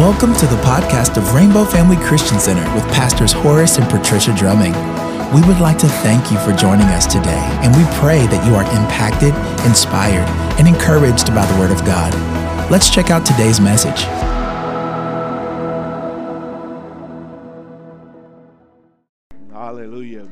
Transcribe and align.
Welcome 0.00 0.34
to 0.36 0.46
the 0.46 0.56
podcast 0.62 1.18
of 1.18 1.34
Rainbow 1.34 1.62
Family 1.62 1.98
Christian 1.98 2.40
Center 2.40 2.64
with 2.74 2.84
Pastors 2.84 3.32
Horace 3.32 3.76
and 3.76 3.86
Patricia 3.90 4.34
Drumming. 4.34 4.72
We 5.34 5.46
would 5.46 5.60
like 5.60 5.76
to 5.76 5.88
thank 5.88 6.32
you 6.32 6.38
for 6.38 6.54
joining 6.54 6.86
us 6.86 7.04
today, 7.04 7.44
and 7.60 7.76
we 7.76 7.84
pray 7.98 8.26
that 8.28 8.46
you 8.46 8.54
are 8.54 8.62
impacted, 8.62 9.34
inspired, 9.66 10.26
and 10.58 10.66
encouraged 10.66 11.26
by 11.34 11.44
the 11.44 11.58
Word 11.58 11.70
of 11.70 11.84
God. 11.84 12.14
Let's 12.70 12.88
check 12.88 13.10
out 13.10 13.26
today's 13.26 13.60
message. 13.60 14.00
Hallelujah. 19.52 20.28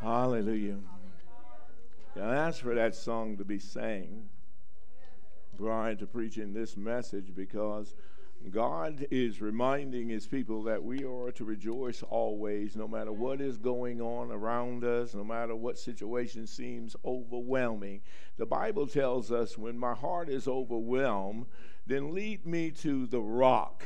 Hallelujah. 0.00 0.78
I 2.16 2.34
asked 2.34 2.62
for 2.62 2.74
that 2.74 2.96
song 2.96 3.36
to 3.36 3.44
be 3.44 3.60
sang 3.60 4.28
prior 5.56 5.94
to 5.94 6.06
preaching 6.08 6.52
this 6.52 6.76
message 6.76 7.32
because 7.36 7.94
God 8.50 9.06
is 9.10 9.40
reminding 9.40 10.08
his 10.08 10.26
people 10.26 10.62
that 10.64 10.82
we 10.82 11.04
are 11.04 11.30
to 11.32 11.44
rejoice 11.44 12.02
always, 12.02 12.76
no 12.76 12.88
matter 12.88 13.12
what 13.12 13.40
is 13.40 13.56
going 13.56 14.00
on 14.00 14.32
around 14.32 14.84
us, 14.84 15.14
no 15.14 15.24
matter 15.24 15.54
what 15.54 15.78
situation 15.78 16.46
seems 16.46 16.96
overwhelming. 17.04 18.02
The 18.36 18.46
Bible 18.46 18.86
tells 18.86 19.30
us 19.30 19.56
when 19.56 19.78
my 19.78 19.94
heart 19.94 20.28
is 20.28 20.48
overwhelmed, 20.48 21.46
then 21.86 22.12
lead 22.12 22.46
me 22.46 22.70
to 22.72 23.06
the 23.06 23.20
rock 23.20 23.84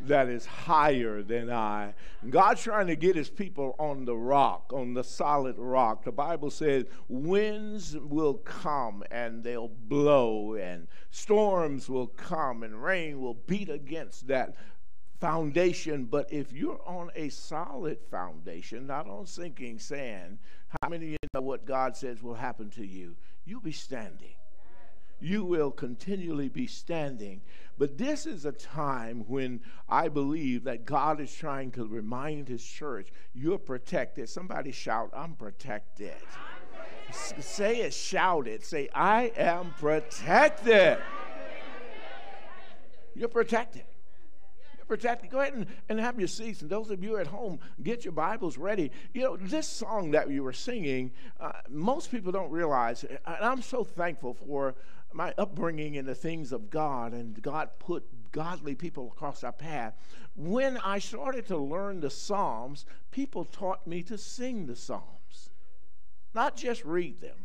that 0.00 0.28
is 0.28 0.46
higher 0.46 1.22
than 1.22 1.50
I. 1.50 1.94
God's 2.28 2.62
trying 2.62 2.86
to 2.88 2.96
get 2.96 3.16
his 3.16 3.30
people 3.30 3.74
on 3.78 4.04
the 4.04 4.16
rock, 4.16 4.72
on 4.72 4.94
the 4.94 5.04
solid 5.04 5.56
rock. 5.58 6.04
The 6.04 6.12
Bible 6.12 6.50
says 6.50 6.84
winds 7.08 7.96
will 7.96 8.34
come 8.34 9.02
and 9.10 9.42
they'll 9.42 9.68
blow, 9.68 10.54
and 10.54 10.88
storms 11.10 11.88
will 11.88 12.08
come, 12.08 12.62
and 12.62 12.82
rain 12.82 13.20
will 13.20 13.34
beat 13.46 13.68
against 13.68 14.26
that 14.28 14.54
foundation. 15.20 16.04
But 16.04 16.32
if 16.32 16.52
you're 16.52 16.80
on 16.86 17.10
a 17.14 17.28
solid 17.28 17.98
foundation, 18.10 18.86
not 18.86 19.08
on 19.08 19.26
sinking 19.26 19.78
sand, 19.78 20.38
how 20.80 20.88
many 20.88 21.06
of 21.06 21.10
you 21.12 21.28
know 21.34 21.40
what 21.40 21.64
God 21.64 21.96
says 21.96 22.22
will 22.22 22.34
happen 22.34 22.70
to 22.70 22.86
you? 22.86 23.16
You'll 23.44 23.60
be 23.60 23.72
standing 23.72 24.34
you 25.20 25.44
will 25.44 25.70
continually 25.70 26.48
be 26.48 26.66
standing. 26.66 27.40
But 27.78 27.98
this 27.98 28.26
is 28.26 28.44
a 28.44 28.52
time 28.52 29.24
when 29.28 29.60
I 29.88 30.08
believe 30.08 30.64
that 30.64 30.84
God 30.84 31.20
is 31.20 31.34
trying 31.34 31.70
to 31.72 31.86
remind 31.86 32.48
his 32.48 32.64
church, 32.64 33.08
you're 33.34 33.58
protected. 33.58 34.28
Somebody 34.28 34.72
shout, 34.72 35.10
I'm 35.14 35.34
protected. 35.34 36.14
S- 37.08 37.34
say 37.40 37.80
it, 37.80 37.92
shout 37.92 38.48
it. 38.48 38.64
Say, 38.64 38.88
I 38.94 39.32
am 39.36 39.74
protected. 39.78 40.98
You're 43.14 43.28
protected 43.28 43.84
You're 44.76 44.86
protected. 44.86 45.30
Go 45.30 45.40
ahead 45.40 45.54
and, 45.54 45.66
and 45.88 46.00
have 46.00 46.18
your 46.18 46.28
seats. 46.28 46.62
And 46.62 46.70
those 46.70 46.90
of 46.90 47.02
you 47.04 47.18
at 47.18 47.26
home, 47.26 47.60
get 47.82 48.04
your 48.04 48.12
Bibles 48.12 48.58
ready. 48.58 48.90
You 49.12 49.22
know, 49.22 49.36
this 49.36 49.68
song 49.68 50.10
that 50.12 50.30
you 50.30 50.42
were 50.42 50.52
singing, 50.52 51.12
uh, 51.40 51.52
most 51.68 52.10
people 52.10 52.32
don't 52.32 52.50
realize, 52.50 53.04
and 53.04 53.18
I'm 53.26 53.62
so 53.62 53.84
thankful 53.84 54.34
for 54.34 54.74
my 55.12 55.32
upbringing 55.38 55.94
in 55.94 56.06
the 56.06 56.14
things 56.14 56.52
of 56.52 56.70
God, 56.70 57.12
and 57.12 57.40
God 57.40 57.70
put 57.78 58.32
godly 58.32 58.74
people 58.74 59.08
across 59.08 59.42
our 59.44 59.52
path. 59.52 59.94
When 60.34 60.76
I 60.78 60.98
started 60.98 61.46
to 61.46 61.56
learn 61.56 62.00
the 62.00 62.10
Psalms, 62.10 62.84
people 63.10 63.44
taught 63.44 63.86
me 63.86 64.02
to 64.04 64.18
sing 64.18 64.66
the 64.66 64.76
Psalms, 64.76 65.50
not 66.34 66.56
just 66.56 66.84
read 66.84 67.20
them. 67.20 67.36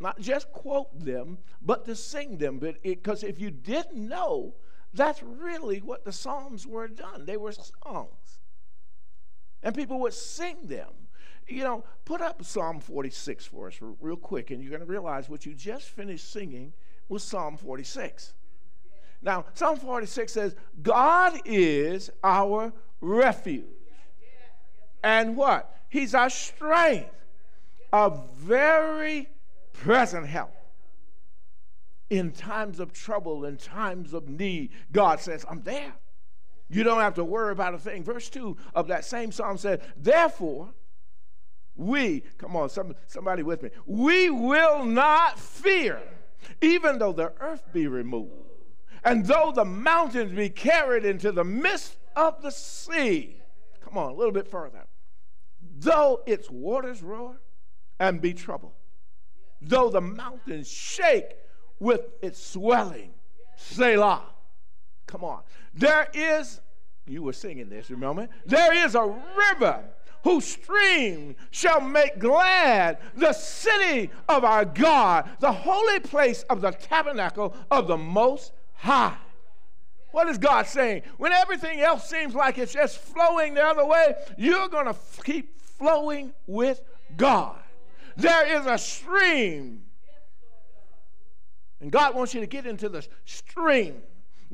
Not 0.00 0.18
just 0.18 0.50
quote 0.50 0.98
them, 0.98 1.38
but 1.60 1.84
to 1.84 1.94
sing 1.94 2.38
them. 2.38 2.58
Because 2.58 3.22
if 3.22 3.38
you 3.38 3.52
didn't 3.52 4.08
know, 4.08 4.56
that's 4.92 5.22
really 5.22 5.78
what 5.78 6.04
the 6.04 6.12
Psalms 6.12 6.66
were 6.66 6.88
done. 6.88 7.24
They 7.24 7.36
were 7.36 7.52
songs. 7.52 8.40
And 9.62 9.76
people 9.76 10.00
would 10.00 10.14
sing 10.14 10.56
them. 10.64 10.90
You 11.46 11.62
know, 11.62 11.84
put 12.04 12.20
up 12.20 12.44
Psalm 12.44 12.80
46 12.80 13.46
for 13.46 13.68
us 13.68 13.78
real 13.80 14.16
quick, 14.16 14.50
and 14.50 14.60
you're 14.60 14.70
going 14.70 14.80
to 14.80 14.86
realize 14.86 15.28
what 15.28 15.46
you 15.46 15.54
just 15.54 15.88
finished 15.90 16.32
singing 16.32 16.72
was 17.12 17.22
Psalm 17.22 17.56
46. 17.56 18.32
Now, 19.20 19.44
Psalm 19.54 19.76
46 19.76 20.32
says, 20.32 20.56
God 20.82 21.38
is 21.44 22.10
our 22.24 22.72
refuge. 23.00 23.66
And 25.04 25.36
what? 25.36 25.76
He's 25.88 26.14
our 26.14 26.30
strength, 26.30 27.14
a 27.92 28.18
very 28.36 29.28
present 29.72 30.26
help. 30.26 30.54
In 32.08 32.32
times 32.32 32.80
of 32.80 32.92
trouble, 32.92 33.44
in 33.44 33.56
times 33.56 34.12
of 34.12 34.28
need, 34.28 34.70
God 34.90 35.20
says, 35.20 35.44
I'm 35.48 35.62
there. 35.62 35.92
You 36.68 36.82
don't 36.82 37.00
have 37.00 37.14
to 37.14 37.24
worry 37.24 37.52
about 37.52 37.74
a 37.74 37.78
thing. 37.78 38.02
Verse 38.02 38.28
2 38.30 38.56
of 38.74 38.88
that 38.88 39.04
same 39.04 39.32
psalm 39.32 39.58
said, 39.58 39.82
Therefore, 39.96 40.72
we, 41.74 42.20
come 42.38 42.56
on, 42.56 42.70
some, 42.70 42.94
somebody 43.06 43.42
with 43.42 43.62
me, 43.62 43.70
we 43.86 44.30
will 44.30 44.84
not 44.84 45.38
fear 45.38 46.00
even 46.60 46.98
though 46.98 47.12
the 47.12 47.32
earth 47.40 47.62
be 47.72 47.86
removed, 47.86 48.32
and 49.04 49.26
though 49.26 49.52
the 49.54 49.64
mountains 49.64 50.32
be 50.32 50.48
carried 50.48 51.04
into 51.04 51.32
the 51.32 51.44
midst 51.44 51.96
of 52.16 52.40
the 52.42 52.50
sea. 52.50 53.40
Come 53.80 53.98
on, 53.98 54.10
a 54.10 54.14
little 54.14 54.32
bit 54.32 54.48
further. 54.48 54.84
Though 55.78 56.22
its 56.26 56.50
waters 56.50 57.02
roar 57.02 57.40
and 57.98 58.20
be 58.20 58.32
troubled, 58.32 58.72
though 59.60 59.90
the 59.90 60.00
mountains 60.00 60.68
shake 60.68 61.36
with 61.78 62.02
its 62.22 62.42
swelling, 62.42 63.14
Selah. 63.56 64.22
Come 65.06 65.24
on. 65.24 65.42
There 65.74 66.08
is, 66.14 66.60
you 67.06 67.22
were 67.22 67.32
singing 67.32 67.68
this, 67.68 67.90
remember? 67.90 68.28
There 68.46 68.72
is 68.72 68.94
a 68.94 69.04
river 69.04 69.84
whose 70.24 70.44
stream 70.44 71.34
shall 71.50 71.80
make 71.80 72.18
glad 72.18 72.98
the 73.16 73.32
city 73.32 74.10
of 74.28 74.44
our 74.44 74.64
God, 74.64 75.28
the 75.40 75.52
holy 75.52 76.00
place 76.00 76.44
of 76.44 76.60
the 76.60 76.70
tabernacle 76.70 77.54
of 77.70 77.86
the 77.88 77.96
Most 77.96 78.52
High. 78.74 79.16
What 80.12 80.28
is 80.28 80.38
God 80.38 80.66
saying? 80.66 81.02
When 81.16 81.32
everything 81.32 81.80
else 81.80 82.08
seems 82.08 82.34
like 82.34 82.58
it's 82.58 82.72
just 82.72 82.98
flowing 82.98 83.54
the 83.54 83.64
other 83.64 83.86
way, 83.86 84.14
you're 84.36 84.68
going 84.68 84.84
to 84.84 84.90
f- 84.90 85.20
keep 85.24 85.58
flowing 85.58 86.32
with 86.46 86.82
God. 87.16 87.56
There 88.16 88.58
is 88.60 88.66
a 88.66 88.76
stream. 88.76 89.84
And 91.80 91.90
God 91.90 92.14
wants 92.14 92.34
you 92.34 92.40
to 92.40 92.46
get 92.46 92.66
into 92.66 92.88
the 92.88 93.06
stream. 93.24 94.02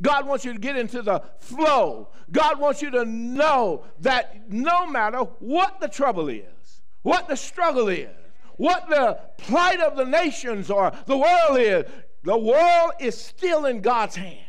God 0.00 0.26
wants 0.26 0.44
you 0.44 0.52
to 0.52 0.58
get 0.58 0.76
into 0.76 1.02
the 1.02 1.22
flow. 1.38 2.08
God 2.30 2.60
wants 2.60 2.82
you 2.82 2.90
to 2.92 3.04
know 3.04 3.84
that 4.00 4.50
no 4.50 4.86
matter 4.86 5.18
what 5.40 5.80
the 5.80 5.88
trouble 5.88 6.28
is, 6.28 6.82
what 7.02 7.28
the 7.28 7.36
struggle 7.36 7.88
is, 7.88 8.08
what 8.56 8.88
the 8.88 9.18
plight 9.38 9.80
of 9.80 9.96
the 9.96 10.04
nations 10.04 10.70
or 10.70 10.92
the 11.06 11.16
world 11.16 11.58
is, 11.58 11.84
the 12.24 12.38
world 12.38 12.92
is 13.00 13.18
still 13.18 13.66
in 13.66 13.80
God's 13.80 14.16
hand. 14.16 14.44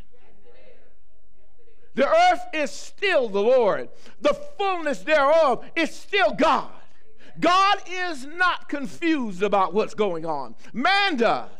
The 1.95 2.07
earth 2.07 2.45
is 2.53 2.71
still 2.71 3.29
the 3.29 3.41
Lord. 3.41 3.89
The 4.21 4.33
fullness 4.57 4.99
thereof 4.99 5.65
is 5.75 5.93
still 5.93 6.33
God. 6.33 6.71
God 7.39 7.77
is 7.89 8.25
not 8.25 8.69
confused 8.69 9.43
about 9.43 9.73
what's 9.73 9.93
going 9.93 10.25
on. 10.25 10.55
Man 10.73 11.17
does. 11.17 11.58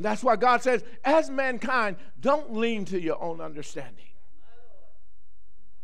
And 0.00 0.04
that's 0.06 0.24
why 0.24 0.36
God 0.36 0.62
says, 0.62 0.82
as 1.04 1.28
mankind, 1.28 1.96
don't 2.18 2.54
lean 2.54 2.86
to 2.86 2.98
your 2.98 3.22
own 3.22 3.38
understanding. 3.38 4.06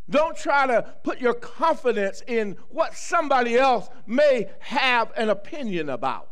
Don't 0.09 0.34
try 0.34 0.66
to 0.66 0.94
put 1.04 1.21
your 1.21 1.34
confidence 1.34 2.22
in 2.27 2.56
what 2.71 2.97
somebody 2.97 3.59
else 3.59 3.91
may 4.06 4.49
have 4.60 5.12
an 5.19 5.28
opinion 5.28 5.91
about, 5.91 6.31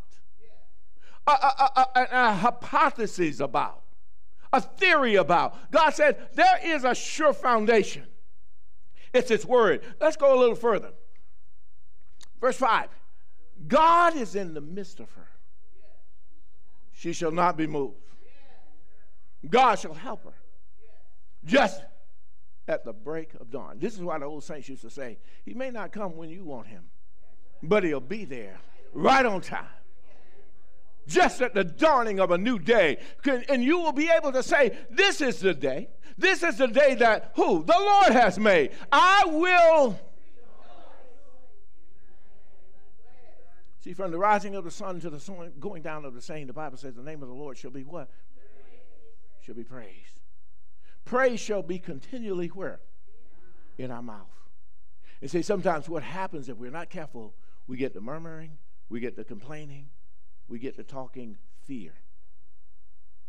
a, 1.27 1.33
a, 1.33 1.87
a, 1.95 2.09
a, 2.11 2.33
hypothesis 2.33 3.41
about, 3.41 3.83
a 4.55 4.62
theory 4.62 5.16
about. 5.16 5.71
God 5.71 5.91
says 5.91 6.15
there 6.33 6.60
is 6.65 6.84
a 6.84 6.95
sure 6.95 7.34
foundation. 7.34 8.07
It's 9.13 9.28
His 9.28 9.45
Word. 9.45 9.83
Let's 10.01 10.16
go 10.16 10.34
a 10.34 10.41
little 10.41 10.57
further. 10.57 10.92
Verse 12.41 12.57
5 12.57 12.89
God 13.69 14.16
is 14.16 14.34
in 14.34 14.54
the 14.54 14.63
midst 14.63 15.01
of 15.01 15.10
her 15.10 15.28
she 17.04 17.12
shall 17.12 17.30
not 17.30 17.59
be 17.59 17.66
moved. 17.66 17.98
God 19.47 19.78
shall 19.78 19.92
help 19.92 20.24
her 20.24 20.33
just 21.45 21.83
at 22.66 22.83
the 22.86 22.95
break 22.95 23.34
of 23.34 23.51
dawn. 23.51 23.77
This 23.78 23.92
is 23.92 24.01
why 24.01 24.18
the 24.18 24.24
old 24.24 24.42
saints 24.42 24.71
used 24.71 24.80
to 24.80 24.89
say, 24.89 25.18
He 25.45 25.53
may 25.53 25.71
not 25.71 25.92
come 25.92 26.16
when 26.16 26.30
you 26.30 26.45
want 26.47 26.66
him, 26.66 26.84
but 27.62 27.84
he'll 27.84 28.01
be 28.01 28.24
there 28.24 28.59
right 28.95 29.27
on 29.27 29.42
time. 29.42 29.66
Just 31.06 31.42
at 31.42 31.53
the 31.53 31.62
dawning 31.62 32.21
of 32.21 32.30
a 32.30 32.39
new 32.39 32.59
day. 32.59 32.97
And 33.50 33.62
you 33.62 33.80
will 33.80 33.92
be 33.92 34.09
able 34.09 34.33
to 34.33 34.42
say, 34.42 34.74
This 34.91 35.21
is 35.21 35.41
the 35.41 35.53
day. 35.53 35.91
This 36.16 36.42
is 36.42 36.57
the 36.57 36.68
day 36.68 36.95
that 36.95 37.33
who? 37.36 37.65
The 37.65 37.77
Lord 37.78 38.12
has 38.12 38.39
made. 38.39 38.71
I 38.91 39.24
will 39.27 40.00
See, 43.84 43.92
from 43.92 44.10
the 44.10 44.19
rising 44.19 44.54
of 44.54 44.65
the 44.65 44.71
sun 44.71 44.98
to 45.01 45.10
the 45.10 45.53
going 45.60 45.83
down 45.83 46.07
of 46.07 46.15
the 46.15 46.22
same, 46.22 46.47
the 46.47 46.54
Bible 46.54 46.78
says 46.78 46.95
the 46.95 47.03
name 47.03 47.21
of 47.22 47.28
the 47.28 47.34
Lord 47.34 47.59
shall 47.59 47.71
be 47.71 47.84
what? 47.84 48.09
Shall 49.42 49.54
be 49.54 49.63
praised. 49.63 50.22
Praise 51.04 51.39
shall 51.39 51.63
be 51.63 51.78
continually 51.78 52.47
where? 52.48 52.81
In 53.77 53.91
our 53.91 54.01
mouth. 54.01 54.33
And 55.21 55.31
see, 55.31 55.42
sometimes 55.42 55.86
what 55.86 56.03
happens 56.03 56.48
if 56.48 56.57
we're 56.57 56.71
not 56.71 56.89
careful, 56.89 57.34
we 57.66 57.77
get 57.77 57.92
the 57.92 58.01
murmuring, 58.01 58.57
we 58.89 59.01
get 59.01 59.16
the 59.16 59.25
complaining, 59.25 59.91
we 60.48 60.59
get 60.59 60.78
the 60.78 60.83
talking 60.83 61.36
fear 61.66 61.92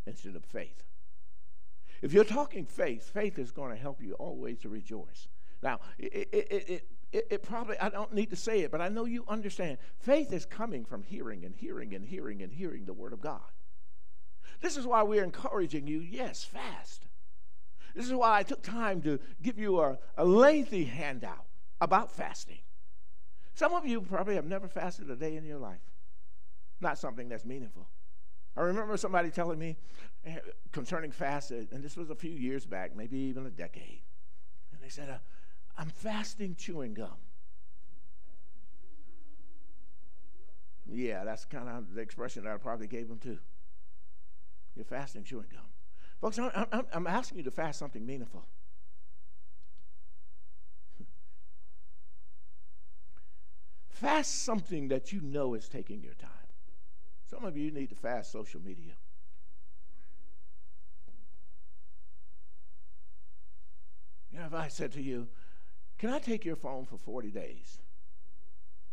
instead 0.08 0.38
of 0.38 0.46
faith. 0.46 0.84
If 2.02 2.14
you're 2.14 2.24
talking 2.24 2.66
faith, 2.66 3.12
faith 3.14 3.38
is 3.38 3.52
going 3.52 3.72
to 3.72 3.78
help 3.78 4.02
you 4.02 4.14
always 4.14 4.60
to 4.60 4.70
rejoice. 4.70 5.28
Now, 5.62 5.82
it, 5.98 6.30
it, 6.32 6.70
it, 6.70 6.88
it, 7.12 7.28
it 7.30 7.44
probably, 7.44 7.78
I 7.80 7.90
don't 7.90 8.14
need 8.14 8.30
to 8.32 8.36
say 8.36 8.62
it, 8.62 8.72
but 8.72 8.82
I 8.82 8.90
know 8.90 9.06
you 9.06 9.24
understand. 9.28 9.78
Faith 10.00 10.34
is 10.34 10.46
coming 10.46 10.86
from 10.86 11.04
hearing 11.04 11.46
and 11.46 11.56
hearing 11.56 11.94
and 11.94 12.06
hearing 12.06 12.42
and 12.42 12.52
hearing 12.52 12.86
the 12.86 12.94
Word 12.94 13.14
of 13.14 13.22
God. 13.22 13.42
This 14.62 14.78
is 14.78 14.88
why 14.88 15.04
we're 15.04 15.24
encouraging 15.24 15.88
you, 15.88 16.00
yes, 16.00 16.44
fast. 16.44 17.08
This 17.96 18.06
is 18.06 18.14
why 18.14 18.38
I 18.38 18.44
took 18.44 18.62
time 18.62 19.02
to 19.04 19.20
give 19.42 19.58
you 19.58 19.80
a, 19.80 19.98
a 20.18 20.26
lengthy 20.26 20.84
handout 20.84 21.46
about 21.80 22.12
fasting. 22.12 22.60
Some 23.54 23.74
of 23.74 23.86
you 23.86 24.02
probably 24.02 24.36
have 24.36 24.46
never 24.46 24.68
fasted 24.68 25.10
a 25.10 25.16
day 25.16 25.38
in 25.38 25.46
your 25.46 25.60
life, 25.60 25.80
not 26.82 26.98
something 26.98 27.30
that's 27.30 27.46
meaningful. 27.46 27.88
I 28.58 28.62
remember 28.62 28.98
somebody 28.98 29.32
telling 29.32 29.60
me 29.60 29.78
eh, 30.26 30.38
concerning 30.72 31.12
fast, 31.12 31.52
and 31.52 31.84
this 31.84 31.96
was 31.96 32.10
a 32.10 32.16
few 32.16 32.32
years 32.32 32.66
back, 32.66 32.96
maybe 32.96 33.18
even 33.18 33.46
a 33.46 33.50
decade. 33.50 34.02
And 34.74 34.82
they 34.82 34.90
said, 34.90 35.10
uh, 35.10 35.18
I'm 35.78 35.90
fasting 35.90 36.56
chewing 36.56 36.94
gum. 36.94 37.18
Yeah, 40.88 41.24
that's 41.24 41.46
kind 41.46 41.68
of 41.68 41.94
the 41.94 42.02
expression 42.02 42.44
that 42.44 42.54
I 42.54 42.58
probably 42.58 42.88
gave 42.88 43.10
him 43.10 43.18
too. 43.18 43.40
You're 44.76 44.86
fasting 44.86 45.24
chewing 45.24 45.48
gum. 45.52 45.62
Folks, 46.22 46.38
I'm, 46.40 46.52
I'm, 46.72 46.86
I'm 46.94 47.08
asking 47.08 47.40
you 47.40 47.44
to 47.46 47.52
fast 47.52 47.80
something 47.80 48.06
meaningful. 48.06 48.46
fast 53.90 54.44
something 54.44 54.88
that 54.90 55.12
you 55.12 55.22
know 55.22 55.56
is 55.56 55.68
taking 55.68 56.02
your 56.02 56.14
time. 56.14 56.30
Some 57.30 57.44
of 57.44 57.58
you 57.58 57.72
need 57.72 57.90
to 57.90 57.96
fast 57.96 58.32
social 58.32 58.62
media. 58.62 58.94
You 64.32 64.40
know, 64.40 64.46
if 64.46 64.54
I 64.54 64.68
said 64.68 64.92
to 64.94 65.02
you, 65.02 65.28
can 66.06 66.14
I 66.14 66.20
take 66.20 66.46
your 66.46 66.56
phone 66.56 66.86
for 66.86 67.00
40 67.00 67.32
days? 67.32 67.80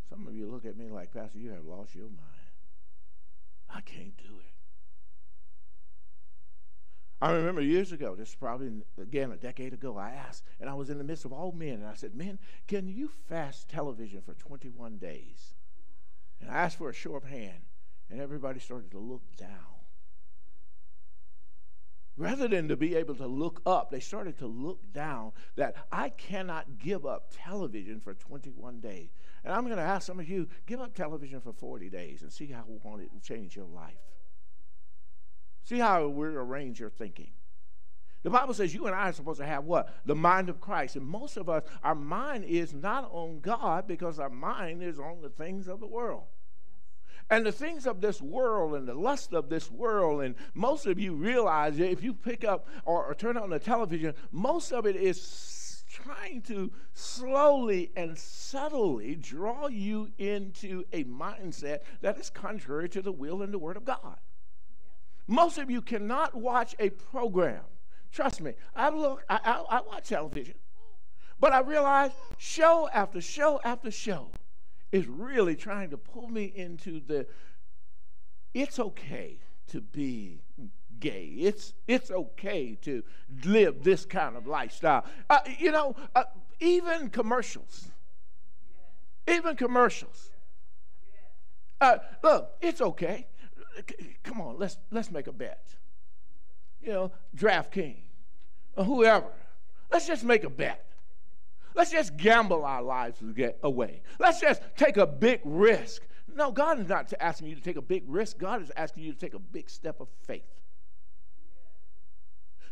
Some 0.09 0.27
of 0.27 0.35
you 0.35 0.51
look 0.51 0.65
at 0.65 0.79
me 0.79 0.89
like, 0.89 1.13
Pastor, 1.13 1.39
you 1.39 1.51
have 1.51 1.67
lost 1.67 1.95
your 1.95 2.07
mind. 2.07 2.55
I 3.69 3.83
can't 3.83 4.17
do 4.17 4.39
it. 4.41 4.55
I 7.21 7.33
remember 7.33 7.61
years 7.61 7.93
ago, 7.93 8.15
this 8.15 8.31
is 8.31 8.35
probably, 8.35 8.71
again, 8.99 9.31
a 9.31 9.37
decade 9.37 9.75
ago, 9.75 9.99
I 9.99 10.13
asked, 10.13 10.45
and 10.59 10.71
I 10.71 10.75
was 10.75 10.89
in 10.89 10.97
the 10.97 11.05
midst 11.05 11.27
of 11.27 11.35
all 11.35 11.53
men, 11.53 11.75
and 11.75 11.87
I 11.87 11.93
said, 11.93 12.15
Men, 12.15 12.39
can 12.67 12.89
you 12.89 13.11
fast 13.29 13.69
television 13.69 14.23
for 14.23 14.33
21 14.33 14.97
days? 14.97 15.53
And 16.41 16.51
I 16.51 16.55
asked 16.55 16.79
for 16.79 16.89
a 16.89 16.95
show 16.95 17.15
of 17.15 17.25
hand, 17.25 17.67
and 18.09 18.23
everybody 18.23 18.59
started 18.59 18.91
to 18.93 18.99
look 18.99 19.37
down. 19.37 19.72
Rather 22.17 22.47
than 22.47 22.69
to 22.69 22.77
be 22.77 22.95
able 22.95 23.15
to 23.15 23.27
look 23.27 23.63
up, 23.65 23.91
they 23.91 24.01
started 24.01 24.39
to 24.39 24.47
look 24.47 24.93
down 24.93 25.33
that 25.57 25.75
I 25.91 26.11
cannot 26.11 26.79
give 26.79 27.07
up 27.07 27.33
television 27.33 28.01
for 28.01 28.13
21 28.13 28.81
days. 28.81 29.09
And 29.45 29.53
I'm 29.53 29.65
going 29.65 29.77
to 29.77 29.83
ask 29.83 30.07
some 30.07 30.21
of 30.21 30.29
you 30.29 30.49
give 30.67 30.81
up 30.81 30.95
television 30.95 31.41
for 31.41 31.53
40 31.53 31.89
days 31.89 32.23
and 32.23 32.31
see 32.31 32.47
how 32.47 32.61
it 32.61 32.85
will 32.85 33.21
change 33.23 33.57
your 33.57 33.67
life. 33.67 33.97
See 35.65 35.79
how 35.79 36.07
we 36.09 36.27
arrange 36.27 36.81
your 36.81 36.91
thinking. 36.91 37.31
The 38.23 38.31
Bible 38.31 38.55
says 38.55 38.75
you 38.75 38.87
and 38.87 38.95
I 38.95 39.09
are 39.09 39.13
supposed 39.13 39.41
to 39.41 39.47
have 39.47 39.65
what? 39.65 39.89
The 40.05 40.15
mind 40.15 40.49
of 40.49 40.61
Christ. 40.61 40.97
And 40.97 41.07
most 41.07 41.37
of 41.37 41.49
us, 41.49 41.65
our 41.83 41.95
mind 41.95 42.45
is 42.45 42.73
not 42.73 43.09
on 43.11 43.41
God 43.41 43.89
because 43.89 44.19
our 44.19 44.31
mind 44.31 44.83
is 44.83 44.99
on 44.99 45.23
the 45.23 45.31
things 45.31 45.67
of 45.67 45.81
the 45.81 45.87
world. 45.87 46.25
And 47.31 47.47
the 47.47 47.53
things 47.53 47.87
of 47.87 48.01
this 48.01 48.21
world 48.21 48.75
and 48.75 48.87
the 48.87 48.95
lust 48.95 49.33
of 49.33 49.49
this 49.49 49.71
world, 49.71 50.23
and 50.23 50.35
most 50.55 50.87
of 50.87 50.99
you 50.99 51.15
realize 51.15 51.77
that 51.79 51.91
if 51.91 52.03
you 52.03 52.13
pick 52.13 52.45
up 52.45 52.67
or, 52.85 53.05
or 53.05 53.15
turn 53.15 53.37
on 53.37 53.51
the 53.51 53.59
television, 53.59 54.15
most 54.31 54.73
of 54.73 54.87
it 54.87 54.97
is 54.97 55.85
trying 55.93 56.41
to 56.43 56.71
slowly 56.95 57.93
and 57.97 58.19
subtly 58.19 59.15
draw 59.15 59.69
you 59.69 60.11
into 60.19 60.85
a 60.93 61.05
mindset 61.05 61.81
that 62.01 62.19
is 62.19 62.31
contrary 62.31 62.89
to 62.89 63.03
the 63.03 63.13
will 63.13 63.43
and 63.43 63.53
the 63.53 63.59
word 63.59 63.77
of 63.77 63.85
God. 63.85 64.17
Most 65.27 65.59
of 65.59 65.71
you 65.71 65.83
cannot 65.83 66.35
watch 66.35 66.75
a 66.79 66.91
program. 66.91 67.63
Trust 68.11 68.41
me, 68.41 68.55
I 68.75 68.91
look, 68.91 69.25
I, 69.29 69.39
I, 69.45 69.79
I 69.79 69.81
watch 69.83 70.09
television, 70.09 70.55
but 71.39 71.53
I 71.53 71.61
realize 71.61 72.11
show 72.39 72.89
after 72.93 73.21
show 73.21 73.61
after 73.65 73.91
show 73.91 74.31
is 74.93 75.09
really 75.09 75.57
trying 75.57 75.91
to 75.91 75.97
pull 75.97 76.29
me 76.29 76.53
into 76.55 77.01
the 77.01 77.27
it's 78.55 78.79
okay 78.79 79.39
to 79.69 79.81
be 79.81 80.43
gay. 81.01 81.25
It's 81.39 81.73
it's 81.89 82.11
okay 82.11 82.77
to 82.83 83.03
live 83.45 83.83
this 83.83 84.05
kind 84.05 84.37
of 84.37 84.47
lifestyle. 84.47 85.05
Uh, 85.29 85.41
you 85.59 85.73
know, 85.73 85.97
uh, 86.15 86.25
even 86.61 87.11
commercials. 87.11 87.89
Even 89.27 89.57
commercials. 89.57 90.31
Uh, 91.81 91.99
look, 92.23 92.53
it's 92.61 92.81
okay. 92.81 93.27
Come 94.23 94.41
on, 94.41 94.59
let's 94.59 94.77
let's 94.91 95.11
make 95.11 95.27
a 95.27 95.33
bet. 95.33 95.67
You 96.81 96.93
know, 96.93 97.13
DraftKings 97.37 98.03
or 98.77 98.85
whoever. 98.85 99.33
Let's 99.91 100.07
just 100.07 100.25
make 100.25 100.45
a 100.45 100.51
bet. 100.51 100.92
Let's 101.75 101.91
just 101.91 102.17
gamble 102.17 102.65
our 102.65 102.83
lives 102.83 103.19
to 103.21 103.33
get 103.33 103.59
away. 103.63 104.03
Let's 104.19 104.41
just 104.41 104.63
take 104.77 104.97
a 104.97 105.07
big 105.07 105.41
risk. 105.45 106.03
No, 106.35 106.51
God 106.53 106.79
is 106.81 106.89
not 106.89 107.13
asking 107.21 107.49
you 107.49 107.55
to 107.55 107.61
take 107.61 107.77
a 107.77 107.83
big 107.83 108.05
risk. 108.07 108.39
God 108.39 108.63
is 108.63 108.71
asking 108.77 109.05
you 109.05 109.13
to 109.13 109.19
take 109.19 109.35
a 109.35 109.39
big 109.39 109.69
step 109.69 110.01
of 110.01 110.09
faith. 110.27 110.45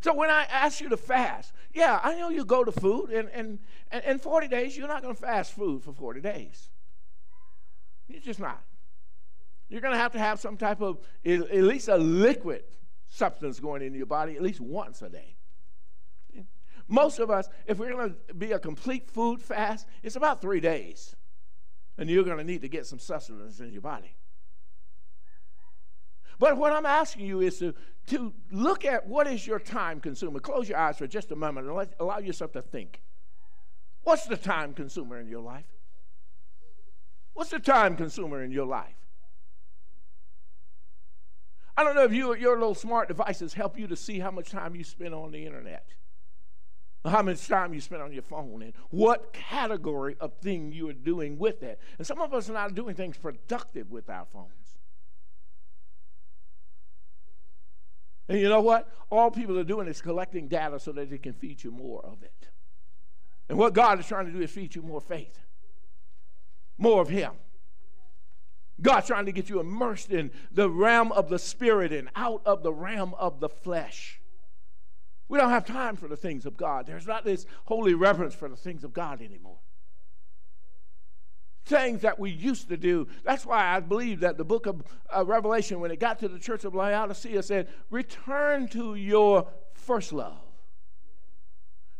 So 0.02 0.14
when 0.14 0.30
I 0.30 0.44
ask 0.44 0.80
you 0.80 0.88
to 0.88 0.96
fast, 0.96 1.52
yeah, 1.74 2.00
I 2.02 2.16
know 2.16 2.30
you 2.30 2.44
go 2.44 2.64
to 2.64 2.72
food, 2.72 3.10
and, 3.10 3.28
and, 3.30 3.58
and 3.90 4.02
in 4.04 4.18
40 4.18 4.48
days, 4.48 4.76
you're 4.76 4.88
not 4.88 5.02
going 5.02 5.14
to 5.14 5.20
fast 5.20 5.52
food 5.52 5.82
for 5.82 5.92
40 5.92 6.22
days. 6.22 6.70
You're 8.08 8.20
just 8.20 8.40
not. 8.40 8.62
You're 9.68 9.82
going 9.82 9.92
to 9.92 10.00
have 10.00 10.12
to 10.12 10.18
have 10.18 10.40
some 10.40 10.56
type 10.56 10.80
of, 10.80 10.98
at 11.24 11.52
least 11.52 11.88
a 11.88 11.96
liquid 11.96 12.64
substance 13.08 13.60
going 13.60 13.82
into 13.82 13.98
your 13.98 14.06
body 14.06 14.36
at 14.36 14.42
least 14.42 14.60
once 14.60 15.02
a 15.02 15.08
day. 15.08 15.36
Most 16.90 17.20
of 17.20 17.30
us, 17.30 17.48
if 17.66 17.78
we're 17.78 17.92
going 17.92 18.16
to 18.28 18.34
be 18.34 18.50
a 18.50 18.58
complete 18.58 19.08
food 19.08 19.40
fast, 19.40 19.86
it's 20.02 20.16
about 20.16 20.42
three 20.42 20.58
days. 20.58 21.14
And 21.96 22.10
you're 22.10 22.24
going 22.24 22.38
to 22.38 22.44
need 22.44 22.62
to 22.62 22.68
get 22.68 22.84
some 22.84 22.98
sustenance 22.98 23.60
in 23.60 23.72
your 23.72 23.80
body. 23.80 24.16
But 26.40 26.56
what 26.56 26.72
I'm 26.72 26.86
asking 26.86 27.26
you 27.26 27.42
is 27.42 27.58
to, 27.60 27.74
to 28.08 28.34
look 28.50 28.84
at 28.84 29.06
what 29.06 29.28
is 29.28 29.46
your 29.46 29.60
time 29.60 30.00
consumer. 30.00 30.40
Close 30.40 30.68
your 30.68 30.78
eyes 30.78 30.98
for 30.98 31.06
just 31.06 31.30
a 31.30 31.36
moment 31.36 31.68
and 31.68 31.76
let, 31.76 31.94
allow 32.00 32.18
yourself 32.18 32.52
to 32.52 32.62
think. 32.62 33.02
What's 34.02 34.26
the 34.26 34.36
time 34.36 34.74
consumer 34.74 35.20
in 35.20 35.28
your 35.28 35.42
life? 35.42 35.68
What's 37.34 37.50
the 37.50 37.60
time 37.60 37.94
consumer 37.94 38.42
in 38.42 38.50
your 38.50 38.66
life? 38.66 38.96
I 41.76 41.84
don't 41.84 41.94
know 41.94 42.04
if 42.04 42.12
you, 42.12 42.34
your 42.34 42.58
little 42.58 42.74
smart 42.74 43.06
devices 43.06 43.54
help 43.54 43.78
you 43.78 43.86
to 43.86 43.96
see 43.96 44.18
how 44.18 44.32
much 44.32 44.50
time 44.50 44.74
you 44.74 44.82
spend 44.82 45.14
on 45.14 45.30
the 45.30 45.46
internet 45.46 45.86
how 47.04 47.22
much 47.22 47.46
time 47.48 47.72
you 47.72 47.80
spend 47.80 48.02
on 48.02 48.12
your 48.12 48.22
phone 48.22 48.62
and 48.62 48.74
what 48.90 49.32
category 49.32 50.16
of 50.20 50.34
thing 50.34 50.70
you 50.72 50.88
are 50.88 50.94
doing 50.94 51.38
with 51.38 51.60
that. 51.60 51.78
And 51.96 52.06
some 52.06 52.20
of 52.20 52.34
us 52.34 52.50
are 52.50 52.52
not 52.52 52.74
doing 52.74 52.94
things 52.94 53.16
productive 53.16 53.90
with 53.90 54.10
our 54.10 54.26
phones. 54.26 54.50
And 58.28 58.38
you 58.38 58.48
know 58.48 58.60
what? 58.60 58.88
All 59.10 59.30
people 59.30 59.58
are 59.58 59.64
doing 59.64 59.88
is 59.88 60.00
collecting 60.00 60.46
data 60.46 60.78
so 60.78 60.92
that 60.92 61.10
they 61.10 61.18
can 61.18 61.32
feed 61.32 61.64
you 61.64 61.70
more 61.70 62.04
of 62.04 62.22
it. 62.22 62.48
And 63.48 63.58
what 63.58 63.72
God 63.72 63.98
is 63.98 64.06
trying 64.06 64.26
to 64.26 64.32
do 64.32 64.40
is 64.40 64.50
feed 64.50 64.74
you 64.74 64.82
more 64.82 65.00
faith, 65.00 65.36
more 66.78 67.02
of 67.02 67.08
Him. 67.08 67.32
God's 68.80 69.08
trying 69.08 69.26
to 69.26 69.32
get 69.32 69.48
you 69.48 69.58
immersed 69.58 70.10
in 70.10 70.30
the 70.52 70.70
realm 70.70 71.12
of 71.12 71.28
the 71.28 71.38
spirit 71.38 71.92
and 71.92 72.08
out 72.14 72.42
of 72.46 72.62
the 72.62 72.72
realm 72.72 73.14
of 73.14 73.40
the 73.40 73.48
flesh. 73.48 74.19
We 75.30 75.38
don't 75.38 75.50
have 75.50 75.64
time 75.64 75.94
for 75.94 76.08
the 76.08 76.16
things 76.16 76.44
of 76.44 76.56
God. 76.56 76.86
There's 76.86 77.06
not 77.06 77.24
this 77.24 77.46
holy 77.66 77.94
reverence 77.94 78.34
for 78.34 78.48
the 78.48 78.56
things 78.56 78.82
of 78.82 78.92
God 78.92 79.22
anymore. 79.22 79.60
Things 81.64 82.02
that 82.02 82.18
we 82.18 82.32
used 82.32 82.68
to 82.68 82.76
do. 82.76 83.06
That's 83.22 83.46
why 83.46 83.64
I 83.64 83.78
believe 83.78 84.20
that 84.20 84.38
the 84.38 84.44
book 84.44 84.66
of 84.66 84.82
uh, 85.08 85.24
Revelation, 85.24 85.78
when 85.78 85.92
it 85.92 86.00
got 86.00 86.18
to 86.18 86.28
the 86.28 86.40
church 86.40 86.64
of 86.64 86.74
Laodicea, 86.74 87.44
said, 87.44 87.68
Return 87.90 88.66
to 88.70 88.96
your 88.96 89.46
first 89.72 90.12
love. 90.12 90.42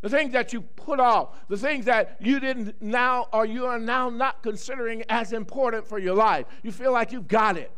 The 0.01 0.09
things 0.09 0.33
that 0.33 0.53
you 0.53 0.63
put 0.63 0.99
off, 0.99 1.29
the 1.47 1.57
things 1.57 1.85
that 1.85 2.17
you 2.21 2.41
didn't 2.41 2.83
now 2.83 3.29
or 3.33 3.47
you 3.47 3.67
are 3.67 3.79
now 3.79 4.11
not 4.11 4.43
considering 4.43 5.05
as 5.09 5.33
important 5.33 5.87
for 5.87 6.01
your 6.01 6.17
life. 6.17 6.47
You 6.65 6.73
feel 6.73 6.91
like 6.91 7.13
you've 7.13 7.29
got 7.29 7.57
it. 7.57 7.71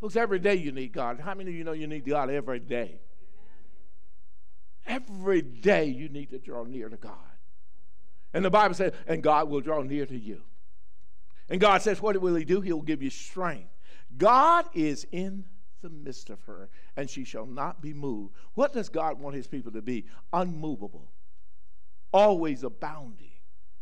Folks, 0.00 0.16
every 0.16 0.38
day 0.38 0.54
you 0.54 0.72
need 0.72 0.94
God. 0.94 1.20
How 1.20 1.34
many 1.34 1.50
of 1.50 1.56
you 1.56 1.64
know 1.64 1.72
you 1.72 1.86
need 1.86 2.06
God 2.06 2.30
every 2.30 2.60
day? 2.60 3.00
Every 4.86 5.42
day 5.42 5.86
you 5.86 6.08
need 6.08 6.30
to 6.30 6.38
draw 6.38 6.64
near 6.64 6.88
to 6.88 6.96
God. 6.96 7.12
And 8.32 8.44
the 8.44 8.50
Bible 8.50 8.74
says, 8.74 8.92
and 9.06 9.22
God 9.22 9.48
will 9.48 9.60
draw 9.60 9.82
near 9.82 10.06
to 10.06 10.18
you. 10.18 10.42
And 11.48 11.60
God 11.60 11.82
says, 11.82 12.02
what 12.02 12.20
will 12.20 12.34
He 12.34 12.44
do? 12.44 12.60
He'll 12.60 12.82
give 12.82 13.02
you 13.02 13.10
strength. 13.10 13.70
God 14.16 14.66
is 14.74 15.06
in 15.12 15.44
the 15.82 15.90
midst 15.90 16.30
of 16.30 16.42
her, 16.42 16.68
and 16.96 17.08
she 17.08 17.24
shall 17.24 17.46
not 17.46 17.80
be 17.80 17.94
moved. 17.94 18.34
What 18.54 18.72
does 18.72 18.88
God 18.88 19.20
want 19.20 19.36
His 19.36 19.46
people 19.46 19.72
to 19.72 19.82
be? 19.82 20.06
Unmovable, 20.32 21.12
always 22.12 22.62
abounding 22.62 23.30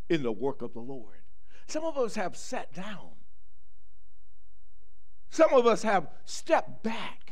in 0.08 0.23
the 0.23 0.32
work 0.32 0.61
of 0.61 0.75
the 0.75 0.80
Lord. 0.80 1.20
Some 1.66 1.84
of 1.84 1.96
us 1.96 2.14
have 2.16 2.37
sat 2.37 2.73
down, 2.75 3.11
some 5.30 5.52
of 5.52 5.66
us 5.66 5.82
have 5.82 6.08
stepped 6.25 6.82
back. 6.82 7.23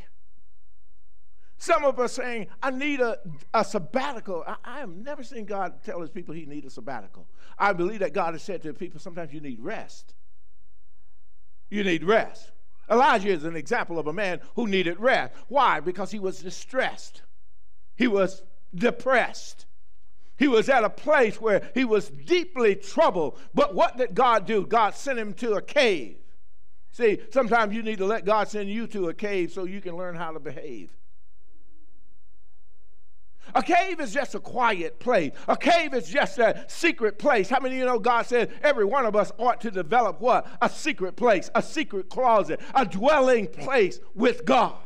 Some 1.63 1.85
of 1.85 1.97
us 1.97 2.11
saying, 2.11 2.47
I 2.61 2.71
need 2.71 2.99
a, 2.99 3.19
a 3.53 3.63
sabbatical. 3.63 4.43
I, 4.45 4.57
I 4.65 4.79
have 4.79 4.89
never 4.89 5.23
seen 5.23 5.45
God 5.45 5.81
tell 5.85 6.01
his 6.01 6.09
people 6.09 6.35
he 6.35 6.45
need 6.45 6.65
a 6.65 6.69
sabbatical. 6.69 7.25
I 7.57 7.71
believe 7.71 7.99
that 7.99 8.11
God 8.11 8.33
has 8.33 8.43
said 8.43 8.61
to 8.63 8.73
people, 8.73 8.99
sometimes 8.99 9.31
you 9.31 9.39
need 9.39 9.61
rest. 9.61 10.13
You 11.69 11.85
need 11.85 12.03
rest. 12.03 12.51
Elijah 12.91 13.29
is 13.29 13.45
an 13.45 13.55
example 13.55 13.97
of 13.97 14.07
a 14.07 14.13
man 14.13 14.41
who 14.57 14.67
needed 14.67 14.99
rest. 14.99 15.35
Why? 15.47 15.79
Because 15.79 16.11
he 16.11 16.19
was 16.19 16.41
distressed. 16.41 17.21
He 17.95 18.07
was 18.09 18.43
depressed. 18.75 19.65
He 20.37 20.49
was 20.49 20.67
at 20.67 20.83
a 20.83 20.89
place 20.89 21.39
where 21.39 21.71
he 21.73 21.85
was 21.85 22.09
deeply 22.09 22.75
troubled. 22.75 23.39
But 23.53 23.73
what 23.73 23.95
did 23.95 24.13
God 24.13 24.45
do? 24.45 24.65
God 24.65 24.95
sent 24.95 25.17
him 25.17 25.31
to 25.35 25.53
a 25.53 25.61
cave. 25.61 26.17
See, 26.91 27.21
sometimes 27.31 27.73
you 27.73 27.83
need 27.83 27.99
to 27.99 28.05
let 28.05 28.25
God 28.25 28.49
send 28.49 28.69
you 28.69 28.85
to 28.87 29.07
a 29.07 29.13
cave 29.13 29.53
so 29.53 29.63
you 29.63 29.79
can 29.79 29.95
learn 29.95 30.15
how 30.15 30.31
to 30.31 30.41
behave. 30.41 30.91
A 33.55 33.61
cave 33.61 33.99
is 33.99 34.13
just 34.13 34.35
a 34.35 34.39
quiet 34.39 34.99
place. 34.99 35.31
A 35.47 35.57
cave 35.57 35.93
is 35.93 36.09
just 36.09 36.39
a 36.39 36.65
secret 36.67 37.19
place. 37.19 37.49
How 37.49 37.59
many 37.59 37.75
of 37.75 37.79
you 37.79 37.85
know 37.85 37.99
God 37.99 38.25
said 38.25 38.51
every 38.63 38.85
one 38.85 39.05
of 39.05 39.15
us 39.15 39.31
ought 39.37 39.61
to 39.61 39.71
develop 39.71 40.19
what? 40.21 40.47
A 40.61 40.69
secret 40.69 41.15
place, 41.15 41.49
a 41.53 41.61
secret 41.61 42.09
closet, 42.09 42.59
a 42.73 42.85
dwelling 42.85 43.47
place 43.47 43.99
with 44.15 44.45
God. 44.45 44.77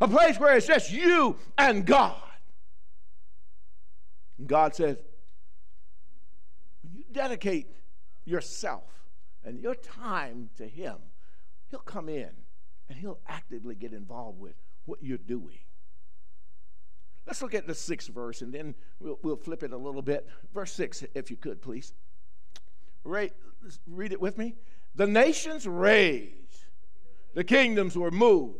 A 0.00 0.08
place 0.08 0.38
where 0.38 0.56
it's 0.56 0.66
just 0.66 0.92
you 0.92 1.36
and 1.58 1.86
God. 1.86 2.16
And 4.38 4.48
God 4.48 4.74
says, 4.74 4.98
when 6.82 6.94
you 6.94 7.04
dedicate 7.12 7.68
yourself 8.24 8.84
and 9.44 9.60
your 9.60 9.74
time 9.74 10.50
to 10.56 10.66
Him, 10.66 10.96
He'll 11.70 11.80
come 11.80 12.08
in 12.08 12.30
and 12.88 12.98
He'll 12.98 13.20
actively 13.26 13.74
get 13.74 13.92
involved 13.92 14.38
with 14.38 14.54
what 14.84 15.02
you're 15.02 15.18
doing. 15.18 15.58
Let's 17.26 17.40
look 17.40 17.54
at 17.54 17.66
the 17.66 17.74
sixth 17.74 18.08
verse 18.08 18.42
and 18.42 18.52
then 18.52 18.74
we'll, 18.98 19.18
we'll 19.22 19.36
flip 19.36 19.62
it 19.62 19.72
a 19.72 19.76
little 19.76 20.02
bit. 20.02 20.28
Verse 20.52 20.72
six, 20.72 21.04
if 21.14 21.30
you 21.30 21.36
could, 21.36 21.62
please. 21.62 21.92
Right, 23.04 23.32
read 23.86 24.12
it 24.12 24.20
with 24.20 24.38
me. 24.38 24.54
The 24.94 25.06
nations 25.06 25.66
raged, 25.66 26.66
the 27.34 27.44
kingdoms 27.44 27.96
were 27.96 28.10
moved. 28.10 28.58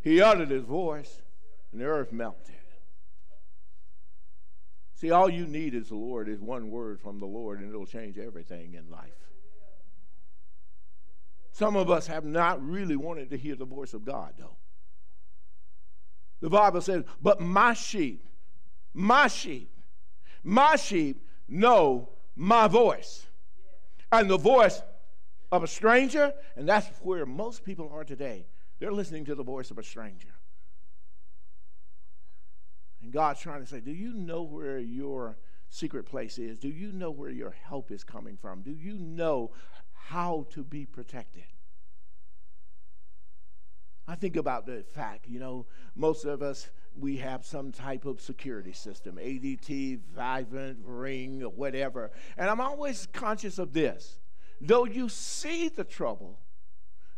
He 0.00 0.20
uttered 0.20 0.50
his 0.50 0.64
voice, 0.64 1.22
and 1.72 1.80
the 1.80 1.84
earth 1.84 2.12
melted. 2.12 2.54
See, 4.94 5.10
all 5.10 5.28
you 5.28 5.46
need 5.46 5.74
is 5.74 5.88
the 5.88 5.96
Lord, 5.96 6.28
is 6.28 6.40
one 6.40 6.70
word 6.70 7.00
from 7.00 7.18
the 7.18 7.26
Lord, 7.26 7.60
and 7.60 7.68
it'll 7.68 7.86
change 7.86 8.16
everything 8.16 8.74
in 8.74 8.88
life. 8.88 9.12
Some 11.52 11.76
of 11.76 11.90
us 11.90 12.06
have 12.06 12.24
not 12.24 12.64
really 12.66 12.96
wanted 12.96 13.30
to 13.30 13.36
hear 13.36 13.56
the 13.56 13.64
voice 13.64 13.94
of 13.94 14.04
God, 14.04 14.34
though. 14.38 14.56
The 16.40 16.50
Bible 16.50 16.80
says, 16.80 17.04
But 17.22 17.40
my 17.40 17.74
sheep, 17.74 18.24
my 18.92 19.28
sheep, 19.28 19.70
my 20.42 20.76
sheep 20.76 21.26
know 21.48 22.10
my 22.34 22.68
voice. 22.68 23.26
And 24.12 24.30
the 24.30 24.38
voice 24.38 24.80
of 25.50 25.62
a 25.62 25.66
stranger, 25.66 26.32
and 26.56 26.68
that's 26.68 26.88
where 27.00 27.26
most 27.26 27.64
people 27.64 27.90
are 27.92 28.04
today. 28.04 28.46
They're 28.78 28.92
listening 28.92 29.24
to 29.26 29.34
the 29.34 29.42
voice 29.42 29.70
of 29.70 29.78
a 29.78 29.82
stranger. 29.82 30.34
And 33.02 33.12
God's 33.12 33.40
trying 33.40 33.60
to 33.60 33.66
say, 33.66 33.80
Do 33.80 33.92
you 33.92 34.12
know 34.12 34.42
where 34.42 34.78
your 34.78 35.38
secret 35.68 36.04
place 36.06 36.38
is? 36.38 36.58
Do 36.58 36.68
you 36.68 36.92
know 36.92 37.10
where 37.10 37.30
your 37.30 37.50
help 37.50 37.90
is 37.90 38.04
coming 38.04 38.36
from? 38.36 38.62
Do 38.62 38.72
you 38.72 38.98
know 38.98 39.52
how 39.92 40.46
to 40.50 40.62
be 40.62 40.86
protected? 40.86 41.44
I 44.08 44.14
think 44.14 44.36
about 44.36 44.66
the 44.66 44.84
fact, 44.94 45.26
you 45.26 45.40
know, 45.40 45.66
most 45.96 46.24
of 46.24 46.40
us, 46.40 46.70
we 46.96 47.16
have 47.16 47.44
some 47.44 47.72
type 47.72 48.04
of 48.04 48.20
security 48.20 48.72
system 48.72 49.16
ADT, 49.16 50.00
Vivint, 50.16 50.76
Ring, 50.84 51.40
whatever. 51.40 52.12
And 52.36 52.48
I'm 52.48 52.60
always 52.60 53.08
conscious 53.12 53.58
of 53.58 53.72
this. 53.72 54.18
Though 54.60 54.86
you 54.86 55.08
see 55.08 55.68
the 55.68 55.84
trouble, 55.84 56.38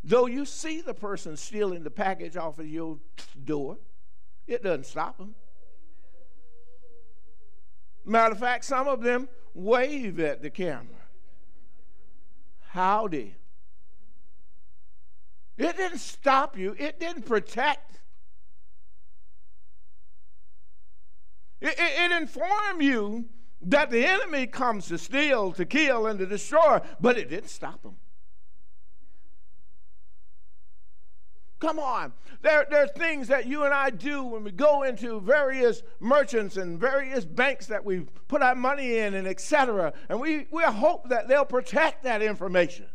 though 0.02 0.26
you 0.26 0.44
see 0.44 0.80
the 0.80 0.94
person 0.94 1.36
stealing 1.36 1.84
the 1.84 1.90
package 1.90 2.36
off 2.36 2.58
of 2.58 2.66
your 2.66 2.98
door, 3.44 3.78
it 4.46 4.62
doesn't 4.62 4.86
stop 4.86 5.18
them. 5.18 5.34
Matter 8.04 8.32
of 8.32 8.40
fact, 8.40 8.64
some 8.64 8.88
of 8.88 9.02
them 9.02 9.28
wave 9.52 10.18
at 10.18 10.40
the 10.40 10.50
camera. 10.50 10.96
Howdy. 12.70 13.34
It 15.58 15.76
didn't 15.76 15.98
stop 15.98 16.56
you, 16.56 16.74
it 16.78 17.00
didn't 17.00 17.26
protect. 17.26 18.00
It, 21.60 21.74
it, 21.76 22.12
it 22.12 22.20
informed 22.20 22.80
you 22.80 23.26
that 23.62 23.90
the 23.90 24.06
enemy 24.06 24.46
comes 24.46 24.86
to 24.86 24.98
steal, 24.98 25.52
to 25.52 25.64
kill, 25.64 26.06
and 26.06 26.18
to 26.20 26.26
destroy, 26.26 26.80
but 27.00 27.18
it 27.18 27.28
didn't 27.28 27.50
stop 27.50 27.82
them. 27.82 27.96
Come 31.58 31.80
on. 31.80 32.12
There, 32.40 32.64
there 32.70 32.84
are 32.84 32.86
things 32.86 33.26
that 33.26 33.46
you 33.46 33.64
and 33.64 33.74
I 33.74 33.90
do 33.90 34.22
when 34.22 34.44
we 34.44 34.52
go 34.52 34.84
into 34.84 35.20
various 35.20 35.82
merchants 35.98 36.56
and 36.56 36.78
various 36.78 37.24
banks 37.24 37.66
that 37.66 37.84
we 37.84 38.06
put 38.28 38.42
our 38.42 38.54
money 38.54 38.98
in 38.98 39.14
and 39.14 39.26
etc. 39.26 39.92
And 40.08 40.20
we, 40.20 40.46
we 40.52 40.62
hope 40.62 41.08
that 41.08 41.26
they'll 41.26 41.44
protect 41.44 42.04
that 42.04 42.22
information. 42.22 42.86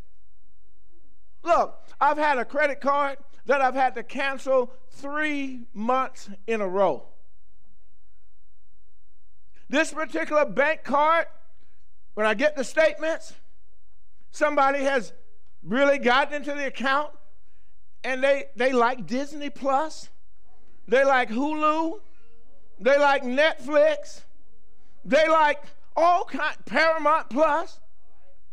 Look, 1.43 1.79
I've 1.99 2.17
had 2.17 2.37
a 2.37 2.45
credit 2.45 2.81
card 2.81 3.17
that 3.45 3.61
I've 3.61 3.75
had 3.75 3.95
to 3.95 4.03
cancel 4.03 4.73
three 4.89 5.65
months 5.73 6.29
in 6.47 6.61
a 6.61 6.67
row. 6.67 7.05
This 9.69 9.91
particular 9.91 10.45
bank 10.45 10.83
card, 10.83 11.25
when 12.13 12.25
I 12.25 12.33
get 12.33 12.55
the 12.55 12.63
statements, 12.63 13.33
somebody 14.31 14.83
has 14.83 15.13
really 15.61 15.97
gotten 15.97 16.33
into 16.33 16.53
the 16.53 16.67
account 16.67 17.11
and 18.03 18.23
they, 18.23 18.45
they 18.55 18.71
like 18.71 19.07
Disney 19.07 19.49
Plus, 19.49 20.09
they 20.87 21.03
like 21.05 21.29
Hulu, 21.29 21.99
they 22.79 22.99
like 22.99 23.23
Netflix, 23.23 24.21
they 25.05 25.27
like 25.27 25.63
all 25.95 26.25
kind 26.25 26.55
Paramount 26.65 27.29
Plus, 27.29 27.79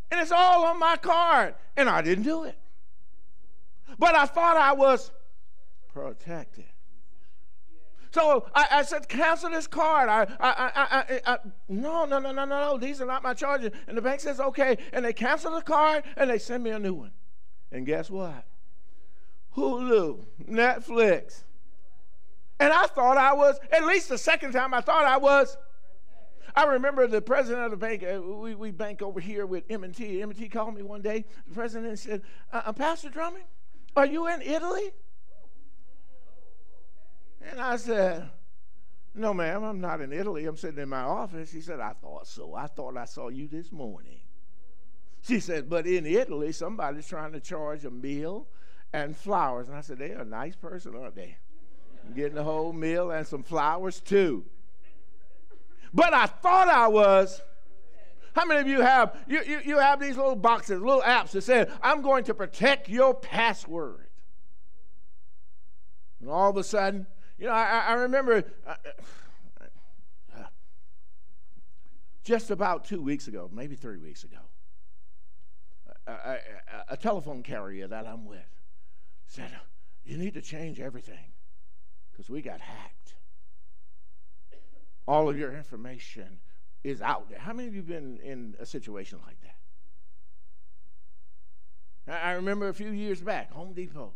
and 0.09 0.19
it's 0.19 0.31
all 0.31 0.65
on 0.65 0.79
my 0.79 0.97
card, 0.97 1.55
and 1.75 1.89
I 1.89 2.01
didn't 2.01 2.23
do 2.23 2.43
it. 2.43 2.57
But 3.97 4.15
I 4.15 4.25
thought 4.25 4.57
I 4.57 4.73
was 4.73 5.11
protected. 5.93 6.65
So 8.11 8.45
I, 8.53 8.67
I, 8.71 8.83
said, 8.83 9.07
cancel 9.07 9.49
this 9.51 9.67
card. 9.67 10.09
I, 10.09 10.27
I, 10.39 11.19
I, 11.25 11.37
no, 11.69 12.05
no, 12.05 12.19
no, 12.19 12.31
no, 12.31 12.43
no, 12.43 12.45
no. 12.45 12.77
These 12.77 13.01
are 13.01 13.05
not 13.05 13.23
my 13.23 13.33
charges. 13.33 13.71
And 13.87 13.97
the 13.97 14.01
bank 14.01 14.19
says, 14.19 14.39
okay. 14.39 14.77
And 14.91 15.05
they 15.05 15.13
cancel 15.13 15.51
the 15.51 15.61
card 15.61 16.03
and 16.17 16.29
they 16.29 16.37
send 16.37 16.63
me 16.63 16.71
a 16.71 16.79
new 16.79 16.93
one. 16.93 17.11
And 17.71 17.85
guess 17.85 18.09
what? 18.09 18.45
Hulu, 19.55 20.25
Netflix. 20.49 21.43
And 22.59 22.71
I 22.73 22.85
thought 22.87 23.17
I 23.17 23.33
was, 23.33 23.59
at 23.71 23.85
least 23.85 24.09
the 24.09 24.17
second 24.17 24.51
time, 24.51 24.73
I 24.73 24.81
thought 24.81 25.05
I 25.05 25.17
was. 25.17 25.57
I 26.55 26.65
remember 26.65 27.07
the 27.07 27.21
president 27.21 27.65
of 27.65 27.71
the 27.71 27.77
bank, 27.77 28.03
uh, 28.03 28.21
we, 28.21 28.55
we 28.55 28.71
bank 28.71 29.01
over 29.01 29.19
here 29.19 29.45
with 29.45 29.63
M&T. 29.69 30.21
M&T 30.21 30.49
called 30.49 30.75
me 30.75 30.81
one 30.81 31.01
day. 31.01 31.25
The 31.47 31.53
president 31.53 31.97
said, 31.97 32.21
uh, 32.51 32.63
uh, 32.65 32.73
Pastor 32.73 33.09
Drumming, 33.09 33.45
are 33.95 34.05
you 34.05 34.27
in 34.27 34.41
Italy? 34.41 34.91
And 37.49 37.59
I 37.59 37.75
said, 37.75 38.29
No, 39.15 39.33
ma'am, 39.33 39.63
I'm 39.63 39.81
not 39.81 40.01
in 40.01 40.13
Italy. 40.13 40.45
I'm 40.45 40.57
sitting 40.57 40.81
in 40.81 40.89
my 40.89 41.01
office. 41.01 41.51
He 41.51 41.61
said, 41.61 41.79
I 41.79 41.93
thought 41.93 42.27
so. 42.27 42.55
I 42.55 42.67
thought 42.67 42.97
I 42.97 43.05
saw 43.05 43.29
you 43.29 43.47
this 43.47 43.71
morning. 43.71 44.19
She 45.21 45.39
said, 45.39 45.69
But 45.69 45.85
in 45.87 46.05
Italy, 46.05 46.51
somebody's 46.51 47.07
trying 47.07 47.33
to 47.33 47.39
charge 47.39 47.85
a 47.85 47.91
meal 47.91 48.47
and 48.93 49.15
flowers. 49.15 49.67
And 49.67 49.77
I 49.77 49.81
said, 49.81 49.99
They're 49.99 50.21
a 50.21 50.25
nice 50.25 50.55
person, 50.55 50.95
aren't 50.95 51.15
they? 51.15 51.37
Getting 52.15 52.37
a 52.37 52.43
whole 52.43 52.73
meal 52.73 53.11
and 53.11 53.25
some 53.27 53.43
flowers 53.43 53.99
too. 53.99 54.45
But 55.93 56.13
I 56.13 56.25
thought 56.25 56.67
I 56.67 56.87
was. 56.87 57.41
How 58.33 58.45
many 58.45 58.61
of 58.61 58.67
you 58.67 58.81
have 58.81 59.17
you, 59.27 59.41
you, 59.45 59.59
you 59.65 59.77
have 59.77 59.99
these 59.99 60.15
little 60.15 60.35
boxes, 60.35 60.79
little 60.79 61.01
apps 61.01 61.31
that 61.31 61.41
say, 61.41 61.67
I'm 61.81 62.01
going 62.01 62.23
to 62.25 62.33
protect 62.33 62.87
your 62.89 63.13
password. 63.13 64.07
And 66.21 66.29
all 66.29 66.49
of 66.49 66.57
a 66.57 66.63
sudden, 66.63 67.07
you 67.37 67.47
know, 67.47 67.53
I, 67.53 67.85
I 67.87 67.93
remember, 67.93 68.43
I, 68.67 68.75
just 72.23 72.51
about 72.51 72.85
two 72.85 73.01
weeks 73.01 73.27
ago, 73.27 73.49
maybe 73.51 73.75
three 73.75 73.97
weeks 73.97 74.23
ago, 74.23 74.37
a, 76.07 76.11
a, 76.11 76.37
a 76.89 76.97
telephone 76.97 77.43
carrier 77.43 77.87
that 77.87 78.07
I'm 78.07 78.25
with 78.25 78.39
said, 79.27 79.51
You 80.05 80.17
need 80.17 80.35
to 80.35 80.41
change 80.41 80.79
everything 80.79 81.33
because 82.11 82.29
we 82.29 82.41
got 82.41 82.61
hacked. 82.61 83.15
All 85.07 85.27
of 85.27 85.37
your 85.37 85.55
information 85.55 86.39
is 86.83 87.01
out 87.01 87.29
there. 87.29 87.39
How 87.39 87.53
many 87.53 87.67
of 87.67 87.75
you 87.75 87.83
been 87.83 88.19
in 88.23 88.55
a 88.59 88.65
situation 88.65 89.19
like 89.25 89.37
that? 89.41 89.55
I 92.07 92.31
remember 92.31 92.67
a 92.67 92.73
few 92.73 92.89
years 92.89 93.21
back, 93.21 93.51
Home 93.51 93.73
Depot. 93.73 94.13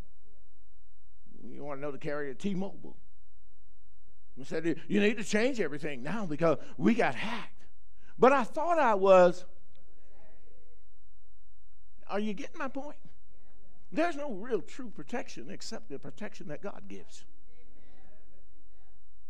You 1.43 1.63
want 1.63 1.79
to 1.79 1.81
know 1.81 1.91
the 1.91 1.97
carrier, 1.97 2.33
T-Mobile. 2.33 2.97
We 4.35 4.43
said, 4.43 4.65
you 4.87 4.99
need 4.99 5.17
to 5.17 5.23
change 5.23 5.61
everything 5.61 6.03
now 6.03 6.25
because 6.25 6.57
we 6.77 6.93
got 6.93 7.15
hacked. 7.15 7.65
But 8.17 8.33
I 8.33 8.43
thought 8.43 8.79
I 8.79 8.95
was. 8.95 9.45
Are 12.09 12.19
you 12.19 12.33
getting 12.33 12.57
my 12.57 12.67
point? 12.67 12.97
There's 13.91 14.15
no 14.15 14.31
real 14.31 14.61
true 14.61 14.89
protection 14.89 15.47
except 15.49 15.89
the 15.89 15.99
protection 15.99 16.47
that 16.49 16.61
God 16.61 16.83
gives. 16.87 17.23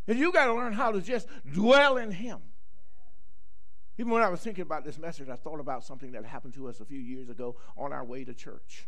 And 0.08 0.18
you 0.18 0.32
got 0.32 0.46
to 0.46 0.54
learn 0.54 0.74
how 0.74 0.92
to 0.92 1.02
just 1.02 1.28
dwell 1.52 1.98
in 1.98 2.12
Him. 2.12 2.40
Even 3.98 4.12
when 4.12 4.22
I 4.22 4.28
was 4.28 4.42
thinking 4.42 4.64
about 4.64 4.84
this 4.84 4.98
message, 4.98 5.30
I 5.30 5.36
thought 5.36 5.60
about 5.60 5.84
something 5.84 6.12
that 6.12 6.26
happened 6.26 6.54
to 6.56 6.68
us 6.68 6.82
a 6.82 6.86
few 6.86 7.00
years 7.00 7.30
ago 7.30 7.56
on 7.78 7.94
our 7.94 8.04
way 8.04 8.26
to 8.26 8.34
church. 8.34 8.88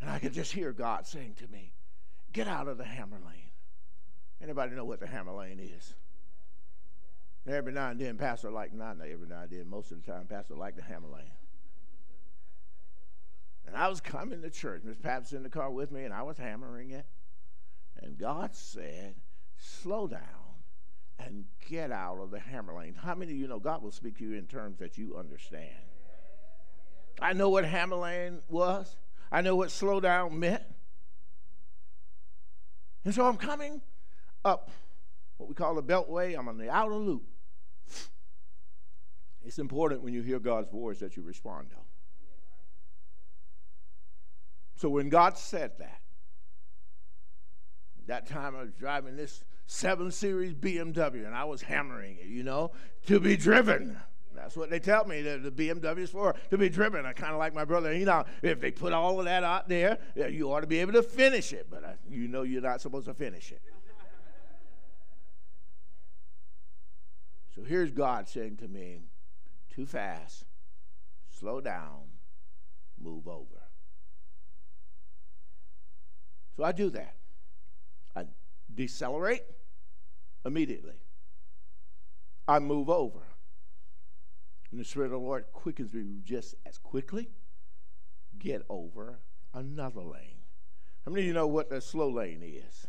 And 0.00 0.10
I 0.10 0.18
could 0.18 0.34
just 0.34 0.52
hear 0.52 0.72
God 0.72 1.06
saying 1.06 1.36
to 1.36 1.48
me, 1.48 1.72
Get 2.32 2.48
out 2.48 2.68
of 2.68 2.78
the 2.78 2.84
hammer 2.84 3.20
lane. 3.24 3.52
Anybody 4.42 4.74
know 4.74 4.84
what 4.84 5.00
the 5.00 5.06
hammer 5.06 5.32
lane 5.32 5.60
is? 5.60 5.94
Every 7.46 7.72
now 7.72 7.90
and 7.90 8.00
then, 8.00 8.18
Pastor 8.18 8.50
like, 8.50 8.72
not 8.72 8.96
every 9.00 9.28
now 9.28 9.42
and 9.42 9.50
then, 9.50 9.68
most 9.68 9.92
of 9.92 10.02
the 10.02 10.10
time, 10.10 10.26
Pastor 10.26 10.54
like 10.56 10.76
the 10.76 10.82
hammer 10.82 11.08
lane. 11.08 11.30
And 13.66 13.76
I 13.76 13.88
was 13.88 14.00
coming 14.00 14.42
to 14.42 14.50
church. 14.50 14.82
Miss 14.84 14.98
Pat's 14.98 15.32
in 15.32 15.42
the 15.42 15.48
car 15.48 15.70
with 15.70 15.90
me, 15.90 16.04
and 16.04 16.12
I 16.12 16.22
was 16.22 16.36
hammering 16.36 16.90
it. 16.90 17.06
And 18.02 18.18
God 18.18 18.54
said, 18.54 19.14
slow 19.56 20.06
down 20.06 20.20
and 21.18 21.44
get 21.68 21.90
out 21.90 22.18
of 22.18 22.30
the 22.30 22.40
hammer 22.40 22.74
lane. 22.74 22.94
How 22.94 23.14
many 23.14 23.32
of 23.32 23.38
you 23.38 23.46
know 23.48 23.58
God 23.58 23.82
will 23.82 23.92
speak 23.92 24.18
to 24.18 24.24
you 24.24 24.36
in 24.36 24.46
terms 24.46 24.78
that 24.78 24.98
you 24.98 25.16
understand? 25.16 25.70
I 27.20 27.32
know 27.32 27.48
what 27.48 27.64
hammer 27.64 27.96
lane 27.96 28.40
was. 28.48 28.96
I 29.30 29.40
know 29.40 29.56
what 29.56 29.70
slow 29.70 30.00
down 30.00 30.38
meant. 30.38 30.62
And 33.04 33.14
so 33.14 33.26
I'm 33.26 33.36
coming 33.36 33.80
up 34.44 34.70
what 35.36 35.48
we 35.48 35.54
call 35.54 35.74
the 35.74 35.82
beltway. 35.82 36.38
I'm 36.38 36.48
on 36.48 36.58
the 36.58 36.70
outer 36.70 36.94
loop. 36.94 37.24
It's 39.44 39.58
important 39.58 40.02
when 40.02 40.14
you 40.14 40.22
hear 40.22 40.38
God's 40.38 40.70
voice 40.70 41.00
that 41.00 41.16
you 41.16 41.22
respond, 41.22 41.68
though. 41.70 41.84
So 44.76 44.88
when 44.88 45.08
God 45.08 45.36
said 45.36 45.72
that, 45.78 46.00
that 48.06 48.26
time 48.26 48.56
I 48.56 48.62
was 48.62 48.72
driving 48.72 49.16
this 49.16 49.44
7 49.66 50.10
Series 50.10 50.54
BMW 50.54 51.26
and 51.26 51.34
I 51.34 51.44
was 51.44 51.62
hammering 51.62 52.18
it, 52.18 52.26
you 52.26 52.42
know, 52.42 52.72
to 53.06 53.20
be 53.20 53.36
driven. 53.36 53.98
That's 54.34 54.56
what 54.56 54.68
they 54.68 54.80
tell 54.80 55.06
me 55.06 55.22
that 55.22 55.42
the 55.42 55.50
BMW 55.50 55.98
is 55.98 56.10
for, 56.10 56.34
to 56.50 56.58
be 56.58 56.68
driven. 56.68 57.06
I 57.06 57.12
kind 57.12 57.32
of 57.32 57.38
like 57.38 57.54
my 57.54 57.64
brother, 57.64 57.96
you 57.96 58.04
know, 58.04 58.24
if 58.42 58.60
they 58.60 58.70
put 58.70 58.92
all 58.92 59.18
of 59.18 59.26
that 59.26 59.44
out 59.44 59.68
there, 59.68 59.98
you 60.16 60.52
ought 60.52 60.60
to 60.60 60.66
be 60.66 60.80
able 60.80 60.92
to 60.94 61.02
finish 61.02 61.52
it, 61.52 61.68
but 61.70 61.84
I, 61.84 61.94
you 62.10 62.28
know 62.28 62.42
you're 62.42 62.60
not 62.60 62.80
supposed 62.80 63.06
to 63.06 63.14
finish 63.14 63.52
it. 63.52 63.62
so 67.54 67.62
here's 67.62 67.90
God 67.90 68.28
saying 68.28 68.56
to 68.58 68.68
me, 68.68 69.00
too 69.74 69.86
fast, 69.86 70.44
slow 71.30 71.60
down, 71.60 72.02
move 73.00 73.26
over. 73.28 73.62
So 76.56 76.64
I 76.64 76.72
do 76.72 76.90
that. 76.90 77.16
Decelerate 78.74 79.44
immediately. 80.44 80.94
I 82.46 82.58
move 82.58 82.90
over. 82.90 83.20
And 84.70 84.80
the 84.80 84.84
Spirit 84.84 85.06
of 85.06 85.12
the 85.12 85.18
Lord 85.18 85.44
quickens 85.52 85.92
me 85.92 86.20
just 86.24 86.54
as 86.66 86.78
quickly. 86.78 87.30
Get 88.38 88.64
over 88.68 89.20
another 89.54 90.02
lane. 90.02 90.42
How 91.04 91.12
many 91.12 91.22
of 91.22 91.28
you 91.28 91.32
know 91.32 91.46
what 91.46 91.70
the 91.70 91.80
slow 91.80 92.10
lane 92.10 92.42
is? 92.42 92.86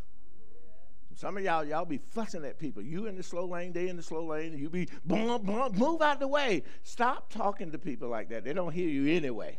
Some 1.15 1.37
of 1.37 1.43
y'all, 1.43 1.63
y'all 1.63 1.85
be 1.85 1.97
fussing 1.97 2.43
at 2.43 2.59
people. 2.59 2.81
You 2.81 3.05
in 3.05 3.15
the 3.15 3.23
slow 3.23 3.45
lane, 3.45 3.71
they 3.71 3.87
in 3.87 3.95
the 3.95 4.03
slow 4.03 4.25
lane. 4.25 4.57
You 4.57 4.69
be 4.69 4.89
boom, 5.05 5.43
boom, 5.43 5.71
move 5.77 6.01
out 6.01 6.19
the 6.19 6.27
way. 6.27 6.63
Stop 6.83 7.31
talking 7.31 7.71
to 7.71 7.77
people 7.77 8.09
like 8.09 8.29
that. 8.29 8.43
They 8.43 8.51
don't 8.51 8.73
hear 8.73 8.89
you 8.89 9.15
anyway. 9.15 9.57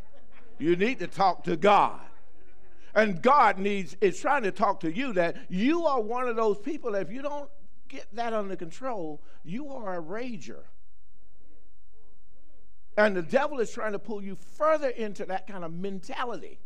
You 0.58 0.76
need 0.76 0.98
to 0.98 1.06
talk 1.06 1.44
to 1.44 1.56
God. 1.56 2.00
And 2.96 3.20
God 3.20 3.58
needs 3.58 3.94
is 4.00 4.18
trying 4.18 4.44
to 4.44 4.50
talk 4.50 4.80
to 4.80 4.90
you 4.90 5.12
that 5.12 5.36
you 5.50 5.84
are 5.84 6.00
one 6.00 6.28
of 6.28 6.34
those 6.34 6.58
people 6.58 6.92
that 6.92 7.02
if 7.02 7.12
you 7.12 7.20
don't 7.20 7.50
get 7.88 8.06
that 8.14 8.32
under 8.32 8.56
control, 8.56 9.22
you 9.44 9.68
are 9.68 9.98
a 9.98 10.02
rager. 10.02 10.62
And 12.96 13.14
the 13.14 13.22
devil 13.22 13.60
is 13.60 13.70
trying 13.70 13.92
to 13.92 13.98
pull 13.98 14.22
you 14.22 14.34
further 14.56 14.88
into 14.88 15.26
that 15.26 15.46
kind 15.46 15.62
of 15.62 15.74
mentality. 15.74 16.58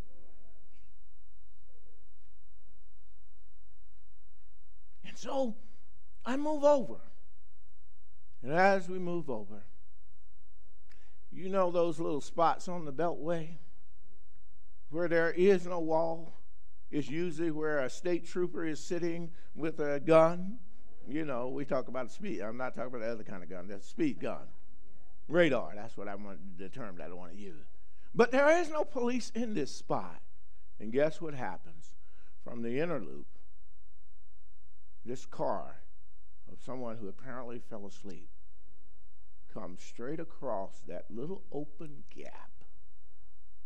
And 5.04 5.18
so 5.18 5.56
I 6.24 6.36
move 6.36 6.62
over. 6.62 7.00
And 8.44 8.52
as 8.52 8.88
we 8.88 9.00
move 9.00 9.28
over, 9.28 9.64
you 11.32 11.48
know 11.48 11.72
those 11.72 11.98
little 11.98 12.20
spots 12.20 12.68
on 12.68 12.84
the 12.84 12.92
beltway? 12.92 13.56
Where 14.90 15.08
there 15.08 15.30
is 15.30 15.66
no 15.66 15.78
wall 15.80 16.34
is 16.90 17.08
usually 17.08 17.50
where 17.50 17.78
a 17.78 17.90
state 17.90 18.26
trooper 18.26 18.64
is 18.64 18.80
sitting 18.80 19.30
with 19.54 19.78
a 19.78 20.00
gun. 20.00 20.58
You 21.08 21.24
know, 21.24 21.48
we 21.48 21.64
talk 21.64 21.88
about 21.88 22.10
speed. 22.10 22.40
I'm 22.40 22.56
not 22.56 22.74
talking 22.74 22.88
about 22.88 23.00
the 23.00 23.12
other 23.12 23.24
kind 23.24 23.42
of 23.42 23.48
gun. 23.48 23.68
That's 23.68 23.88
speed 23.88 24.20
gun. 24.20 24.48
Radar. 25.28 25.72
That's 25.74 25.96
what 25.96 26.08
I 26.08 26.14
want 26.16 26.58
the 26.58 26.68
term 26.68 26.96
that 26.98 27.10
I 27.10 27.14
want 27.14 27.32
to 27.32 27.38
use. 27.38 27.66
But 28.14 28.32
there 28.32 28.50
is 28.60 28.70
no 28.70 28.84
police 28.84 29.30
in 29.34 29.54
this 29.54 29.70
spot. 29.70 30.20
And 30.80 30.92
guess 30.92 31.20
what 31.20 31.34
happens? 31.34 31.94
From 32.42 32.62
the 32.62 32.80
inner 32.80 32.98
loop, 32.98 33.26
this 35.04 35.26
car 35.26 35.82
of 36.50 36.58
someone 36.60 36.96
who 36.96 37.08
apparently 37.08 37.60
fell 37.60 37.86
asleep 37.86 38.28
comes 39.52 39.82
straight 39.82 40.20
across 40.20 40.80
that 40.88 41.04
little 41.10 41.42
open 41.52 42.02
gap 42.14 42.50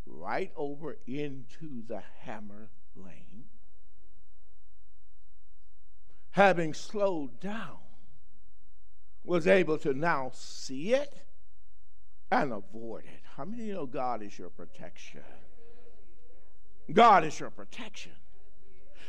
right 0.07 0.53
over 0.57 0.99
into 1.07 1.87
the 1.87 2.03
hammer 2.21 2.71
lane. 2.97 3.45
Having 6.31 6.75
slowed 6.75 7.41
down, 7.41 7.79
was 9.25 9.47
able 9.47 9.79
to 9.79 9.95
now 9.95 10.31
see 10.35 10.93
it 10.93 11.15
and 12.31 12.53
avoid 12.53 13.05
it. 13.05 13.23
How 13.37 13.45
many 13.45 13.63
of 13.63 13.69
you 13.69 13.75
know 13.75 13.87
God 13.87 14.23
is 14.23 14.39
your 14.39 14.51
protection? 14.51 15.23
God 16.93 17.25
is 17.25 17.41
your 17.41 17.51
protection. 17.51 18.13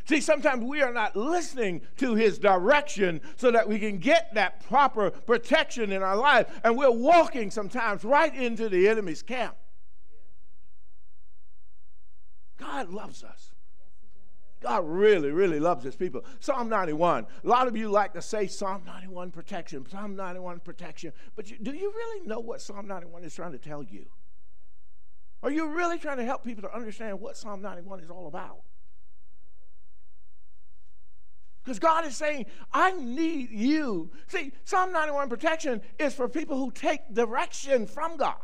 See, 0.06 0.22
sometimes 0.22 0.64
we 0.64 0.82
are 0.82 0.94
not 0.94 1.16
listening 1.16 1.82
to 1.98 2.16
his 2.16 2.38
direction 2.38 3.22
so 3.36 3.52
that 3.52 3.68
we 3.68 3.80
can 3.80 3.98
get 3.98 4.34
that 4.36 4.66
proper 4.68 5.10
protection 5.10 5.92
in 5.92 6.04
our 6.04 6.16
life. 6.16 6.48
And 6.64 6.78
we're 6.78 6.92
walking 6.92 7.50
sometimes 7.50 8.04
right 8.04 8.34
into 8.34 8.70
the 8.70 8.88
enemy's 8.88 9.24
camp. 9.24 9.56
God 12.58 12.90
loves 12.90 13.24
us. 13.24 13.52
God 14.62 14.84
really, 14.88 15.32
really 15.32 15.60
loves 15.60 15.84
his 15.84 15.96
people. 15.96 16.26
Psalm 16.40 16.70
91. 16.70 17.28
A 17.44 17.48
lot 17.48 17.68
of 17.68 17.78
you 17.78 17.90
like 17.90 18.14
to 18.14 18.22
say 18.22 18.48
Psalm 18.48 18.82
91 18.86 19.32
protection, 19.32 19.86
Psalm 19.88 20.16
91 20.16 20.60
protection. 20.62 21.14
But 21.36 21.52
you, 21.52 21.58
do 21.62 21.72
you 21.72 21.92
really 21.96 22.28
know 22.28 22.40
what 22.40 22.62
Psalm 22.62 22.88
91 22.88 23.24
is 23.24 23.36
trying 23.36 23.52
to 23.52 23.60
tell 23.60 23.84
you? 23.84 24.08
Are 25.44 25.52
you 25.52 25.68
really 25.68 26.00
trying 26.00 26.18
to 26.18 26.26
help 26.26 26.44
people 26.44 26.64
to 26.64 26.76
understand 26.76 27.20
what 27.20 27.38
Psalm 27.38 27.62
91 27.62 28.00
is 28.00 28.10
all 28.10 28.28
about? 28.28 28.62
Because 31.64 31.80
God 31.80 32.06
is 32.06 32.16
saying, 32.16 32.46
I 32.74 32.92
need 32.94 33.52
you. 33.52 34.12
See, 34.28 34.52
Psalm 34.66 34.92
91 34.92 35.30
protection 35.30 35.82
is 36.00 36.14
for 36.14 36.30
people 36.30 36.58
who 36.58 36.72
take 36.72 37.14
direction 37.14 37.88
from 37.88 38.18
God. 38.18 38.38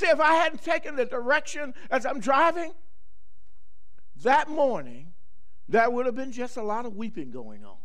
See, 0.00 0.06
if 0.06 0.18
I 0.18 0.32
hadn't 0.32 0.62
taken 0.62 0.96
the 0.96 1.04
direction 1.04 1.74
as 1.90 2.06
I'm 2.06 2.20
driving, 2.20 2.72
that 4.22 4.48
morning, 4.48 5.12
there 5.68 5.90
would 5.90 6.06
have 6.06 6.14
been 6.14 6.32
just 6.32 6.56
a 6.56 6.62
lot 6.62 6.86
of 6.86 6.96
weeping 6.96 7.30
going 7.30 7.66
on. 7.66 7.76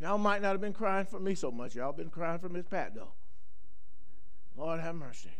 Y'all 0.00 0.16
might 0.16 0.40
not 0.40 0.52
have 0.52 0.62
been 0.62 0.72
crying 0.72 1.04
for 1.04 1.20
me 1.20 1.34
so 1.34 1.50
much. 1.50 1.74
Y'all 1.74 1.92
been 1.92 2.08
crying 2.08 2.38
for 2.38 2.48
Miss 2.48 2.64
Pat, 2.64 2.94
though. 2.94 3.12
Lord 4.56 4.80
have 4.80 4.94
mercy. 4.94 5.36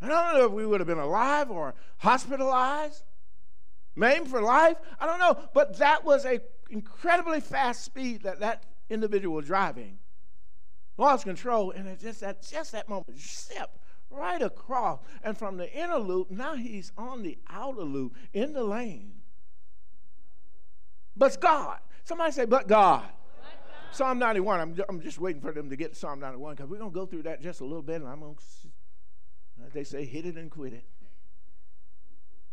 I 0.00 0.06
don't 0.06 0.34
know 0.34 0.46
if 0.46 0.52
we 0.52 0.64
would 0.64 0.78
have 0.78 0.86
been 0.86 0.98
alive 0.98 1.50
or 1.50 1.74
hospitalized, 1.98 3.02
maimed 3.96 4.28
for 4.28 4.42
life. 4.42 4.76
I 5.00 5.06
don't 5.06 5.18
know. 5.18 5.36
But 5.52 5.78
that 5.78 6.04
was 6.04 6.24
a 6.24 6.38
incredibly 6.70 7.40
fast 7.40 7.84
speed 7.84 8.22
that 8.22 8.38
that 8.38 8.62
individual 8.88 9.34
was 9.34 9.46
driving 9.46 9.98
lost 10.96 11.24
control, 11.24 11.70
and 11.70 11.88
it's 11.88 12.02
just 12.02 12.20
that 12.20 12.42
just 12.42 12.72
that 12.72 12.88
moment, 12.88 13.18
zip 13.18 13.70
right 14.10 14.42
across, 14.42 15.00
and 15.22 15.36
from 15.36 15.56
the 15.56 15.72
inner 15.72 15.98
loop, 15.98 16.30
now 16.30 16.54
he's 16.54 16.92
on 16.96 17.22
the 17.22 17.38
outer 17.48 17.82
loop 17.82 18.14
in 18.32 18.52
the 18.52 18.64
lane. 18.64 19.12
But 21.16 21.40
God. 21.40 21.78
Somebody 22.04 22.32
say, 22.32 22.44
but 22.44 22.68
God. 22.68 23.04
Psalm 23.92 24.18
91. 24.18 24.60
I'm, 24.60 24.76
I'm 24.88 25.00
just 25.00 25.18
waiting 25.18 25.40
for 25.40 25.52
them 25.52 25.70
to 25.70 25.76
get 25.76 25.92
to 25.94 25.98
Psalm 25.98 26.20
91 26.20 26.56
because 26.56 26.68
we're 26.68 26.78
to 26.78 26.90
go 26.90 27.06
through 27.06 27.22
that 27.22 27.40
just 27.40 27.60
a 27.60 27.64
little 27.64 27.82
bit, 27.82 28.00
and 28.00 28.08
I'm 28.08 28.20
to, 28.20 28.36
they 29.72 29.84
say, 29.84 30.04
hit 30.04 30.26
it 30.26 30.36
and 30.36 30.50
quit 30.50 30.72
it. 30.72 30.84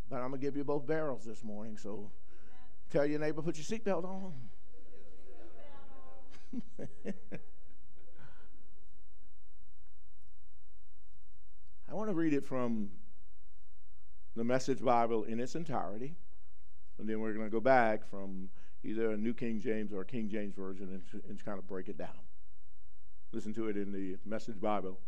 But 0.10 0.18
I'm 0.18 0.32
to 0.32 0.38
give 0.38 0.56
you 0.56 0.64
both 0.64 0.86
barrels 0.86 1.26
this 1.26 1.44
morning, 1.44 1.78
so 1.78 2.12
tell 2.92 3.06
your 3.06 3.20
neighbor, 3.20 3.42
put 3.42 3.58
your 3.58 3.66
seatbelt 3.66 4.06
on. 4.06 4.34
I 11.92 11.94
want 11.94 12.10
to 12.10 12.14
read 12.14 12.32
it 12.32 12.46
from 12.46 12.90
the 14.38 14.46
Message 14.46 14.82
Bible 14.82 15.26
in 15.26 15.42
its 15.42 15.56
entirety, 15.56 16.16
and 16.98 17.10
then 17.10 17.20
we're 17.20 17.34
going 17.34 17.46
to 17.46 17.52
go 17.52 17.60
back 17.60 18.10
from 18.10 18.50
either 18.82 19.12
a 19.12 19.18
New 19.18 19.34
King 19.34 19.60
James 19.60 19.92
or 19.92 20.00
a 20.00 20.06
King 20.06 20.30
James 20.30 20.56
Version 20.56 20.88
and, 20.88 21.24
and 21.28 21.44
kind 21.44 21.60
of 21.60 21.68
break 21.68 21.90
it 21.90 21.98
down. 21.98 22.18
Listen 23.34 23.54
to 23.56 23.68
it 23.68 23.76
in 23.76 23.92
the 23.92 24.16
Message 24.26 24.62
Bible. 24.62 25.00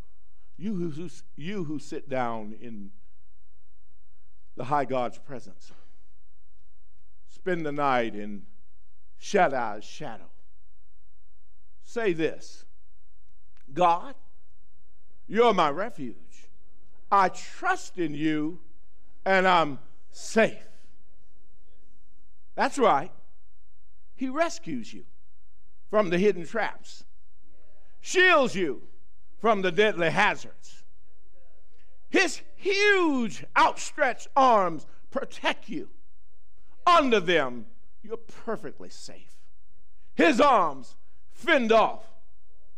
You 0.58 0.74
who, 0.74 1.08
you 1.36 1.64
who 1.64 1.78
sit 1.78 2.10
down 2.10 2.54
in 2.60 2.90
the 4.54 4.64
high 4.64 4.84
God's 4.84 5.16
presence, 5.16 5.72
spend 7.28 7.64
the 7.64 7.72
night 7.72 8.14
in 8.14 8.42
Shaddai's 9.18 9.84
shadow. 9.84 10.28
Say 11.82 12.12
this 12.12 12.66
God, 13.72 14.14
you're 15.26 15.54
my 15.54 15.70
refuge. 15.70 16.50
I 17.10 17.28
trust 17.28 17.98
in 17.98 18.14
you 18.14 18.60
and 19.24 19.46
I'm 19.46 19.78
safe. 20.10 20.58
That's 22.54 22.78
right. 22.78 23.10
He 24.14 24.28
rescues 24.28 24.92
you 24.92 25.04
from 25.90 26.10
the 26.10 26.18
hidden 26.18 26.46
traps, 26.46 27.04
shields 28.00 28.54
you 28.54 28.82
from 29.38 29.62
the 29.62 29.72
deadly 29.72 30.10
hazards. 30.10 30.82
His 32.10 32.40
huge 32.56 33.44
outstretched 33.58 34.28
arms 34.36 34.86
protect 35.10 35.68
you. 35.68 35.88
Under 36.86 37.20
them, 37.20 37.66
you're 38.02 38.16
perfectly 38.16 38.90
safe. 38.90 39.36
His 40.14 40.40
arms 40.40 40.96
fend 41.32 41.72
off 41.72 42.04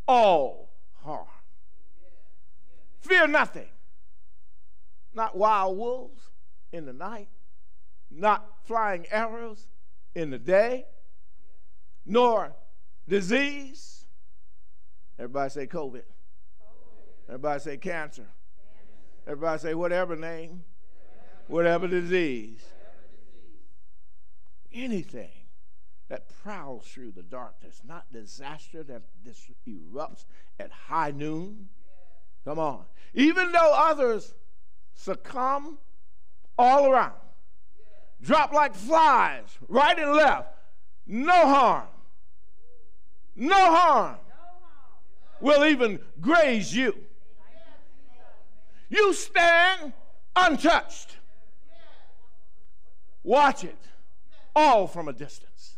all 0.09 0.71
harm. 1.03 1.27
Fear 3.01 3.29
nothing 3.29 3.69
not 5.16 5.37
wild 5.37 5.76
wolves 5.76 6.31
in 6.72 6.85
the 6.85 6.92
night, 6.92 7.29
not 8.11 8.46
flying 8.64 9.07
arrows 9.11 9.66
in 10.14 10.31
the 10.31 10.38
day, 10.38 10.85
nor 12.05 12.55
disease. 13.09 14.07
Everybody 15.18 15.50
say 15.50 15.66
COVID. 15.66 16.02
Everybody 17.29 17.61
say 17.61 17.76
cancer. 17.79 18.26
Everybody 19.26 19.59
say 19.61 19.74
whatever 19.74 20.14
name, 20.14 20.62
whatever, 21.48 21.87
whatever 21.87 21.88
disease. 21.88 22.64
Anything 24.72 25.31
that 26.09 26.29
prowls 26.42 26.87
through 26.87 27.12
the 27.12 27.22
darkness, 27.22 27.81
not 27.85 28.12
disaster 28.12 28.85
that 28.85 29.02
erupts 29.66 30.24
at 30.61 30.70
high 30.70 31.11
noon. 31.11 31.68
Come 32.44 32.61
on. 32.61 32.85
Even 33.14 33.50
though 33.50 33.74
others 33.74 34.35
succumb 34.97 35.79
all 36.59 36.91
around. 36.91 37.13
Drop 38.21 38.53
like 38.53 38.75
flies, 38.75 39.45
right 39.69 39.97
and 39.97 40.13
left. 40.13 40.49
No 41.07 41.47
harm. 41.47 41.87
No 43.37 43.55
harm 43.55 44.17
will 45.41 45.65
even 45.65 46.01
graze 46.21 46.75
you. 46.75 46.97
You 48.89 49.13
stand 49.13 49.93
untouched. 50.35 51.19
Watch 53.23 53.65
it 53.65 53.77
all 54.55 54.87
from 54.87 55.09
a 55.09 55.13
distance. 55.13 55.77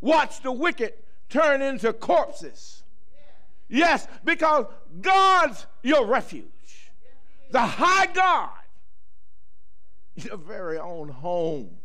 Watch 0.00 0.40
the 0.42 0.52
wicked 0.52 0.94
turn 1.28 1.60
into 1.60 1.92
corpses. 1.92 2.82
Yes, 3.68 4.06
because 4.24 4.66
God's 5.00 5.66
your 5.82 6.06
refuge 6.06 6.51
the 7.52 7.60
high 7.60 8.06
God, 8.06 8.50
your 10.16 10.38
very 10.38 10.78
own 10.78 11.08
home. 11.08 11.76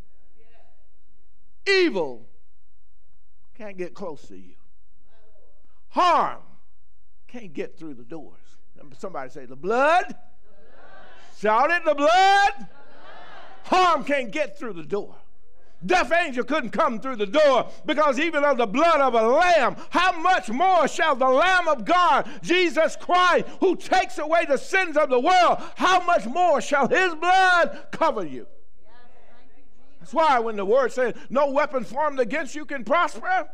Evil 1.66 2.26
can't 3.56 3.76
get 3.76 3.92
close 3.92 4.22
to 4.28 4.36
you. 4.36 4.54
Harm 5.90 6.38
can't 7.26 7.52
get 7.52 7.78
through 7.78 7.94
the 7.94 8.04
doors. 8.04 8.40
Somebody 8.98 9.30
say, 9.30 9.44
the 9.44 9.56
blood. 9.56 10.06
The 10.08 10.14
blood. 10.14 10.20
Shout 11.38 11.70
it, 11.70 11.84
the 11.84 11.94
blood. 11.94 12.52
the 12.58 12.64
blood. 12.64 12.68
Harm 13.64 14.04
can't 14.04 14.30
get 14.30 14.58
through 14.58 14.74
the 14.74 14.84
door. 14.84 15.14
Death 15.84 16.12
angel 16.12 16.42
couldn't 16.42 16.70
come 16.70 16.98
through 16.98 17.16
the 17.16 17.26
door 17.26 17.70
because 17.86 18.18
even 18.18 18.42
of 18.42 18.56
the 18.56 18.66
blood 18.66 19.00
of 19.00 19.14
a 19.14 19.22
lamb, 19.22 19.76
how 19.90 20.12
much 20.20 20.50
more 20.50 20.88
shall 20.88 21.14
the 21.14 21.28
Lamb 21.28 21.68
of 21.68 21.84
God, 21.84 22.28
Jesus 22.42 22.96
Christ, 22.96 23.46
who 23.60 23.76
takes 23.76 24.18
away 24.18 24.44
the 24.44 24.56
sins 24.56 24.96
of 24.96 25.08
the 25.08 25.20
world, 25.20 25.62
how 25.76 26.04
much 26.04 26.26
more 26.26 26.60
shall 26.60 26.88
his 26.88 27.14
blood 27.14 27.86
cover 27.92 28.26
you? 28.26 28.48
That's 30.00 30.12
why 30.12 30.40
when 30.40 30.56
the 30.56 30.64
word 30.64 30.92
says, 30.92 31.14
No 31.30 31.52
weapon 31.52 31.84
formed 31.84 32.18
against 32.18 32.56
you 32.56 32.64
can 32.64 32.84
prosper. 32.84 33.48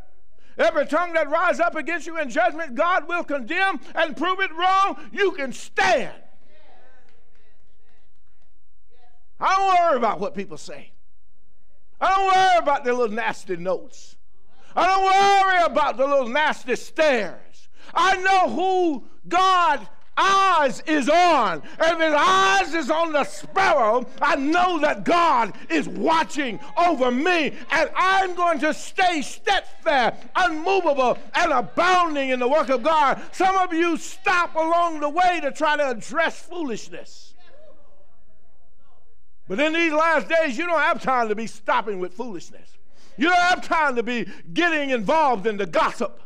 Every 0.57 0.87
tongue 0.87 1.13
that 1.15 1.29
rise 1.29 1.61
up 1.61 1.75
against 1.75 2.07
you 2.07 2.19
in 2.19 2.31
judgment, 2.31 2.75
God 2.75 3.07
will 3.07 3.25
condemn 3.25 3.81
and 3.95 4.17
prove 4.17 4.41
it 4.41 4.55
wrong. 4.55 4.97
You 5.13 5.33
can 5.33 5.53
stand. 5.53 6.15
I 9.41 9.57
don't 9.57 9.91
worry 9.91 9.97
about 9.99 10.21
what 10.21 10.35
people 10.35 10.57
say. 10.57 10.94
I 12.05 12.11
don't 12.11 12.27
worry 12.27 12.59
about 12.59 12.85
the 12.85 12.93
little 12.93 13.17
nasty 13.17 13.57
notes. 13.57 14.17
I 14.77 14.87
don't 14.87 15.05
worry 15.05 15.73
about 15.73 15.97
the 15.97 16.07
little 16.07 16.29
nasty 16.29 16.77
stares. 16.77 17.69
I 17.95 18.17
know 18.19 18.51
who 18.51 19.05
God 19.27 19.89
eyes 20.15 20.83
is 20.87 21.09
on. 21.09 21.63
If 21.81 21.99
his 21.99 22.15
eyes 22.15 22.75
is 22.75 22.91
on 22.91 23.13
the 23.13 23.25
sparrow, 23.25 24.07
I 24.21 24.37
know 24.37 24.79
that 24.81 25.05
God 25.05 25.55
is 25.71 25.89
watching 25.89 26.61
over 26.77 27.11
me, 27.11 27.55
and 27.71 27.91
I'm 27.97 28.35
going 28.35 28.59
to 28.61 28.75
stay 28.75 29.23
steadfast, 29.23 30.23
unmovable, 30.37 31.17
and 31.35 31.53
abounding 31.53 32.29
in 32.29 32.39
the 32.39 32.49
work 32.49 32.69
of 32.69 32.83
God. 32.83 33.23
Some 33.33 33.57
of 33.57 33.73
you 33.73 33.97
stop 33.97 34.55
along 34.57 35.01
the 35.01 35.09
way 35.09 35.41
to 35.41 35.51
try 35.51 35.79
to 35.79 35.89
address 35.89 36.39
foolishness. 36.39 37.34
But 39.47 39.61
in 39.61 39.73
these 39.73 39.93
last 39.93 40.29
days, 40.29 40.57
you 40.57 40.67
don't 40.67 40.81
have 40.81 41.03
time 41.03 41.29
to 41.29 41.35
be 41.35 41.47
stopping 41.47 41.99
with 42.01 42.15
foolishness. 42.15 42.79
You 43.17 43.29
don't 43.29 43.41
have 43.41 43.67
time 43.67 43.97
to 43.97 44.03
be 44.03 44.27
getting 44.53 44.91
involved 44.91 45.47
in 45.47 45.57
the 45.57 45.67
gossip, 45.67 46.21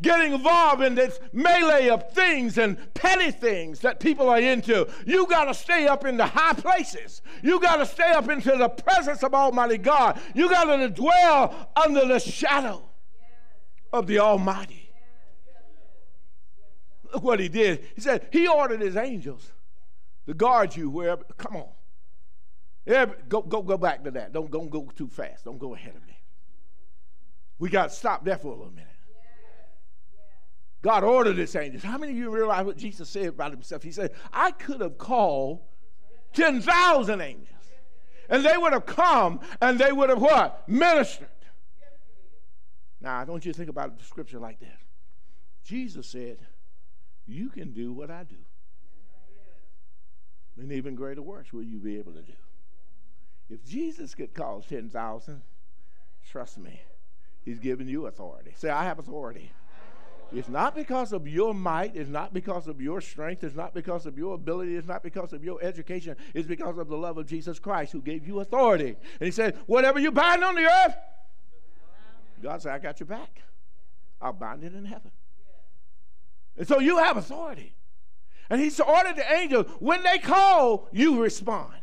getting 0.00 0.32
involved 0.32 0.82
in 0.82 0.94
this 0.94 1.18
melee 1.32 1.88
of 1.88 2.12
things 2.12 2.56
and 2.56 2.78
petty 2.94 3.30
things 3.30 3.80
that 3.80 4.00
people 4.00 4.28
are 4.28 4.40
into. 4.40 4.88
You 5.04 5.26
got 5.26 5.44
to 5.46 5.54
stay 5.54 5.86
up 5.86 6.04
in 6.04 6.16
the 6.16 6.26
high 6.26 6.54
places. 6.54 7.22
You 7.42 7.60
got 7.60 7.76
to 7.76 7.86
stay 7.86 8.12
up 8.12 8.28
into 8.28 8.56
the 8.56 8.68
presence 8.68 9.22
of 9.22 9.34
Almighty 9.34 9.78
God. 9.78 10.20
You 10.34 10.48
got 10.48 10.64
to 10.64 10.88
dwell 10.88 11.70
under 11.76 12.06
the 12.06 12.20
shadow 12.20 12.82
of 13.92 14.06
the 14.06 14.20
Almighty. 14.20 14.90
Look 17.12 17.22
what 17.22 17.40
he 17.40 17.48
did. 17.48 17.84
He 17.94 18.00
said, 18.00 18.28
He 18.30 18.46
ordered 18.46 18.80
his 18.80 18.96
angels 18.96 19.50
to 20.26 20.34
guard 20.34 20.76
you 20.76 20.90
wherever. 20.90 21.24
Come 21.36 21.56
on. 21.56 21.68
Yeah, 22.88 23.04
go, 23.28 23.42
go, 23.42 23.62
go 23.62 23.76
back 23.76 24.02
to 24.04 24.10
that. 24.12 24.32
Don't, 24.32 24.50
don't 24.50 24.70
go 24.70 24.90
too 24.96 25.08
fast. 25.08 25.44
Don't 25.44 25.58
go 25.58 25.74
ahead 25.74 25.94
of 25.94 26.06
me. 26.06 26.18
We 27.58 27.68
got 27.68 27.90
to 27.90 27.94
stop 27.94 28.24
there 28.24 28.38
for 28.38 28.48
a 28.48 28.56
little 28.56 28.72
minute. 28.72 28.88
God 30.80 31.04
ordered 31.04 31.36
his 31.36 31.54
angels. 31.54 31.82
How 31.82 31.98
many 31.98 32.12
of 32.12 32.18
you 32.18 32.30
realize 32.30 32.64
what 32.64 32.78
Jesus 32.78 33.10
said 33.10 33.26
about 33.26 33.50
himself? 33.50 33.82
He 33.82 33.92
said, 33.92 34.12
I 34.32 34.52
could 34.52 34.80
have 34.80 34.96
called 34.96 35.60
10,000 36.32 37.20
angels. 37.20 37.48
And 38.30 38.42
they 38.42 38.56
would 38.56 38.72
have 38.72 38.86
come 38.86 39.40
and 39.60 39.78
they 39.78 39.92
would 39.92 40.08
have 40.08 40.22
what? 40.22 40.66
Ministered. 40.66 41.28
Now, 43.02 43.18
I 43.18 43.24
don't 43.26 43.44
you 43.44 43.52
think 43.52 43.68
about 43.68 43.98
the 43.98 44.04
scripture 44.04 44.38
like 44.38 44.60
that. 44.60 44.78
Jesus 45.62 46.08
said, 46.08 46.38
You 47.26 47.50
can 47.50 47.72
do 47.72 47.92
what 47.92 48.10
I 48.10 48.24
do. 48.24 48.36
And 50.56 50.72
even 50.72 50.94
greater 50.94 51.22
works 51.22 51.52
will 51.52 51.62
you 51.62 51.78
be 51.78 51.98
able 51.98 52.12
to 52.12 52.22
do. 52.22 52.32
If 53.50 53.64
Jesus 53.64 54.14
could 54.14 54.34
call 54.34 54.60
10,000, 54.60 55.42
trust 56.30 56.58
me, 56.58 56.80
He's 57.44 57.58
giving 57.58 57.88
you 57.88 58.06
authority. 58.06 58.52
Say, 58.56 58.68
I 58.68 58.84
have 58.84 58.98
authority. 58.98 59.52
It's 60.30 60.48
not 60.48 60.74
because 60.74 61.14
of 61.14 61.26
your 61.26 61.54
might. 61.54 61.96
It's 61.96 62.10
not 62.10 62.34
because 62.34 62.68
of 62.68 62.82
your 62.82 63.00
strength. 63.00 63.42
It's 63.42 63.56
not 63.56 63.72
because 63.72 64.04
of 64.04 64.18
your 64.18 64.34
ability. 64.34 64.76
It's 64.76 64.86
not 64.86 65.02
because 65.02 65.32
of 65.32 65.42
your 65.42 65.62
education. 65.62 66.16
It's 66.34 66.46
because 66.46 66.76
of 66.76 66.88
the 66.88 66.96
love 66.96 67.16
of 67.16 67.26
Jesus 67.26 67.58
Christ 67.58 67.92
who 67.92 68.02
gave 68.02 68.26
you 68.26 68.40
authority. 68.40 68.96
And 69.20 69.26
he 69.26 69.30
said, 69.30 69.56
Whatever 69.66 69.98
you 69.98 70.12
bind 70.12 70.44
on 70.44 70.54
the 70.54 70.64
earth, 70.64 70.96
God 72.42 72.60
said, 72.60 72.72
I 72.72 72.78
got 72.78 73.00
your 73.00 73.06
back. 73.06 73.40
I'll 74.20 74.34
bind 74.34 74.64
it 74.64 74.74
in 74.74 74.84
heaven. 74.84 75.10
And 76.58 76.68
so 76.68 76.80
you 76.80 76.98
have 76.98 77.16
authority. 77.16 77.74
And 78.50 78.60
he 78.60 78.70
ordered 78.82 79.16
the 79.16 79.32
angels, 79.32 79.66
when 79.78 80.02
they 80.02 80.18
call, 80.18 80.88
you 80.92 81.22
respond. 81.22 81.74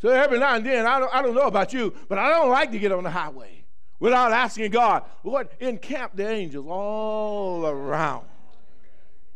So 0.00 0.08
every 0.08 0.38
now 0.38 0.54
and 0.54 0.64
then, 0.64 0.86
I 0.86 0.98
don't, 0.98 1.14
I 1.14 1.22
don't 1.22 1.34
know 1.34 1.46
about 1.46 1.72
you, 1.72 1.92
but 2.08 2.18
I 2.18 2.30
don't 2.30 2.48
like 2.48 2.70
to 2.72 2.78
get 2.78 2.90
on 2.90 3.04
the 3.04 3.10
highway 3.10 3.64
without 3.98 4.32
asking 4.32 4.70
God, 4.70 5.04
Lord, 5.22 5.48
encamp 5.60 6.16
the 6.16 6.28
angels 6.28 6.66
all 6.68 7.66
around. 7.66 8.24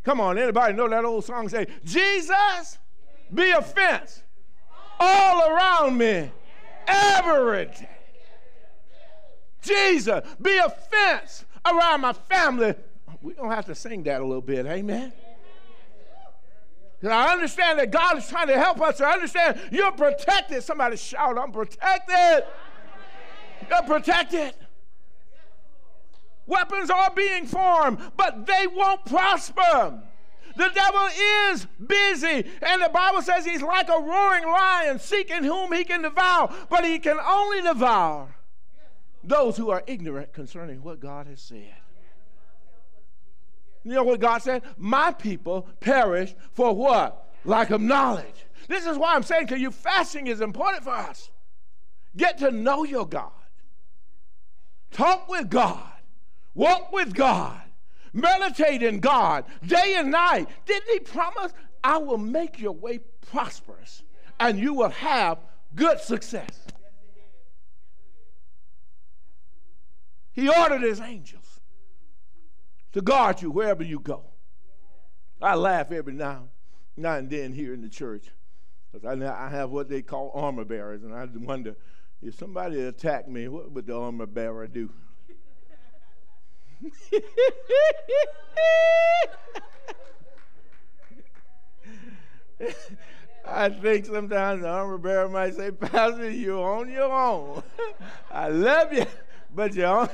Come 0.05 0.21
on, 0.21 0.39
anybody 0.39 0.75
know 0.75 0.89
that 0.89 1.05
old 1.05 1.25
song 1.25 1.49
say, 1.49 1.67
Jesus, 1.85 2.79
be 3.33 3.51
a 3.51 3.61
fence 3.61 4.23
all 4.99 5.51
around 5.51 5.99
me 5.99 6.31
every 6.87 7.67
day. 7.67 7.89
Jesus, 9.63 10.27
be 10.41 10.57
a 10.59 10.69
fence 10.69 11.45
around 11.65 12.03
my 12.03 12.13
family. 12.13 12.75
We're 13.23 13.35
going 13.35 13.51
to 13.51 13.57
have 13.57 13.67
to 13.67 13.75
sing 13.75 14.03
that 14.05 14.21
a 14.21 14.25
little 14.25 14.43
bit, 14.43 14.67
amen? 14.67 15.13
I 17.13 17.33
understand 17.33 17.79
that 17.79 17.91
God 17.91 18.19
is 18.19 18.29
trying 18.29 18.49
to 18.49 18.59
help 18.59 18.81
us. 18.81 19.01
I 19.01 19.13
understand 19.13 19.61
you're 19.71 19.93
protected. 19.93 20.63
Somebody 20.63 20.97
shout, 20.97 21.39
I'm 21.39 21.53
protected. 21.53 22.45
You're 23.69 23.83
protected. 23.83 24.55
Weapons 26.47 26.91
are 26.91 27.11
being 27.15 27.47
formed, 27.47 27.99
but 28.17 28.47
they 28.47 28.67
won't 28.67 29.05
prosper. 29.07 30.03
The 30.57 30.71
devil 30.73 31.09
is 31.51 31.67
busy, 31.85 32.49
and 32.63 32.83
the 32.83 32.91
Bible 32.93 33.23
says 33.23 33.45
he's 33.45 33.63
like 33.63 33.89
a 33.89 34.01
roaring 34.01 34.47
lion 34.47 34.99
seeking 34.99 35.43
whom 35.43 35.73
he 35.73 35.85
can 35.85 36.03
devour, 36.03 36.55
but 36.71 36.85
he 36.85 36.99
can 36.99 37.19
only 37.19 37.63
devour 37.63 38.37
those 39.25 39.57
who 39.57 39.71
are 39.71 39.83
ignorant 39.87 40.33
concerning 40.33 40.83
what 40.83 41.01
God 41.01 41.27
has 41.27 41.41
said. 41.41 41.75
You 43.85 43.93
know 43.93 44.05
what 44.05 44.21
God 44.21 44.39
said? 44.39 44.63
My 44.79 45.13
people 45.13 45.69
perish 45.81 46.35
for 46.53 46.75
what? 46.75 47.33
Lack 47.45 47.71
of 47.71 47.81
knowledge. 47.81 48.47
This 48.67 48.87
is 48.87 48.97
why 48.97 49.15
I'm 49.15 49.23
saying 49.23 49.49
to 49.49 49.59
you, 49.59 49.71
fasting 49.71 50.27
is 50.27 50.41
important 50.41 50.85
for 50.85 50.95
us. 50.95 51.31
Get 52.17 52.39
to 52.39 52.51
know 52.51 52.85
your 52.85 53.07
God. 53.07 53.31
Talk 54.91 55.29
with 55.29 55.51
God. 55.51 55.83
Walk 56.55 56.93
with 56.93 57.15
God. 57.15 57.61
Meditate 58.15 58.83
in 58.83 59.01
God 59.01 59.45
day 59.67 59.97
and 59.99 60.11
night. 60.11 60.47
Didn't 60.67 60.89
He 60.91 61.01
promise, 61.01 61.53
I 61.83 61.99
will 61.99 62.17
make 62.17 62.61
your 62.61 62.73
way 62.73 63.01
prosperous 63.31 64.03
and 64.41 64.59
you 64.59 64.73
will 64.73 64.91
have 64.91 65.39
good 65.75 66.01
success? 66.01 66.67
He 70.33 70.49
ordered 70.49 70.83
His 70.83 71.01
angels 71.01 71.44
to 72.95 73.03
guard 73.03 73.43
you 73.43 73.51
wherever 73.51 73.83
you 73.83 73.99
go. 73.99 74.25
I 75.43 75.57
laugh 75.57 75.91
every 75.93 76.13
now, 76.15 76.45
now 76.97 77.17
and 77.17 77.29
then 77.29 77.53
here 77.53 77.75
in 77.75 77.83
the 77.83 77.89
church 77.89 78.31
because 78.93 79.21
I, 79.21 79.47
I 79.47 79.49
have 79.51 79.71
what 79.71 79.89
they 79.89 80.01
call 80.01 80.31
armor 80.33 80.65
bearers, 80.65 81.03
and 81.03 81.13
I 81.13 81.27
wonder 81.35 81.75
if 82.23 82.37
somebody 82.37 82.81
attacked 82.81 83.29
me, 83.29 83.49
what 83.49 83.73
would 83.73 83.89
the 83.89 83.97
armor 83.97 84.27
bearer 84.27 84.69
do? 84.69 84.91
I 93.47 93.69
think 93.71 94.07
sometimes 94.07 94.63
the 94.63 94.69
armor 94.69 94.99
bearer 94.99 95.29
might 95.29 95.55
say, 95.55 95.73
Pastor, 95.73 96.31
you're 96.31 96.65
on 96.77 96.89
your 96.91 97.13
own. 97.13 97.65
I 98.31 98.49
love 98.49 98.93
you, 98.93 99.07
but 99.53 99.75
you're 99.75 99.89
on. 99.89 100.09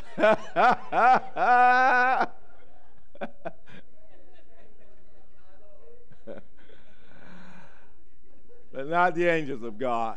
but 0.16 0.38
not 8.72 9.14
the 9.14 9.28
angels 9.28 9.62
of 9.62 9.78
God. 9.78 10.16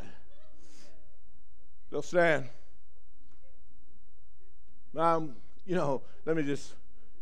They'll 1.91 2.01
stand. 2.01 2.49
Now, 4.93 5.29
you 5.65 5.75
know, 5.75 6.01
let 6.25 6.37
me 6.37 6.43
just, 6.43 6.73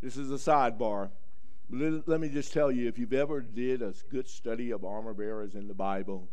this 0.01 0.17
is 0.17 0.31
a 0.31 0.35
sidebar. 0.35 1.09
Let 1.71 2.19
me 2.19 2.29
just 2.29 2.53
tell 2.53 2.71
you 2.71 2.87
if 2.87 2.99
you've 2.99 3.13
ever 3.13 3.41
did 3.41 3.81
a 3.81 3.93
good 4.11 4.27
study 4.27 4.71
of 4.71 4.85
armor 4.85 5.13
bearers 5.13 5.55
in 5.55 5.67
the 5.67 5.73
Bible, 5.73 6.27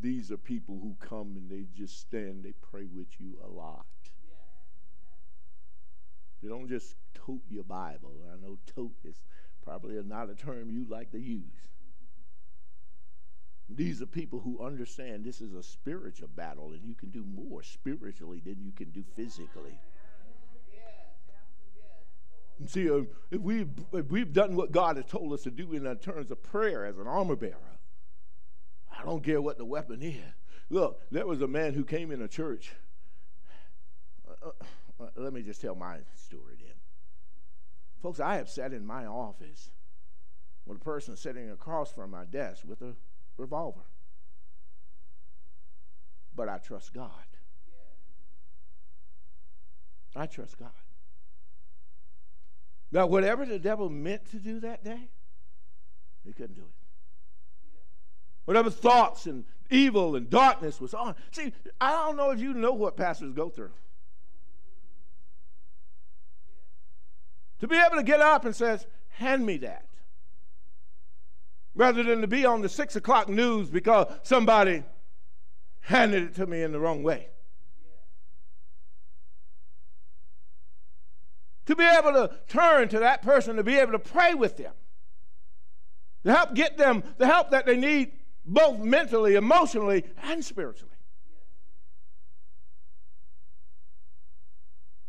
these 0.00 0.30
are 0.30 0.36
people 0.36 0.78
who 0.80 0.96
come 1.00 1.36
and 1.36 1.50
they 1.50 1.66
just 1.76 2.00
stand, 2.00 2.44
they 2.44 2.54
pray 2.70 2.86
with 2.92 3.08
you 3.18 3.38
a 3.44 3.48
lot. 3.48 3.86
They 6.42 6.48
don't 6.48 6.68
just 6.68 6.96
tote 7.14 7.42
your 7.48 7.64
Bible. 7.64 8.12
I 8.32 8.36
know 8.44 8.58
tote 8.74 8.94
is 9.04 9.20
probably 9.64 10.00
not 10.04 10.30
a 10.30 10.34
term 10.34 10.70
you 10.70 10.86
like 10.88 11.10
to 11.12 11.18
use. 11.18 11.42
These 13.68 14.00
are 14.00 14.06
people 14.06 14.38
who 14.38 14.64
understand 14.64 15.24
this 15.24 15.40
is 15.40 15.54
a 15.54 15.62
spiritual 15.62 16.28
battle 16.36 16.72
and 16.72 16.84
you 16.84 16.94
can 16.94 17.10
do 17.10 17.24
more 17.24 17.62
spiritually 17.62 18.40
than 18.44 18.62
you 18.62 18.70
can 18.70 18.90
do 18.90 19.02
physically. 19.16 19.80
And 22.58 22.70
see, 22.70 22.88
uh, 22.88 23.02
if, 23.30 23.40
we've, 23.40 23.68
if 23.92 24.10
we've 24.10 24.32
done 24.32 24.56
what 24.56 24.72
God 24.72 24.96
has 24.96 25.04
told 25.06 25.32
us 25.32 25.42
to 25.42 25.50
do 25.50 25.72
in 25.74 25.96
terms 25.96 26.30
of 26.30 26.42
prayer 26.42 26.86
as 26.86 26.96
an 26.96 27.06
armor 27.06 27.36
bearer, 27.36 27.76
I 28.98 29.04
don't 29.04 29.22
care 29.22 29.40
what 29.40 29.58
the 29.58 29.64
weapon 29.64 30.02
is. 30.02 30.22
Look, 30.70 31.00
there 31.10 31.26
was 31.26 31.42
a 31.42 31.48
man 31.48 31.74
who 31.74 31.84
came 31.84 32.10
in 32.10 32.22
a 32.22 32.28
church. 32.28 32.72
Uh, 34.28 34.48
uh, 34.48 35.04
uh 35.04 35.08
let 35.16 35.32
me 35.32 35.42
just 35.42 35.60
tell 35.60 35.74
my 35.74 35.98
story 36.14 36.56
then. 36.58 36.74
Folks, 38.02 38.20
I 38.20 38.36
have 38.36 38.48
sat 38.48 38.72
in 38.72 38.84
my 38.84 39.06
office 39.06 39.70
with 40.64 40.78
a 40.78 40.84
person 40.84 41.16
sitting 41.16 41.50
across 41.50 41.92
from 41.92 42.10
my 42.10 42.24
desk 42.24 42.62
with 42.66 42.82
a 42.82 42.94
revolver. 43.36 43.84
But 46.34 46.48
I 46.48 46.58
trust 46.58 46.92
God. 46.92 47.10
I 50.14 50.26
trust 50.26 50.58
God. 50.58 50.70
Now, 52.90 53.06
whatever 53.06 53.44
the 53.44 53.58
devil 53.58 53.90
meant 53.90 54.30
to 54.30 54.38
do 54.38 54.60
that 54.60 54.82
day, 54.84 55.10
he 56.24 56.32
couldn't 56.32 56.54
do 56.54 56.62
it. 56.62 56.85
Whatever 58.46 58.70
thoughts 58.70 59.26
and 59.26 59.44
evil 59.70 60.16
and 60.16 60.30
darkness 60.30 60.80
was 60.80 60.94
on. 60.94 61.14
See, 61.32 61.52
I 61.80 61.90
don't 61.92 62.16
know 62.16 62.30
if 62.30 62.40
you 62.40 62.54
know 62.54 62.72
what 62.72 62.96
pastors 62.96 63.32
go 63.32 63.50
through. 63.50 63.72
To 67.60 67.68
be 67.68 67.76
able 67.76 67.96
to 67.96 68.02
get 68.02 68.20
up 68.20 68.44
and 68.44 68.56
says, 68.56 68.86
hand 69.10 69.44
me 69.44 69.58
that 69.58 69.86
rather 71.76 72.02
than 72.02 72.22
to 72.22 72.26
be 72.26 72.44
on 72.44 72.62
the 72.62 72.68
six 72.68 72.96
o'clock 72.96 73.28
news 73.28 73.68
because 73.68 74.06
somebody 74.22 74.82
handed 75.80 76.22
it 76.22 76.34
to 76.34 76.46
me 76.46 76.62
in 76.62 76.72
the 76.72 76.80
wrong 76.80 77.02
way. 77.02 77.28
To 81.66 81.76
be 81.76 81.84
able 81.84 82.12
to 82.12 82.30
turn 82.48 82.88
to 82.88 83.00
that 83.00 83.22
person, 83.22 83.56
to 83.56 83.62
be 83.62 83.76
able 83.76 83.92
to 83.92 83.98
pray 83.98 84.34
with 84.34 84.56
them, 84.56 84.72
to 86.24 86.32
help 86.32 86.54
get 86.54 86.78
them 86.78 87.02
the 87.18 87.26
help 87.26 87.50
that 87.50 87.66
they 87.66 87.76
need, 87.76 88.12
both 88.46 88.78
mentally, 88.78 89.34
emotionally, 89.34 90.04
and 90.22 90.44
spiritually. 90.44 90.92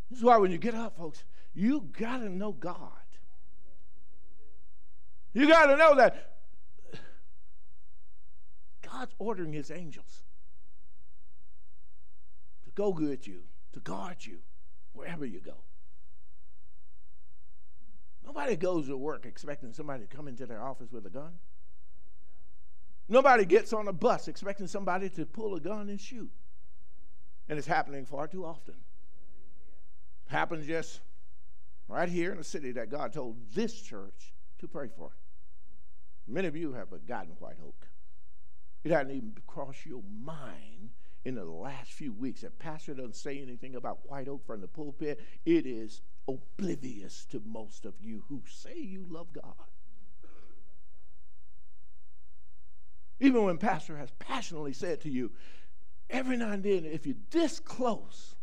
This 0.09 0.19
is 0.19 0.25
why 0.25 0.37
when 0.37 0.51
you 0.51 0.57
get 0.57 0.73
up, 0.73 0.97
folks, 0.97 1.23
you 1.53 1.87
got 1.97 2.19
to 2.19 2.29
know 2.29 2.51
God. 2.51 2.91
You 5.33 5.47
got 5.47 5.67
to 5.67 5.77
know 5.77 5.95
that 5.95 6.37
God's 8.81 9.13
ordering 9.19 9.53
his 9.53 9.69
angels 9.69 10.23
to 12.65 12.71
go 12.71 12.89
with 12.89 13.27
you, 13.27 13.43
to 13.73 13.79
guard 13.79 14.17
you 14.25 14.39
wherever 14.93 15.25
you 15.25 15.39
go. 15.39 15.57
Nobody 18.25 18.55
goes 18.55 18.87
to 18.87 18.97
work 18.97 19.25
expecting 19.25 19.73
somebody 19.73 20.05
to 20.05 20.15
come 20.15 20.27
into 20.27 20.45
their 20.45 20.63
office 20.63 20.91
with 20.91 21.05
a 21.05 21.09
gun. 21.09 21.33
Nobody 23.09 23.45
gets 23.45 23.73
on 23.73 23.87
a 23.87 23.93
bus 23.93 24.27
expecting 24.27 24.67
somebody 24.67 25.09
to 25.11 25.25
pull 25.25 25.55
a 25.55 25.59
gun 25.59 25.89
and 25.89 25.99
shoot. 25.99 26.29
And 27.47 27.57
it's 27.57 27.67
happening 27.67 28.05
far 28.05 28.27
too 28.27 28.45
often. 28.45 28.75
Happens 30.27 30.67
just 30.67 30.99
right 31.87 32.09
here 32.09 32.31
in 32.31 32.37
the 32.37 32.43
city 32.43 32.73
that 32.73 32.91
God 32.91 33.13
told 33.13 33.37
this 33.53 33.81
church 33.81 34.33
to 34.59 34.67
pray 34.67 34.89
for. 34.95 35.11
Many 36.27 36.47
of 36.47 36.55
you 36.57 36.73
have 36.73 36.89
forgotten 36.89 37.31
White 37.39 37.57
Oak. 37.65 37.87
It 38.83 38.91
hadn't 38.91 39.15
even 39.15 39.33
crossed 39.47 39.85
your 39.85 40.03
mind 40.23 40.89
in 41.23 41.35
the 41.35 41.45
last 41.45 41.91
few 41.91 42.13
weeks 42.13 42.41
that 42.41 42.57
pastor 42.57 42.93
doesn't 42.93 43.15
say 43.15 43.41
anything 43.41 43.75
about 43.75 44.09
White 44.09 44.29
Oak 44.29 44.45
from 44.45 44.61
the 44.61 44.67
pulpit, 44.67 45.19
it 45.45 45.65
is 45.65 46.01
oblivious 46.27 47.25
to 47.25 47.41
most 47.45 47.85
of 47.85 47.93
you 48.01 48.23
who 48.29 48.41
say 48.49 48.77
you 48.77 49.05
love 49.09 49.27
God. 49.33 49.67
Even 53.19 53.43
when 53.43 53.57
pastor 53.57 53.97
has 53.97 54.11
passionately 54.19 54.73
said 54.73 55.01
to 55.01 55.09
you, 55.09 55.31
every 56.09 56.37
now 56.37 56.51
and 56.51 56.63
then, 56.63 56.85
if 56.85 57.05
you're 57.05 57.15
this 57.31 57.59
close 57.59 58.35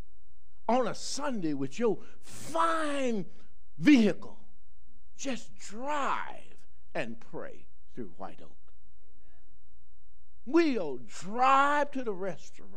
on 0.69 0.89
a 0.89 0.95
Sunday 0.95 1.55
with 1.55 1.79
your 1.79 1.99
fine 2.23 3.27
vehicle, 3.79 4.39
just 5.17 5.55
drive 5.57 6.57
and 6.95 7.21
pray 7.21 7.67
through 7.95 8.13
White 8.17 8.41
Oak. 8.43 8.51
We'll 10.47 10.99
drive 11.07 11.93
to 11.93 12.03
the 12.03 12.13
restaurant. 12.13 12.71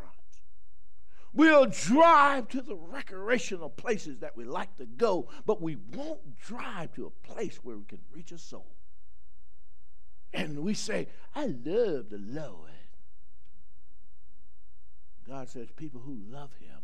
We'll 1.34 1.66
drive 1.66 2.48
to 2.50 2.62
the 2.62 2.76
recreational 2.76 3.70
places 3.70 4.20
that 4.20 4.38
we 4.38 4.46
like 4.46 4.76
to 4.78 4.86
go, 4.86 5.28
but 5.46 5.62
we 5.62 5.76
won't 5.94 6.40
drive 6.40 6.94
to 6.94 7.06
a 7.06 7.28
place 7.28 7.58
where 7.64 7.78
we 7.78 7.86
can 7.86 8.00
reach 8.12 8.32
a 8.32 8.38
soul. 8.38 8.77
And 10.34 10.60
we 10.60 10.74
say, 10.74 11.08
I 11.36 11.46
love 11.46 12.10
the 12.10 12.20
Lord. 12.20 12.72
God 15.28 15.50
says, 15.50 15.68
people 15.76 16.02
who 16.02 16.18
love 16.30 16.52
Him, 16.60 16.80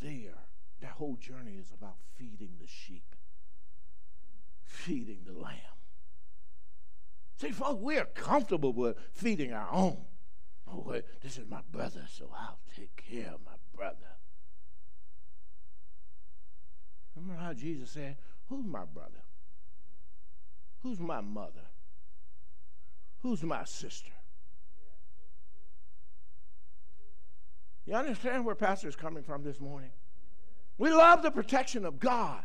there, 0.00 0.38
that 0.80 0.92
whole 0.92 1.16
journey 1.16 1.56
is 1.60 1.70
about 1.72 1.96
feeding 2.16 2.52
the 2.60 2.66
sheep, 2.66 3.14
feeding 4.62 5.20
the 5.26 5.38
lamb. 5.38 5.54
See, 7.36 7.50
folks, 7.50 7.80
we 7.80 7.98
are 7.98 8.06
comfortable 8.06 8.72
with 8.72 8.96
feeding 9.12 9.52
our 9.52 9.70
own. 9.72 9.98
Oh, 10.68 10.84
wait, 10.86 11.04
this 11.22 11.36
is 11.36 11.48
my 11.48 11.60
brother, 11.70 12.06
so 12.10 12.30
I'll 12.38 12.58
take 12.76 12.96
care 12.96 13.32
of 13.34 13.40
my 13.44 13.56
brother. 13.74 13.96
Remember 17.16 17.42
how 17.42 17.52
Jesus 17.52 17.90
said, 17.90 18.16
Who's 18.48 18.66
my 18.66 18.84
brother? 18.84 19.22
Who's 20.82 21.00
my 21.00 21.20
mother? 21.20 21.69
Who's 23.22 23.42
my 23.42 23.64
sister? 23.64 24.12
You 27.84 27.94
understand 27.94 28.44
where 28.44 28.54
Pastor 28.54 28.88
is 28.88 28.96
coming 28.96 29.22
from 29.22 29.42
this 29.42 29.60
morning? 29.60 29.90
We 30.78 30.90
love 30.90 31.22
the 31.22 31.30
protection 31.30 31.84
of 31.84 31.98
God, 31.98 32.42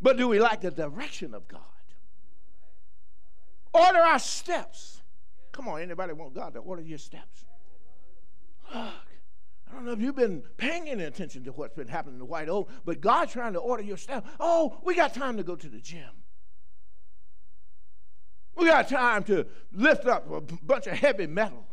but 0.00 0.16
do 0.16 0.28
we 0.28 0.38
like 0.38 0.60
the 0.60 0.70
direction 0.70 1.34
of 1.34 1.48
God? 1.48 1.60
Order 3.72 3.98
our 3.98 4.18
steps. 4.18 5.02
Come 5.50 5.66
on, 5.66 5.80
anybody 5.80 6.12
want 6.12 6.34
God 6.34 6.54
to 6.54 6.60
order 6.60 6.82
your 6.82 6.98
steps? 6.98 7.44
Look, 8.72 9.06
I 9.68 9.74
don't 9.74 9.84
know 9.84 9.92
if 9.92 10.00
you've 10.00 10.14
been 10.14 10.42
paying 10.56 10.88
any 10.88 11.04
attention 11.04 11.42
to 11.44 11.52
what's 11.52 11.74
been 11.74 11.88
happening 11.88 12.14
in 12.14 12.18
the 12.20 12.24
White 12.24 12.48
Oak, 12.48 12.70
but 12.84 13.00
God's 13.00 13.32
trying 13.32 13.54
to 13.54 13.58
order 13.58 13.82
your 13.82 13.96
steps. 13.96 14.28
Oh, 14.38 14.78
we 14.84 14.94
got 14.94 15.14
time 15.14 15.36
to 15.36 15.42
go 15.42 15.56
to 15.56 15.68
the 15.68 15.80
gym. 15.80 16.10
We 18.56 18.66
got 18.66 18.88
time 18.88 19.24
to 19.24 19.46
lift 19.72 20.06
up 20.06 20.30
a 20.30 20.40
bunch 20.40 20.86
of 20.86 20.94
heavy 20.94 21.26
metal, 21.26 21.66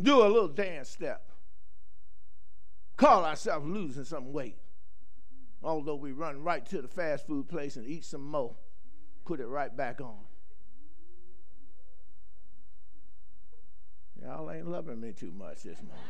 do 0.00 0.22
a 0.22 0.28
little 0.28 0.48
dance 0.48 0.90
step, 0.90 1.30
call 2.96 3.24
ourselves 3.24 3.66
losing 3.66 4.04
some 4.04 4.32
weight. 4.32 4.58
Although 5.62 5.96
we 5.96 6.12
run 6.12 6.44
right 6.44 6.64
to 6.66 6.82
the 6.82 6.88
fast 6.88 7.26
food 7.26 7.48
place 7.48 7.76
and 7.76 7.86
eat 7.86 8.04
some 8.04 8.24
more, 8.24 8.54
put 9.24 9.40
it 9.40 9.46
right 9.46 9.74
back 9.74 10.00
on. 10.00 10.18
Y'all 14.22 14.50
ain't 14.50 14.66
loving 14.66 15.00
me 15.00 15.12
too 15.12 15.32
much 15.32 15.62
this 15.62 15.78
morning. 15.82 16.04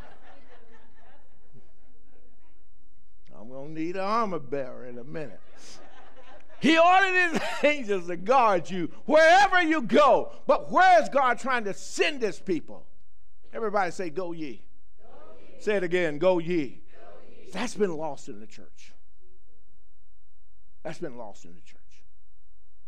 I'm 3.38 3.49
going 3.49 3.75
to 3.75 3.81
need 3.81 3.97
an 3.97 4.03
armor 4.03 4.38
bearer 4.38 4.87
in 4.87 4.99
a 4.99 5.05
minute. 5.05 5.40
He 6.61 6.79
ordered 6.79 7.31
his 7.33 7.40
angels 7.62 8.07
to 8.07 8.16
guard 8.16 8.71
you 8.71 8.90
wherever 9.05 9.62
you 9.62 9.83
go. 9.83 10.33
But 10.47 10.71
where 10.71 11.03
is 11.03 11.09
God 11.09 11.38
trying 11.38 11.64
to 11.64 11.75
send 11.75 12.23
his 12.23 12.38
people? 12.38 12.87
Everybody 13.53 13.90
say, 13.90 14.11
Go 14.11 14.33
ye. 14.33 14.62
Go 15.01 15.07
ye. 15.38 15.61
Say 15.61 15.77
it 15.77 15.83
again, 15.83 16.19
go 16.19 16.38
ye. 16.38 16.47
go 16.47 16.73
ye. 17.29 17.51
That's 17.53 17.75
been 17.75 17.97
lost 17.97 18.29
in 18.29 18.40
the 18.40 18.47
church. 18.47 18.95
That's 20.83 20.99
been 20.99 21.19
lost 21.19 21.45
in 21.45 21.55
the 21.55 21.61
church. 21.61 21.81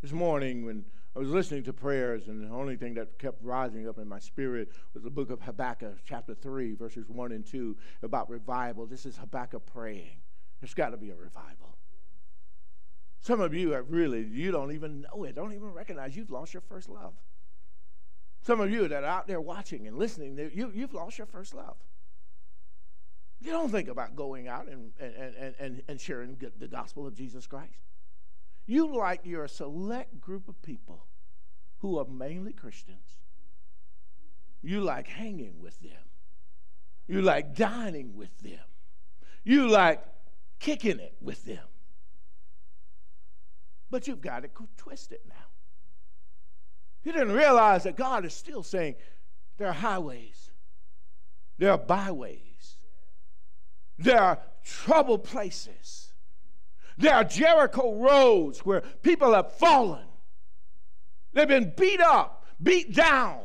This 0.02 0.12
morning, 0.12 0.64
when 0.64 0.84
I 1.16 1.18
was 1.18 1.30
listening 1.30 1.64
to 1.64 1.72
prayers, 1.72 2.28
and 2.28 2.48
the 2.48 2.54
only 2.54 2.76
thing 2.76 2.94
that 2.94 3.18
kept 3.18 3.42
rising 3.42 3.88
up 3.88 3.98
in 3.98 4.08
my 4.08 4.20
spirit 4.20 4.70
was 4.94 5.02
the 5.02 5.10
book 5.10 5.30
of 5.30 5.40
Habakkuk, 5.40 5.98
chapter 6.04 6.32
3, 6.32 6.74
verses 6.76 7.08
1 7.08 7.32
and 7.32 7.44
2, 7.44 7.76
about 8.04 8.30
revival. 8.30 8.86
This 8.86 9.04
is 9.04 9.16
Habakkuk 9.16 9.66
praying. 9.66 10.20
There's 10.60 10.74
got 10.74 10.90
to 10.90 10.96
be 10.96 11.10
a 11.10 11.16
revival. 11.16 11.67
Some 13.20 13.40
of 13.40 13.52
you 13.52 13.74
are 13.74 13.82
really, 13.82 14.22
you 14.22 14.50
don't 14.50 14.72
even 14.72 15.02
know 15.02 15.24
it, 15.24 15.34
don't 15.34 15.52
even 15.52 15.72
recognize 15.72 16.16
you've 16.16 16.30
lost 16.30 16.54
your 16.54 16.62
first 16.62 16.88
love. 16.88 17.14
Some 18.42 18.60
of 18.60 18.70
you 18.70 18.88
that 18.88 19.04
are 19.04 19.06
out 19.06 19.26
there 19.26 19.40
watching 19.40 19.86
and 19.86 19.98
listening, 19.98 20.38
you, 20.54 20.70
you've 20.74 20.94
lost 20.94 21.18
your 21.18 21.26
first 21.26 21.54
love. 21.54 21.76
You 23.40 23.52
don't 23.52 23.70
think 23.70 23.88
about 23.88 24.16
going 24.16 24.48
out 24.48 24.68
and, 24.68 24.92
and, 24.98 25.14
and, 25.14 25.54
and, 25.58 25.82
and 25.88 26.00
sharing 26.00 26.36
the 26.58 26.68
gospel 26.68 27.06
of 27.06 27.14
Jesus 27.14 27.46
Christ. 27.46 27.78
You 28.66 28.94
like 28.94 29.20
you're 29.24 29.44
a 29.44 29.48
select 29.48 30.20
group 30.20 30.48
of 30.48 30.60
people 30.62 31.06
who 31.78 31.98
are 31.98 32.04
mainly 32.04 32.52
Christians. 32.52 33.16
You 34.62 34.80
like 34.80 35.06
hanging 35.06 35.60
with 35.60 35.78
them. 35.80 36.02
You 37.06 37.22
like 37.22 37.54
dining 37.54 38.16
with 38.16 38.36
them. 38.40 38.58
You 39.44 39.68
like 39.68 40.04
kicking 40.58 40.98
it 40.98 41.14
with 41.20 41.44
them. 41.44 41.64
But 43.90 44.06
you've 44.06 44.20
got 44.20 44.42
to 44.42 44.50
twist 44.76 45.12
it 45.12 45.22
now. 45.28 45.34
You 47.04 47.12
didn't 47.12 47.32
realize 47.32 47.84
that 47.84 47.96
God 47.96 48.24
is 48.24 48.34
still 48.34 48.62
saying 48.62 48.96
there 49.56 49.68
are 49.68 49.72
highways, 49.72 50.50
there 51.56 51.72
are 51.72 51.78
byways, 51.78 52.76
there 53.98 54.20
are 54.20 54.38
troubled 54.62 55.24
places 55.24 56.08
there 56.98 57.14
are 57.14 57.24
Jericho 57.24 57.94
roads 57.94 58.58
where 58.60 58.80
people 59.02 59.32
have 59.32 59.52
fallen. 59.52 60.04
They've 61.32 61.46
been 61.46 61.72
beat 61.76 62.00
up, 62.00 62.44
beat 62.60 62.92
down. 62.92 63.42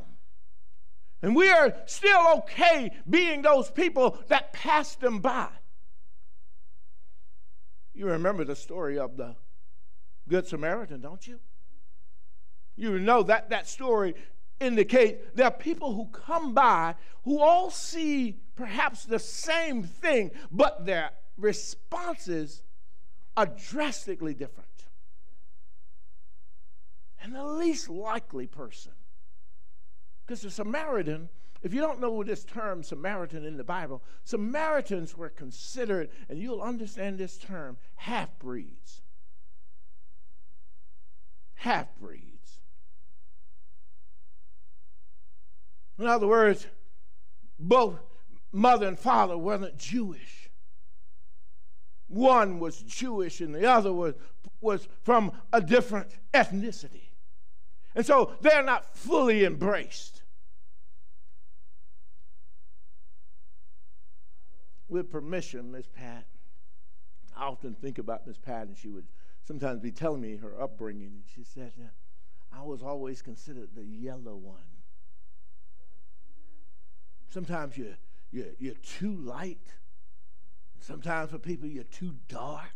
And 1.22 1.36
we 1.36 1.50
are 1.50 1.74
still 1.86 2.20
okay 2.40 2.92
being 3.08 3.44
those 3.44 3.70
people 3.70 4.18
that 4.28 4.54
passed 4.54 5.00
them 5.00 5.20
by. 5.20 5.50
You 7.94 8.08
remember 8.08 8.44
the 8.44 8.56
story 8.56 8.98
of 8.98 9.18
the 9.18 9.36
Good 10.28 10.48
Samaritan, 10.48 11.02
don't 11.02 11.26
you? 11.28 11.40
You 12.76 12.98
know 13.00 13.24
that 13.24 13.50
that 13.50 13.68
story 13.68 14.16
indicates 14.60 15.22
there 15.36 15.46
are 15.46 15.52
people 15.52 15.94
who 15.94 16.08
come 16.08 16.54
by 16.54 16.96
who 17.24 17.40
all 17.40 17.70
see 17.70 18.38
perhaps 18.56 19.06
the 19.06 19.20
same 19.20 19.84
thing, 19.84 20.32
but 20.52 20.86
their 20.86 21.12
responses 21.38 22.64
are 23.36 23.46
drastically 23.46 24.34
different. 24.34 24.70
And 27.22 27.34
the 27.34 27.46
least 27.46 27.90
likely 27.90 28.48
person, 28.48 28.92
because 30.26 30.42
the 30.42 30.52
Samaritan, 30.52 31.30
if 31.62 31.74
you 31.74 31.80
don't 31.80 32.02
know 32.02 32.22
this 32.24 32.44
term 32.44 32.84
Samaritan 32.84 33.46
in 33.46 33.56
the 33.56 33.64
Bible, 33.64 34.04
Samaritans 34.26 35.16
were 35.16 35.30
considered, 35.30 36.10
and 36.28 36.38
you'll 36.40 36.62
understand 36.62 37.18
this 37.18 37.38
term, 37.38 37.78
half 37.96 38.38
breeds. 38.40 39.03
Half 41.64 41.96
breeds. 41.96 42.60
In 45.98 46.06
other 46.06 46.28
words, 46.28 46.68
both 47.58 48.02
mother 48.52 48.86
and 48.86 49.00
father 49.00 49.38
weren't 49.38 49.78
Jewish. 49.78 50.50
One 52.10 52.60
was 52.60 52.84
Jewish 52.84 53.40
and 53.40 53.56
the 53.56 53.66
other 53.66 53.94
was, 53.94 54.16
was 54.60 54.90
from 55.04 55.32
a 55.54 55.62
different 55.62 56.10
ethnicity. 56.34 57.12
And 57.96 58.06
so 58.06 58.34
they're 58.42 58.62
not 58.62 58.98
fully 58.98 59.46
embraced. 59.46 60.24
With 64.90 65.10
permission, 65.10 65.72
Miss 65.72 65.88
Pat, 65.88 66.26
I 67.38 67.46
often 67.46 67.74
think 67.74 68.00
about 68.00 68.28
Miss 68.28 68.38
Pat, 68.38 68.68
and 68.68 68.78
she 68.78 68.90
would 68.90 69.08
sometimes 69.46 69.80
be 69.80 69.92
telling 69.92 70.22
me 70.22 70.38
her 70.38 70.60
upbringing, 70.62 71.08
and 71.08 71.24
she 71.36 71.44
said, 71.44 71.74
I 72.52 72.62
was 72.62 72.82
always 72.82 73.22
considered 73.22 73.70
the 73.76 73.84
yellow 73.84 74.36
one. 74.36 74.62
Sometimes 77.30 77.78
you're, 77.78 77.98
you're, 78.32 78.54
you're 78.60 78.76
too 78.76 79.16
light. 79.16 79.74
Sometimes 80.80 81.32
for 81.32 81.40
people, 81.40 81.68
you're 81.68 81.84
too 81.84 82.16
dark. 82.28 82.74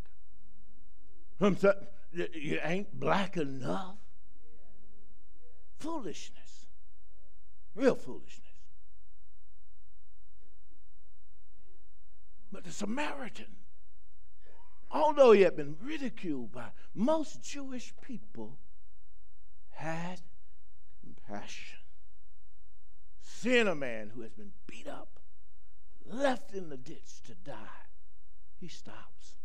You 1.40 2.60
ain't 2.64 3.00
black 3.00 3.38
enough. 3.38 3.98
Foolishness. 5.78 6.66
Real 7.76 7.96
foolishness. 7.96 8.42
But 12.52 12.64
the 12.64 12.72
Samaritan 12.72 13.58
although 14.92 15.32
he 15.32 15.42
had 15.42 15.56
been 15.56 15.76
ridiculed 15.82 16.52
by 16.52 16.70
most 16.94 17.42
Jewish 17.42 17.94
people, 18.02 18.58
had 19.72 20.22
compassion. 21.02 21.80
Seeing 23.22 23.68
a 23.68 23.76
man 23.76 24.12
who 24.14 24.22
has 24.22 24.34
been 24.34 24.52
beat 24.66 24.88
up, 24.88 25.20
left 26.06 26.54
in 26.54 26.70
the 26.70 26.78
ditch 26.78 27.22
to 27.26 27.36
die, 27.36 27.86
he 28.60 28.68
stops. 28.68 29.36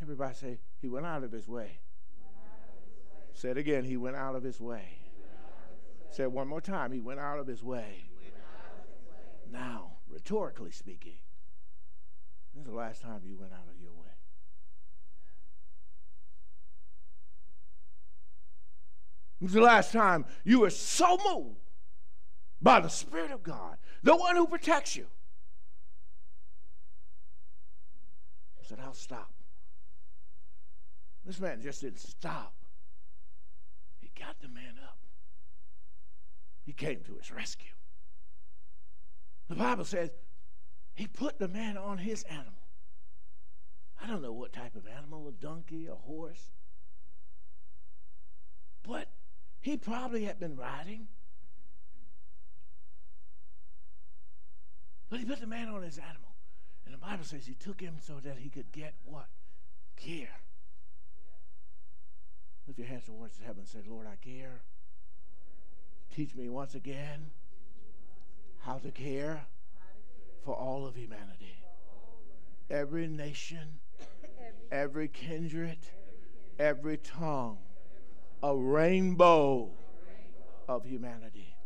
Everybody 0.00 0.34
say, 0.34 0.58
he 0.80 0.88
went 0.88 1.06
out 1.06 1.24
of 1.24 1.32
his 1.32 1.48
way. 1.48 1.80
Say 3.34 3.50
it 3.50 3.56
again, 3.56 3.84
he 3.84 3.96
went 3.96 4.16
out 4.16 4.36
of 4.36 4.42
his 4.42 4.60
way. 4.60 4.98
Say 6.10 6.24
it 6.24 6.32
one 6.32 6.48
more 6.48 6.60
time, 6.60 6.92
he 6.92 7.00
went 7.00 7.18
out 7.18 7.38
of 7.38 7.46
his 7.46 7.62
way. 7.62 8.10
Now, 9.50 9.98
rhetorically 10.08 10.70
speaking, 10.70 11.18
when's 12.52 12.66
the 12.66 12.74
last 12.74 13.02
time 13.02 13.20
you 13.24 13.36
went 13.36 13.52
out 13.52 13.68
of 13.68 13.80
your 13.80 13.92
way? 13.92 14.08
When's 19.38 19.54
the 19.54 19.60
last 19.60 19.92
time 19.92 20.24
you 20.44 20.60
were 20.60 20.70
so 20.70 21.18
moved 21.28 21.58
by 22.60 22.80
the 22.80 22.88
Spirit 22.88 23.32
of 23.32 23.42
God, 23.42 23.76
the 24.02 24.16
one 24.16 24.36
who 24.36 24.46
protects 24.46 24.94
you? 24.94 25.06
I 28.60 28.64
said, 28.64 28.78
I'll 28.80 28.94
stop. 28.94 29.32
This 31.24 31.40
man 31.40 31.60
just 31.60 31.80
didn't 31.80 32.00
stop. 32.00 32.54
He 34.00 34.10
got 34.18 34.40
the 34.40 34.48
man 34.48 34.74
up. 34.84 34.98
He 36.64 36.72
came 36.72 37.00
to 37.06 37.16
his 37.16 37.30
rescue. 37.32 37.72
The 39.48 39.56
Bible 39.56 39.84
says 39.84 40.10
he 40.94 41.06
put 41.06 41.38
the 41.38 41.48
man 41.48 41.76
on 41.76 41.98
his 41.98 42.22
animal. 42.24 42.52
I 44.02 44.06
don't 44.06 44.22
know 44.22 44.32
what 44.32 44.52
type 44.52 44.74
of 44.74 44.86
animal, 44.86 45.28
a 45.28 45.32
donkey, 45.32 45.86
a 45.86 45.94
horse. 45.94 46.50
But 48.82 49.08
he 49.60 49.76
probably 49.76 50.24
had 50.24 50.40
been 50.40 50.56
riding. 50.56 51.06
But 55.08 55.20
he 55.20 55.24
put 55.24 55.40
the 55.40 55.46
man 55.46 55.68
on 55.68 55.82
his 55.82 55.98
animal. 55.98 56.34
And 56.84 56.92
the 56.92 56.98
Bible 56.98 57.24
says 57.24 57.46
he 57.46 57.54
took 57.54 57.80
him 57.80 57.94
so 58.00 58.14
that 58.24 58.38
he 58.38 58.50
could 58.50 58.72
get 58.72 58.94
what? 59.04 59.28
Care. 59.96 60.40
Lift 62.66 62.78
your 62.78 62.88
hands 62.88 63.04
towards 63.04 63.38
heaven 63.38 63.60
and 63.60 63.68
say, 63.68 63.78
Lord, 63.88 64.06
I 64.06 64.16
care. 64.16 64.62
Teach 66.14 66.34
me 66.34 66.48
once 66.48 66.74
again 66.74 67.30
how 68.60 68.78
to 68.78 68.90
care 68.90 69.46
for 70.44 70.54
all 70.54 70.86
of 70.86 70.96
humanity. 70.96 71.64
Every 72.70 73.06
nation, 73.06 73.80
every 74.70 75.08
kindred, 75.08 75.78
every 76.58 76.96
tongue, 76.98 77.58
a 78.42 78.56
rainbow 78.56 79.70
of 80.68 80.84
humanity. 80.84 81.56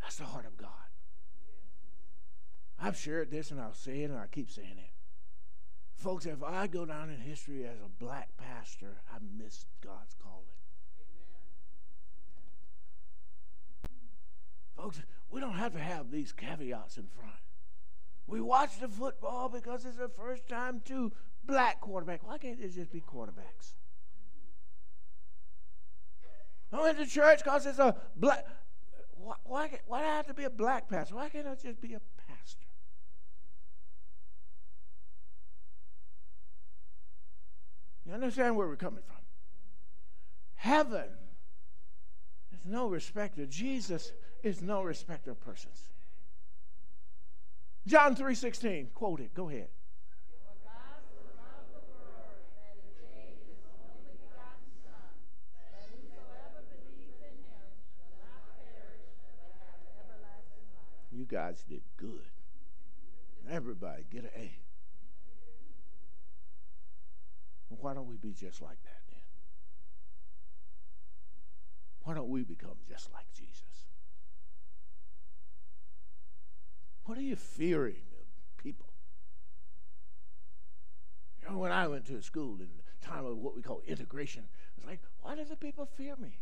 That's 0.00 0.16
the 0.16 0.24
heart 0.24 0.46
of 0.46 0.56
God. 0.56 0.70
I've 2.78 2.96
shared 2.96 3.30
this 3.30 3.50
and 3.50 3.60
I'll 3.60 3.74
say 3.74 4.02
it 4.02 4.10
and 4.10 4.18
I 4.18 4.26
keep 4.26 4.50
saying 4.50 4.76
it. 4.76 4.90
Folks, 5.96 6.26
if 6.26 6.42
I 6.42 6.66
go 6.66 6.84
down 6.84 7.08
in 7.08 7.18
history 7.18 7.64
as 7.64 7.78
a 7.80 7.88
black 7.88 8.28
pastor, 8.36 9.00
I 9.10 9.16
missed 9.38 9.66
God's 9.82 10.14
calling. 10.22 10.53
Folks, 14.76 15.00
we 15.30 15.40
don't 15.40 15.54
have 15.54 15.72
to 15.72 15.78
have 15.78 16.10
these 16.10 16.32
caveats 16.32 16.96
in 16.96 17.06
front. 17.18 17.34
We 18.26 18.40
watch 18.40 18.80
the 18.80 18.88
football 18.88 19.48
because 19.48 19.84
it's 19.84 19.98
the 19.98 20.08
first 20.08 20.48
time 20.48 20.80
two 20.84 21.12
black 21.44 21.80
quarterbacks. 21.80 22.22
Why 22.22 22.38
can't 22.38 22.60
they 22.60 22.68
just 22.68 22.90
be 22.90 23.00
quarterbacks? 23.00 23.74
I 26.72 26.80
went 26.80 26.98
to 26.98 27.06
church 27.06 27.44
because 27.44 27.66
it's 27.66 27.78
a 27.78 27.94
black. 28.16 28.46
Why, 29.12 29.34
why, 29.44 29.70
why 29.86 30.00
do 30.00 30.06
I 30.06 30.16
have 30.16 30.26
to 30.26 30.34
be 30.34 30.44
a 30.44 30.50
black 30.50 30.88
pastor? 30.88 31.14
Why 31.14 31.28
can't 31.28 31.46
I 31.46 31.54
just 31.54 31.80
be 31.80 31.94
a 31.94 32.00
pastor? 32.28 32.64
You 38.04 38.12
understand 38.12 38.56
where 38.56 38.66
we're 38.66 38.76
coming 38.76 39.02
from? 39.06 39.16
Heaven 40.54 41.08
is 42.52 42.66
no 42.66 42.88
respect 42.88 43.36
to 43.36 43.46
Jesus 43.46 44.12
is 44.44 44.60
no 44.60 44.82
respecter 44.82 45.30
of 45.30 45.40
persons. 45.40 45.88
John 47.86 48.14
3:16, 48.14 48.90
quote 48.94 49.20
it. 49.20 49.34
Go 49.34 49.48
ahead. 49.48 49.68
You 61.10 61.24
guys 61.26 61.64
did 61.66 61.82
good. 61.96 62.28
Everybody 63.48 64.04
get 64.10 64.24
an 64.24 64.30
A. 64.36 64.58
Well, 67.70 67.78
why 67.80 67.94
don't 67.94 68.08
we 68.08 68.16
be 68.16 68.32
just 68.32 68.60
like 68.60 68.82
that 68.82 69.02
then? 69.08 69.20
Why 72.02 72.14
don't 72.14 72.28
we 72.28 72.42
become 72.42 72.76
just 72.88 73.12
like 73.12 73.26
Jesus? 73.32 73.93
What 77.04 77.18
are 77.18 77.22
you 77.22 77.36
fearing 77.36 78.02
people? 78.56 78.86
You 81.40 81.50
know, 81.50 81.58
when 81.58 81.72
I 81.72 81.86
went 81.86 82.06
to 82.06 82.22
school 82.22 82.54
in 82.60 82.68
the 82.76 83.06
time 83.06 83.26
of 83.26 83.36
what 83.36 83.54
we 83.54 83.62
call 83.62 83.82
integration, 83.86 84.44
it's 84.76 84.86
like, 84.86 85.00
why 85.20 85.34
do 85.34 85.44
the 85.44 85.56
people 85.56 85.84
fear 85.84 86.16
me? 86.16 86.38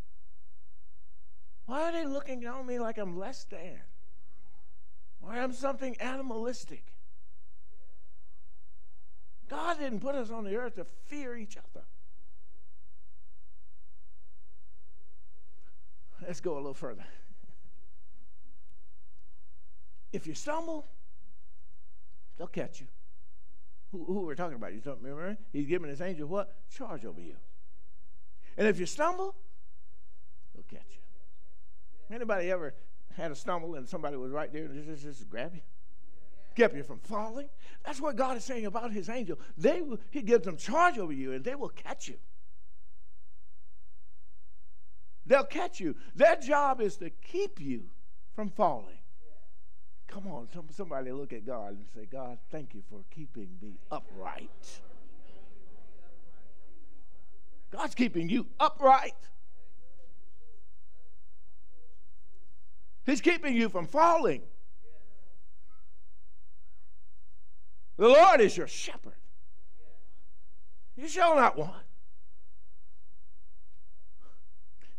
Why 1.67 1.83
are 1.83 1.93
they 1.93 2.07
looking 2.07 2.47
on 2.47 2.67
me 2.67 2.79
like 2.79 2.99
I'm 2.99 3.19
less 3.19 3.45
than? 3.45 3.81
Or 5.21 5.33
I'm 5.33 5.53
something 5.53 5.97
animalistic? 6.01 6.85
God 9.49 9.79
didn't 9.79 10.01
put 10.01 10.15
us 10.15 10.31
on 10.31 10.45
the 10.45 10.57
earth 10.57 10.77
to 10.77 10.85
fear 10.85 11.37
each 11.37 11.57
other. 11.57 11.85
Let's 16.27 16.41
go 16.41 16.55
a 16.55 16.57
little 16.57 16.75
further. 16.75 17.05
If 20.13 20.27
you 20.27 20.35
stumble, 20.35 20.87
they'll 22.37 22.47
catch 22.47 22.81
you. 22.81 22.87
Who, 23.93 24.05
who 24.05 24.21
we're 24.21 24.35
talking 24.35 24.57
about? 24.57 24.73
You 24.73 24.81
remember? 24.85 25.37
He's 25.53 25.67
giving 25.67 25.89
his 25.89 26.01
angel 26.01 26.27
what? 26.29 26.55
Charge 26.71 27.05
over 27.05 27.21
you. 27.21 27.37
And 28.57 28.67
if 28.67 28.79
you 28.79 28.87
stumble, 28.87 29.35
they'll 30.55 30.65
catch 30.65 30.89
you. 30.91 32.15
Anybody 32.15 32.51
ever 32.51 32.75
had 33.17 33.31
a 33.31 33.35
stumble 33.35 33.75
and 33.75 33.89
somebody 33.89 34.17
was 34.17 34.31
right 34.31 34.53
there 34.53 34.65
and 34.65 34.75
just, 34.75 35.03
just, 35.03 35.19
just 35.19 35.31
grab 35.31 35.55
you? 35.55 35.63
Kept 36.55 36.75
you 36.75 36.83
from 36.83 36.99
falling? 37.01 37.49
That's 37.85 38.01
what 38.01 38.17
God 38.17 38.37
is 38.37 38.45
saying 38.45 38.67
about 38.67 38.93
his 38.93 39.09
angel. 39.09 39.39
They 39.57 39.81
will, 39.81 39.99
he 40.11 40.21
gives 40.23 40.45
them 40.45 40.57
charge 40.57 40.99
over 40.99 41.13
you 41.13 41.33
and 41.33 41.45
they 41.45 41.55
will 41.55 41.71
catch 41.71 42.09
you. 42.09 42.17
They'll 45.25 45.45
catch 45.45 45.81
you. 45.81 45.97
Their 46.15 46.37
job 46.37 46.81
is 46.81 46.97
to 46.99 47.11
keep 47.11 47.61
you 47.61 47.85
from 48.35 48.51
falling. 48.51 48.99
Come 50.13 50.27
on, 50.27 50.47
somebody 50.71 51.11
look 51.11 51.33
at 51.33 51.47
God 51.47 51.71
and 51.71 51.87
say, 51.95 52.05
God, 52.05 52.37
thank 52.51 52.75
you 52.75 52.83
for 52.91 53.01
keeping 53.11 53.49
me 53.63 53.79
upright. 53.91 54.51
God's 57.71 57.95
keeping 57.95 58.29
you 58.29 58.47
upright. 58.61 59.15
He's 63.07 63.23
keeping 63.23 63.57
you 63.57 63.71
from 63.71 63.87
falling. 63.87 64.43
The 67.97 68.09
Lord 68.09 68.43
is 68.43 68.55
your 68.55 68.69
shepherd. 68.69 69.15
You 70.95 71.09
shall 71.09 71.37
not 71.37 71.57
want. 71.57 71.73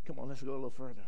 Come 0.05 0.18
on, 0.18 0.28
let's 0.30 0.41
go 0.41 0.53
a 0.53 0.55
little 0.55 0.72
further. 0.72 1.05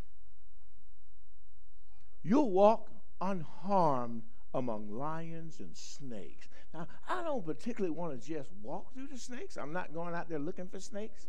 You'll 2.22 2.52
walk 2.52 2.92
unharmed 3.22 4.24
among 4.54 4.90
lions 4.90 5.60
and 5.60 5.76
snakes. 5.76 6.48
Now, 6.74 6.88
I 7.10 7.24
don't 7.24 7.46
particularly 7.46 7.96
want 7.96 8.20
to 8.20 8.28
just 8.28 8.50
walk 8.62 8.94
through 8.94 9.08
the 9.08 9.18
snakes. 9.18 9.58
I'm 9.58 9.74
not 9.74 9.94
going 9.94 10.16
out 10.16 10.30
there 10.30 10.40
looking 10.40 10.68
for 10.68 10.80
snakes. 10.80 11.28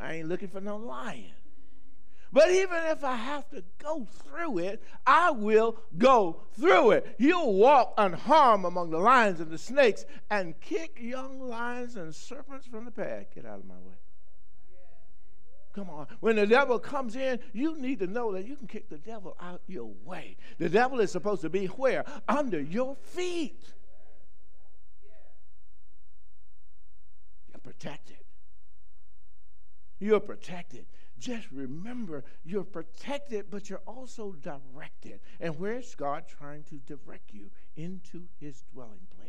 I 0.00 0.14
ain't 0.14 0.28
looking 0.28 0.48
for 0.48 0.60
no 0.60 0.76
lion. 0.76 1.32
But 2.32 2.50
even 2.52 2.78
if 2.84 3.02
I 3.02 3.16
have 3.16 3.48
to 3.50 3.64
go 3.78 4.04
through 4.04 4.58
it, 4.58 4.82
I 5.04 5.32
will 5.32 5.80
go 5.98 6.42
through 6.52 6.92
it. 6.92 7.16
You'll 7.18 7.54
walk 7.54 7.94
unharmed 7.98 8.64
among 8.64 8.90
the 8.90 8.98
lions 8.98 9.40
and 9.40 9.50
the 9.50 9.58
snakes 9.58 10.04
and 10.30 10.58
kick 10.60 10.98
young 11.00 11.40
lions 11.40 11.96
and 11.96 12.14
serpents 12.14 12.66
from 12.66 12.84
the 12.84 12.92
path. 12.92 13.26
Get 13.34 13.46
out 13.46 13.58
of 13.58 13.64
my 13.64 13.74
way. 13.74 13.96
Come 15.72 15.88
on. 15.88 16.08
When 16.18 16.36
the 16.36 16.46
devil 16.46 16.78
comes 16.78 17.14
in, 17.14 17.38
you 17.52 17.76
need 17.76 18.00
to 18.00 18.06
know 18.06 18.32
that 18.32 18.46
you 18.46 18.56
can 18.56 18.66
kick 18.66 18.88
the 18.88 18.98
devil 18.98 19.36
out 19.40 19.62
your 19.68 19.92
way. 20.04 20.36
The 20.58 20.68
devil 20.68 20.98
is 21.00 21.12
supposed 21.12 21.42
to 21.42 21.50
be 21.50 21.66
where? 21.66 22.04
Under 22.28 22.60
your 22.60 22.96
feet. 22.96 23.62
You're 27.48 27.60
protected. 27.62 28.16
You're 30.00 30.20
protected. 30.20 30.86
Just 31.20 31.46
remember, 31.52 32.24
you're 32.44 32.64
protected, 32.64 33.46
but 33.50 33.68
you're 33.68 33.82
also 33.86 34.32
directed. 34.40 35.20
And 35.38 35.58
where's 35.58 35.94
God 35.94 36.24
trying 36.26 36.64
to 36.64 36.76
direct 36.76 37.32
you? 37.32 37.50
Into 37.76 38.22
his 38.40 38.64
dwelling 38.72 39.06
place. 39.14 39.19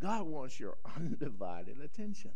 God 0.00 0.26
wants 0.26 0.58
your 0.60 0.76
undivided 0.96 1.80
attention. 1.80 2.32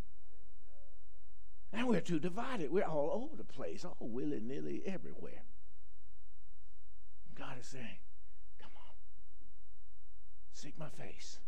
And 1.73 1.87
we're 1.87 2.01
too 2.01 2.19
divided. 2.19 2.71
We're 2.71 2.85
all 2.85 3.11
over 3.23 3.37
the 3.37 3.45
place, 3.45 3.85
all 3.85 3.97
willy 4.01 4.41
nilly 4.41 4.83
everywhere. 4.87 5.43
God 7.35 7.59
is 7.61 7.67
saying, 7.67 7.99
Come 8.59 8.71
on, 8.75 8.95
seek 10.53 10.79
my 10.79 10.89
face. 10.89 11.39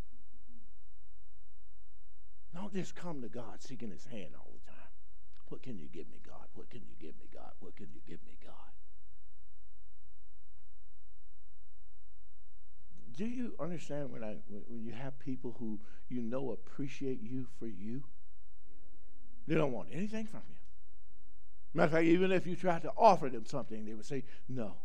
Don't 2.55 2.75
just 2.75 2.95
come 2.95 3.23
to 3.23 3.29
God 3.29 3.63
seeking 3.63 3.91
his 3.91 4.05
hand 4.05 4.35
all 4.37 4.51
the 4.53 4.71
time. 4.71 4.91
What 5.49 5.63
can 5.63 5.79
you 5.79 5.89
give 5.89 6.09
me, 6.11 6.21
God? 6.27 6.47
What 6.55 6.69
can 6.71 6.83
you 6.83 6.95
give 7.01 7.17
me, 7.19 7.29
God? 7.33 7.53
What 7.61 7.77
can 7.77 7.87
you 7.93 8.01
give 8.07 8.21
me, 8.27 8.37
God? 8.45 8.55
Do 13.17 13.25
you 13.25 13.55
understand 13.61 14.11
when 14.13 14.23
I 14.23 14.37
when 14.69 14.83
you 14.85 14.93
have 14.93 15.19
people 15.19 15.57
who 15.59 15.81
you 16.09 16.23
know 16.23 16.53
appreciate 16.53 17.21
you 17.23 17.47
for 17.59 17.67
you? 17.67 18.05
They 19.47 19.55
don't 19.55 19.73
want 19.73 19.89
anything 19.93 20.27
from 20.27 20.43
you. 20.49 20.57
Matter 21.75 21.87
of 21.87 21.93
fact, 21.93 22.05
even 22.05 22.33
if 22.33 22.47
you 22.47 22.57
try 22.57 22.79
to 22.79 22.91
offer 22.97 23.29
them 23.29 23.47
something, 23.47 23.85
they 23.85 23.95
would 23.95 24.07
say 24.07 24.25
no. 24.49 24.77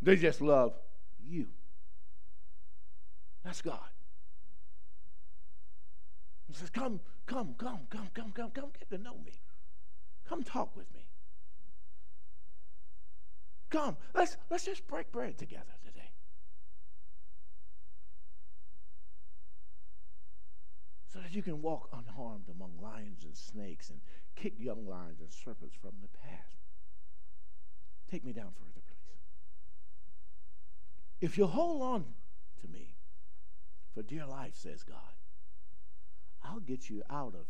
They 0.00 0.16
just 0.16 0.40
love 0.40 0.74
you. 1.20 1.48
That's 3.44 3.62
God. 3.62 3.78
He 6.46 6.54
says, 6.54 6.70
Come, 6.70 7.00
come, 7.26 7.54
come, 7.58 7.80
come, 7.90 8.08
come, 8.14 8.32
come, 8.32 8.50
come, 8.50 8.70
get 8.78 8.88
to 8.90 8.98
know 8.98 9.16
me. 9.24 9.40
Come 10.28 10.42
talk 10.42 10.76
with 10.76 10.92
me. 10.94 11.08
Come, 13.70 13.96
let's 14.14 14.36
let's 14.50 14.64
just 14.64 14.86
break 14.86 15.12
bread 15.12 15.36
together 15.36 15.64
today. 15.84 16.10
So 21.12 21.20
that 21.20 21.34
you 21.34 21.42
can 21.42 21.62
walk 21.62 21.88
unharmed 21.92 22.48
among 22.50 22.72
lions 22.82 23.24
and 23.24 23.34
snakes 23.34 23.88
and 23.88 24.00
kick 24.36 24.54
young 24.58 24.86
lions 24.86 25.20
and 25.20 25.32
serpents 25.32 25.74
from 25.74 25.92
the 26.02 26.08
path. 26.08 26.56
Take 28.10 28.24
me 28.24 28.32
down 28.32 28.52
further, 28.58 28.82
please. 28.86 28.96
If 31.20 31.38
you 31.38 31.46
hold 31.46 31.82
on 31.82 32.04
to 32.60 32.68
me, 32.68 32.96
for 33.94 34.02
dear 34.02 34.26
life, 34.26 34.54
says 34.54 34.82
God, 34.82 34.96
I'll 36.44 36.60
get 36.60 36.88
you 36.88 37.02
out 37.10 37.34
of. 37.34 37.46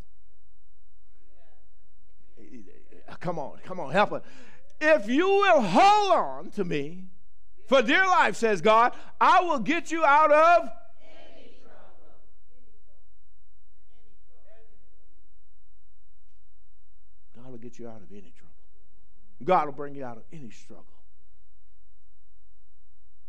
Uh, 3.09 3.15
come 3.21 3.39
on, 3.39 3.59
come 3.65 3.81
on, 3.81 3.91
help 3.93 4.13
us. 4.13 4.23
If 4.81 5.09
you 5.09 5.29
will 5.29 5.61
hold 5.61 6.13
on 6.13 6.51
to 6.53 6.65
me, 6.65 7.07
for 7.67 7.83
dear 7.83 8.07
life, 8.07 8.37
says 8.37 8.61
God, 8.61 8.95
I 9.21 9.43
will 9.43 9.59
get 9.59 9.91
you 9.91 10.05
out 10.05 10.33
of. 10.33 10.71
Will 17.59 17.69
get 17.69 17.79
you 17.79 17.89
out 17.89 18.03
of 18.03 18.11
any 18.13 18.33
trouble. 18.37 18.55
God 19.45 19.67
will 19.67 19.73
bring 19.73 19.95
you 19.95 20.05
out 20.05 20.17
of 20.17 20.25
any 20.33 20.51
struggle. 20.51 20.85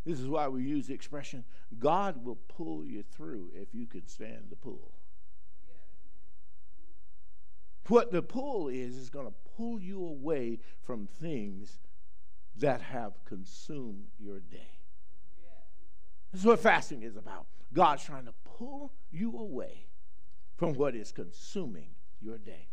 This 0.05 0.19
is 0.19 0.27
why 0.27 0.47
we 0.47 0.63
use 0.63 0.87
the 0.87 0.93
expression 0.93 1.43
God 1.77 2.23
will 2.23 2.39
pull 2.47 2.85
you 2.85 3.03
through 3.03 3.51
if 3.53 3.73
you 3.73 3.85
can 3.85 4.07
stand 4.07 4.45
the 4.49 4.55
pull. 4.55 4.91
What 7.87 8.11
the 8.11 8.21
pull 8.21 8.69
is, 8.69 8.95
is 8.95 9.09
going 9.09 9.25
to 9.25 9.33
pull 9.57 9.79
you 9.79 10.05
away 10.05 10.59
from 10.83 11.07
things 11.07 11.79
that 12.57 12.81
have 12.81 13.13
consumed 13.25 14.07
your 14.19 14.39
day. 14.39 14.79
This 16.31 16.41
is 16.41 16.45
what 16.45 16.59
fasting 16.59 17.01
is 17.01 17.15
about. 17.15 17.47
God's 17.73 18.03
trying 18.03 18.25
to 18.25 18.33
pull 18.43 18.93
you 19.11 19.37
away 19.37 19.87
from 20.55 20.73
what 20.73 20.95
is 20.95 21.11
consuming 21.11 21.89
your 22.21 22.37
day. 22.37 22.67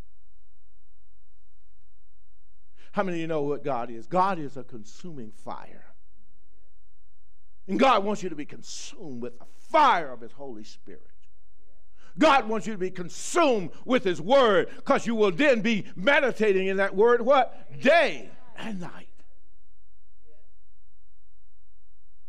How 2.97 3.03
many 3.03 3.19
of 3.19 3.21
you 3.21 3.27
know 3.27 3.43
what 3.43 3.63
God 3.63 3.91
is? 3.91 4.07
God 4.07 4.39
is 4.39 4.57
a 4.57 4.65
consuming 4.65 5.31
fire. 5.31 5.85
And 7.69 7.79
God 7.79 8.03
wants 8.05 8.23
you 8.23 8.31
to 8.31 8.35
be 8.35 8.47
consumed 8.47 9.21
with 9.21 9.39
the 9.39 9.45
fire 9.71 10.11
of 10.11 10.23
His 10.23 10.33
Holy 10.33 10.65
Spirit. 10.65 11.11
God 12.19 12.49
wants 12.49 12.67
you 12.67 12.73
to 12.73 12.79
be 12.79 12.91
consumed 12.91 13.69
with 13.85 14.03
His 14.03 14.19
Word 14.19 14.71
because 14.77 15.07
you 15.07 15.15
will 15.15 15.31
then 15.31 15.61
be 15.61 15.85
meditating 15.95 16.69
in 16.69 16.79
that 16.79 16.97
Word 16.97 17.21
what? 17.21 17.79
Day 17.83 18.31
and 18.57 18.81
night. 18.81 19.11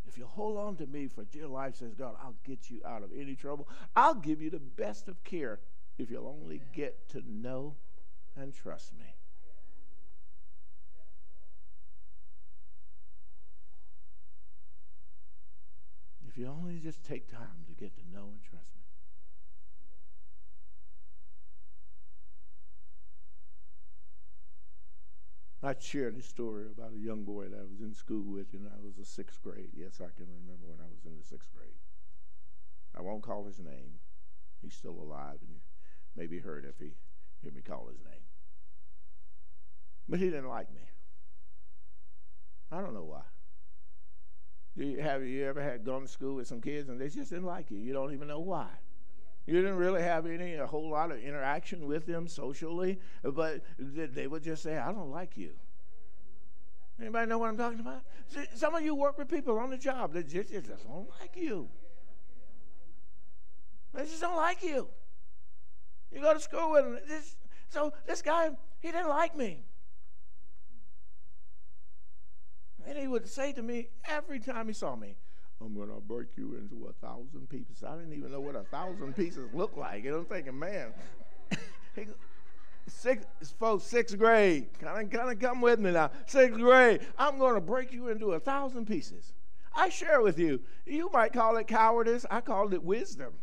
If 0.06 0.18
you 0.18 0.26
hold 0.26 0.58
on 0.58 0.76
to 0.76 0.86
me 0.86 1.08
for 1.08 1.24
dear 1.24 1.48
life, 1.48 1.78
says 1.78 1.94
God, 1.94 2.16
I'll 2.22 2.36
get 2.44 2.70
you 2.70 2.82
out 2.86 3.04
of 3.04 3.12
any 3.18 3.36
trouble. 3.36 3.70
I'll 3.96 4.16
give 4.16 4.42
you 4.42 4.50
the 4.50 4.60
best 4.60 5.08
of 5.08 5.24
care 5.24 5.62
if 5.98 6.12
you'll 6.12 6.28
only 6.28 6.62
get 6.74 7.08
to 7.12 7.24
know 7.26 7.76
and 8.36 8.54
trust 8.54 8.92
me. 9.00 9.17
If 16.38 16.42
you 16.42 16.50
only 16.50 16.78
just 16.78 17.04
take 17.04 17.32
time 17.32 17.66
to 17.66 17.74
get 17.74 17.98
to 17.98 18.04
know 18.14 18.30
and 18.32 18.40
trust 18.44 18.70
me. 18.76 18.84
I 25.64 25.74
shared 25.80 26.16
a 26.16 26.22
story 26.22 26.68
about 26.68 26.94
a 26.94 27.00
young 27.00 27.24
boy 27.24 27.46
that 27.46 27.58
I 27.58 27.64
was 27.64 27.82
in 27.82 27.92
school 27.92 28.22
with, 28.22 28.54
and 28.54 28.68
I 28.68 28.80
was 28.86 29.00
a 29.00 29.04
sixth 29.04 29.42
grade. 29.42 29.72
Yes, 29.74 30.00
I 30.00 30.14
can 30.16 30.28
remember 30.28 30.68
when 30.68 30.80
I 30.80 30.88
was 30.88 31.08
in 31.08 31.18
the 31.18 31.24
sixth 31.24 31.50
grade. 31.52 31.80
I 32.96 33.02
won't 33.02 33.24
call 33.24 33.46
his 33.46 33.58
name. 33.58 33.98
He's 34.62 34.76
still 34.76 35.00
alive, 35.02 35.40
and 35.42 35.58
maybe 36.16 36.38
heard 36.38 36.66
if 36.66 36.78
he 36.78 36.92
hear 37.42 37.52
me 37.52 37.62
call 37.64 37.88
his 37.88 38.04
name. 38.04 38.26
But 40.08 40.20
he 40.20 40.26
didn't 40.26 40.50
like 40.50 40.72
me. 40.72 40.84
I 42.72 42.80
don't 42.80 42.94
know 42.94 43.06
why. 43.06 43.24
You, 44.78 45.02
have 45.02 45.24
you 45.24 45.44
ever 45.46 45.62
had 45.62 45.84
gone 45.84 46.04
to 46.04 46.08
school 46.08 46.36
with 46.36 46.48
some 46.48 46.62
kids 46.62 46.88
and 46.88 47.02
they 47.02 47.10
just 47.10 47.32
didn't 47.32 47.46
like 47.46 47.72
you? 47.72 47.80
You 47.80 47.94
don't 47.94 48.14
even 48.14 48.28
know 48.28 48.40
why. 48.40 48.68
You 49.48 49.56
didn't 49.56 49.78
really 49.78 50.04
have 50.04 50.26
any, 50.26 50.56
a 50.56 50.68
whole 50.68 50.90
lot 50.90 51.10
of 51.10 51.20
interaction 51.20 51.88
with 51.88 52.06
them 52.06 52.28
socially, 52.28 53.00
but 53.24 53.62
they 53.80 54.28
would 54.28 54.44
just 54.44 54.62
say, 54.62 54.78
I 54.78 54.92
don't 54.92 55.10
like 55.10 55.38
you. 55.38 55.52
Anybody 57.00 57.28
know 57.28 57.38
what 57.38 57.50
I'm 57.50 57.58
talking 57.58 57.80
about? 57.80 58.02
Some 58.56 58.76
of 58.76 58.84
you 58.84 58.94
work 58.94 59.18
with 59.18 59.30
people 59.30 59.58
on 59.58 59.70
the 59.70 59.78
job 59.78 60.14
that 60.14 60.28
just, 60.28 60.52
just 60.52 60.68
don't 60.68 61.10
like 61.22 61.36
you. 61.36 61.70
They 63.94 64.04
just 64.04 64.22
don't 64.22 64.36
like 64.36 64.62
you. 64.64 64.90
You 66.12 66.22
go 66.22 66.34
to 66.34 66.40
school 66.40 66.72
with 66.72 66.84
them. 66.84 67.00
So 67.70 67.94
this 68.06 68.22
guy, 68.22 68.50
he 68.80 68.92
didn't 68.92 69.10
like 69.10 69.36
me. 69.36 69.64
And 72.88 72.98
he 72.98 73.08
would 73.08 73.28
say 73.28 73.52
to 73.52 73.62
me 73.62 73.90
every 74.08 74.40
time 74.40 74.68
he 74.68 74.74
saw 74.74 74.96
me, 74.96 75.18
I'm 75.62 75.76
going 75.76 75.90
to 75.90 76.00
break 76.00 76.30
you 76.38 76.56
into 76.56 76.88
a 76.88 76.94
thousand 77.06 77.50
pieces. 77.50 77.84
I 77.86 77.96
didn't 77.96 78.14
even 78.14 78.32
know 78.32 78.40
what 78.40 78.56
a 78.56 78.64
thousand 78.64 79.16
pieces 79.16 79.50
looked 79.54 79.78
like. 79.78 80.06
And 80.06 80.16
I'm 80.16 80.26
thinking, 80.26 80.58
man, 80.58 80.94
six, 82.88 83.26
folks, 83.60 83.84
sixth 83.84 84.18
grade, 84.18 84.68
kind 84.80 85.06
of, 85.06 85.12
kind 85.12 85.32
of 85.32 85.40
come 85.40 85.60
with 85.60 85.80
me 85.80 85.92
now. 85.92 86.12
Sixth 86.28 86.58
grade, 86.58 87.02
I'm 87.18 87.38
going 87.38 87.56
to 87.56 87.62
break 87.62 87.92
you 87.92 88.08
into 88.08 88.34
a 88.34 88.40
thousand 88.40 88.86
pieces. 88.86 89.34
I 89.76 89.90
share 89.90 90.22
with 90.22 90.40
you. 90.40 90.62
You 90.86 91.10
might 91.12 91.34
call 91.34 91.58
it 91.58 91.68
cowardice. 91.68 92.26
I 92.32 92.40
called 92.40 92.74
it 92.74 92.84
wisdom. 92.84 93.34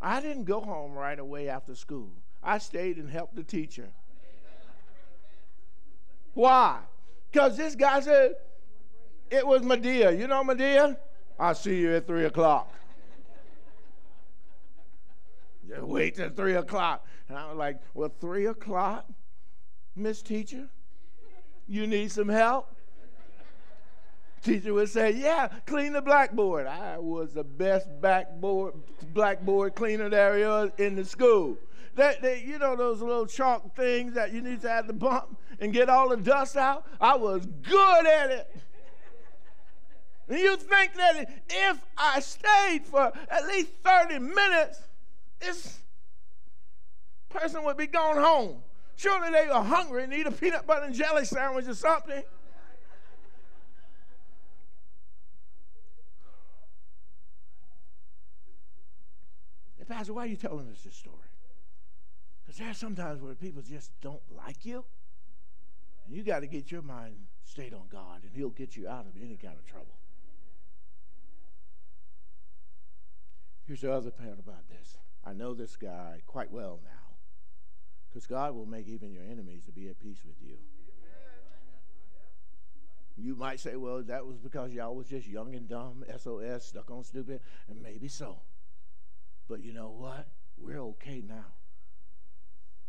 I 0.00 0.20
didn't 0.20 0.44
go 0.44 0.60
home 0.60 0.92
right 0.92 1.18
away 1.18 1.48
after 1.48 1.74
school. 1.74 2.10
I 2.42 2.58
stayed 2.58 2.96
and 2.96 3.08
helped 3.08 3.36
the 3.36 3.42
teacher. 3.42 3.88
Why? 6.34 6.80
Because 7.30 7.56
this 7.56 7.74
guy 7.74 8.00
said, 8.00 8.34
it 9.30 9.46
was 9.46 9.62
Madea. 9.62 10.18
You 10.18 10.26
know 10.26 10.42
Madea? 10.42 10.96
I'll 11.38 11.54
see 11.54 11.80
you 11.80 11.94
at 11.94 12.06
3 12.06 12.24
o'clock. 12.24 12.72
Just 15.68 15.82
wait 15.82 16.16
till 16.16 16.30
3 16.30 16.54
o'clock. 16.54 17.06
And 17.28 17.38
I 17.38 17.46
was 17.46 17.56
like, 17.56 17.80
well, 17.94 18.12
3 18.20 18.46
o'clock, 18.46 19.06
Miss 19.94 20.20
Teacher? 20.22 20.68
You 21.68 21.86
need 21.86 22.10
some 22.10 22.28
help? 22.28 22.74
Teacher 24.42 24.72
would 24.72 24.88
say, 24.88 25.12
Yeah, 25.12 25.48
clean 25.66 25.92
the 25.92 26.00
blackboard. 26.00 26.66
I 26.66 26.98
was 26.98 27.34
the 27.34 27.44
best 27.44 27.88
backboard, 28.00 28.72
blackboard 29.12 29.74
cleaner 29.74 30.08
there 30.08 30.70
in 30.78 30.96
the 30.96 31.04
school. 31.04 31.58
That, 32.00 32.22
that, 32.22 32.46
you 32.46 32.58
know 32.58 32.76
those 32.76 33.02
little 33.02 33.26
chalk 33.26 33.76
things 33.76 34.14
that 34.14 34.32
you 34.32 34.40
need 34.40 34.62
to 34.62 34.70
have 34.70 34.86
to 34.86 34.94
bump 34.94 35.36
and 35.60 35.70
get 35.70 35.90
all 35.90 36.08
the 36.08 36.16
dust 36.16 36.56
out? 36.56 36.86
I 36.98 37.14
was 37.14 37.44
good 37.44 38.06
at 38.06 38.30
it. 38.30 38.56
And 40.26 40.38
you 40.38 40.56
think 40.56 40.94
that 40.94 41.42
if 41.50 41.78
I 41.98 42.20
stayed 42.20 42.86
for 42.86 43.12
at 43.30 43.46
least 43.48 43.72
30 43.84 44.18
minutes, 44.18 44.80
this 45.40 45.80
person 47.28 47.64
would 47.64 47.76
be 47.76 47.86
going 47.86 48.16
home. 48.16 48.62
Surely 48.96 49.30
they 49.30 49.48
were 49.48 49.60
hungry 49.60 50.04
and 50.04 50.12
need 50.12 50.26
a 50.26 50.30
peanut 50.30 50.66
butter 50.66 50.86
and 50.86 50.94
jelly 50.94 51.26
sandwich 51.26 51.68
or 51.68 51.74
something. 51.74 52.22
Pastor, 59.86 60.14
why 60.14 60.22
are 60.22 60.26
you 60.28 60.36
telling 60.36 60.66
us 60.70 60.80
this 60.82 60.94
story? 60.94 61.19
Because 62.50 62.64
there's 62.66 62.78
sometimes 62.78 63.22
where 63.22 63.36
people 63.36 63.62
just 63.62 63.92
don't 64.00 64.22
like 64.28 64.66
you. 64.66 64.84
And 66.04 66.16
you 66.16 66.24
got 66.24 66.40
to 66.40 66.48
get 66.48 66.72
your 66.72 66.82
mind 66.82 67.14
stayed 67.44 67.72
on 67.72 67.82
God, 67.88 68.24
and 68.24 68.32
He'll 68.34 68.48
get 68.48 68.76
you 68.76 68.88
out 68.88 69.06
of 69.06 69.12
any 69.22 69.36
kind 69.36 69.56
of 69.56 69.64
trouble. 69.64 69.94
Here's 73.68 73.82
the 73.82 73.92
other 73.92 74.10
part 74.10 74.40
about 74.40 74.68
this. 74.68 74.98
I 75.24 75.32
know 75.32 75.54
this 75.54 75.76
guy 75.76 76.22
quite 76.26 76.50
well 76.50 76.80
now. 76.82 77.14
Because 78.08 78.26
God 78.26 78.56
will 78.56 78.66
make 78.66 78.88
even 78.88 79.12
your 79.12 79.22
enemies 79.22 79.62
to 79.66 79.70
be 79.70 79.88
at 79.88 80.00
peace 80.00 80.22
with 80.26 80.42
you. 80.42 80.56
You 83.16 83.36
might 83.36 83.60
say, 83.60 83.76
well, 83.76 84.02
that 84.02 84.26
was 84.26 84.38
because 84.38 84.72
y'all 84.72 84.96
was 84.96 85.06
just 85.06 85.28
young 85.28 85.54
and 85.54 85.68
dumb, 85.68 86.02
SOS, 86.18 86.64
stuck 86.64 86.90
on 86.90 87.04
stupid, 87.04 87.42
and 87.68 87.80
maybe 87.80 88.08
so. 88.08 88.40
But 89.48 89.62
you 89.62 89.72
know 89.72 89.90
what? 89.90 90.26
We're 90.58 90.80
okay 90.80 91.22
now. 91.24 91.59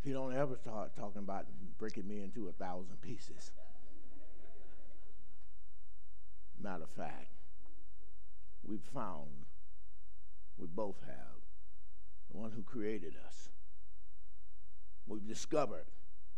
He 0.04 0.12
don't 0.12 0.36
ever 0.36 0.56
start 0.56 0.96
talking 0.96 1.20
about 1.20 1.46
breaking 1.78 2.08
me 2.08 2.22
into 2.22 2.48
a 2.48 2.52
thousand 2.52 3.02
pieces. 3.02 3.52
Matter 6.60 6.84
of 6.84 6.90
fact, 6.90 7.32
we've 8.64 8.84
found, 8.94 9.30
we 10.58 10.68
both 10.68 11.00
have, 11.06 11.42
the 12.32 12.38
one 12.38 12.52
who 12.52 12.62
created 12.64 13.14
us 13.28 13.50
we've 15.08 15.28
discovered 15.28 15.86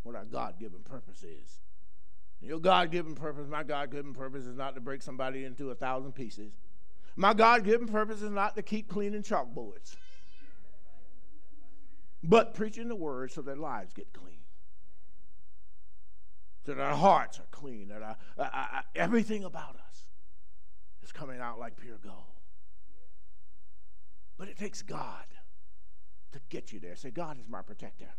what 0.03 0.15
our 0.15 0.25
God 0.25 0.59
given 0.59 0.79
purpose 0.79 1.23
is. 1.23 1.59
Your 2.41 2.59
God 2.59 2.91
given 2.91 3.15
purpose, 3.15 3.47
my 3.47 3.63
God 3.63 3.91
given 3.91 4.13
purpose 4.13 4.45
is 4.45 4.57
not 4.57 4.75
to 4.75 4.81
break 4.81 5.01
somebody 5.01 5.45
into 5.45 5.71
a 5.71 5.75
thousand 5.75 6.13
pieces. 6.13 6.51
My 7.15 7.33
God 7.33 7.63
given 7.63 7.87
purpose 7.87 8.21
is 8.21 8.31
not 8.31 8.55
to 8.55 8.61
keep 8.61 8.89
cleaning 8.89 9.21
chalkboards, 9.21 9.95
but 12.23 12.53
preaching 12.53 12.87
the 12.87 12.95
word 12.95 13.31
so 13.31 13.41
their 13.41 13.55
lives 13.55 13.93
get 13.93 14.13
clean. 14.13 14.39
So 16.65 16.73
that 16.73 16.81
our 16.81 16.95
hearts 16.95 17.39
are 17.39 17.47
clean, 17.51 17.89
that 17.89 18.01
our, 18.01 18.15
uh, 18.37 18.49
uh, 18.53 18.81
everything 18.95 19.43
about 19.43 19.75
us 19.75 20.07
is 21.03 21.11
coming 21.11 21.41
out 21.41 21.59
like 21.59 21.75
pure 21.75 21.97
gold. 22.01 22.23
But 24.37 24.47
it 24.47 24.57
takes 24.57 24.81
God 24.81 25.25
to 26.31 26.39
get 26.49 26.71
you 26.71 26.79
there. 26.79 26.95
Say, 26.95 27.11
God 27.11 27.37
is 27.37 27.47
my 27.49 27.61
protector 27.61 28.13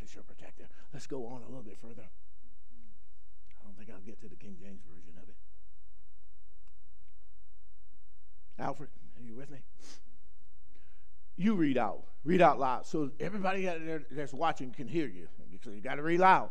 God 0.00 0.08
is 0.08 0.14
your 0.14 0.24
protector. 0.24 0.68
Let's 0.92 1.06
go 1.06 1.26
on 1.26 1.42
a 1.42 1.46
little 1.46 1.62
bit 1.62 1.78
further. 1.80 2.08
I 3.60 3.64
don't 3.64 3.76
think 3.76 3.90
I'll 3.90 4.00
get 4.00 4.20
to 4.22 4.28
the 4.28 4.36
King 4.36 4.56
James 4.60 4.80
Version 4.88 5.14
of 5.22 5.28
it. 5.28 5.36
Alfred, 8.58 8.90
are 9.18 9.22
you 9.22 9.34
with 9.34 9.50
me? 9.50 9.58
You 11.40 11.54
read 11.54 11.78
out. 11.78 12.02
Read 12.22 12.42
out 12.42 12.60
loud 12.60 12.84
so 12.84 13.10
everybody 13.18 13.66
that's 14.10 14.34
watching 14.34 14.72
can 14.72 14.86
hear 14.86 15.06
you. 15.06 15.26
So 15.64 15.70
you 15.70 15.80
got 15.80 15.94
to 15.94 16.02
read 16.02 16.20
loud. 16.20 16.50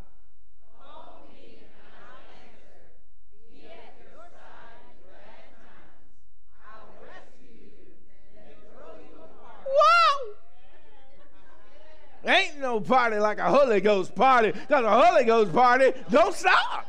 Ain't 12.26 12.58
no 12.58 12.80
party 12.80 13.18
like 13.18 13.38
a 13.38 13.48
Holy 13.48 13.80
Ghost 13.80 14.16
party. 14.16 14.50
Because 14.50 14.84
a 14.84 14.90
Holy 14.90 15.24
Ghost 15.24 15.52
party 15.52 15.92
don't 16.10 16.34
stop. 16.34 16.86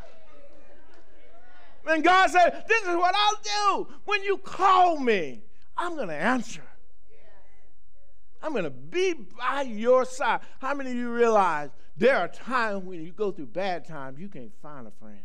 And 1.87 2.03
God 2.03 2.31
said, 2.31 2.65
This 2.67 2.81
is 2.81 2.95
what 2.95 3.13
I'll 3.15 3.85
do. 3.85 3.93
When 4.05 4.23
you 4.23 4.39
call 4.39 4.99
me, 4.99 5.43
I'm 5.77 5.95
going 5.95 6.07
to 6.07 6.15
answer. 6.15 6.63
I'm 8.41 8.51
going 8.51 8.63
to 8.63 8.69
be 8.69 9.13
by 9.13 9.61
your 9.61 10.05
side. 10.05 10.41
How 10.59 10.73
many 10.73 10.91
of 10.91 10.97
you 10.97 11.11
realize 11.11 11.69
there 11.95 12.17
are 12.17 12.27
times 12.27 12.83
when 12.83 13.03
you 13.03 13.11
go 13.11 13.31
through 13.31 13.47
bad 13.47 13.87
times, 13.87 14.19
you 14.19 14.29
can't 14.29 14.53
find 14.61 14.87
a 14.87 14.91
friend? 14.91 15.21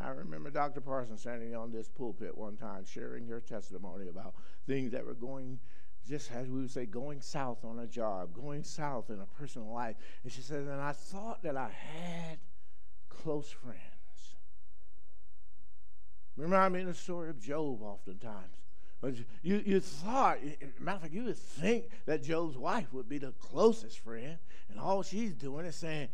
I 0.00 0.08
remember 0.08 0.50
Dr. 0.50 0.80
Parsons 0.80 1.20
standing 1.20 1.54
on 1.54 1.70
this 1.70 1.88
pulpit 1.88 2.36
one 2.36 2.56
time 2.56 2.84
sharing 2.84 3.26
her 3.28 3.40
testimony 3.40 4.08
about 4.08 4.34
things 4.66 4.90
that 4.92 5.06
were 5.06 5.14
going, 5.14 5.60
just 6.08 6.32
as 6.32 6.48
we 6.48 6.60
would 6.62 6.70
say, 6.70 6.86
going 6.86 7.20
south 7.20 7.64
on 7.64 7.78
a 7.78 7.86
job, 7.86 8.34
going 8.34 8.64
south 8.64 9.10
in 9.10 9.20
a 9.20 9.26
personal 9.38 9.72
life. 9.72 9.94
And 10.24 10.32
she 10.32 10.40
said, 10.40 10.62
and 10.62 10.80
I 10.80 10.92
thought 10.92 11.42
that 11.44 11.56
I 11.56 11.70
had 11.70 12.38
close 13.08 13.50
friends. 13.50 13.91
Remind 16.36 16.74
me 16.74 16.80
of 16.80 16.86
the 16.86 16.94
story 16.94 17.30
of 17.30 17.40
Job 17.40 17.82
oftentimes. 17.82 18.56
But 19.00 19.14
you, 19.42 19.62
you 19.66 19.80
thought, 19.80 20.38
matter 20.78 20.96
of 20.96 21.02
fact, 21.02 21.12
you 21.12 21.24
would 21.24 21.36
think 21.36 21.86
that 22.06 22.22
Job's 22.22 22.56
wife 22.56 22.92
would 22.92 23.08
be 23.08 23.18
the 23.18 23.32
closest 23.32 23.98
friend, 23.98 24.38
and 24.70 24.78
all 24.78 25.02
she's 25.02 25.34
doing 25.34 25.66
is 25.66 25.74
saying, 25.74 26.08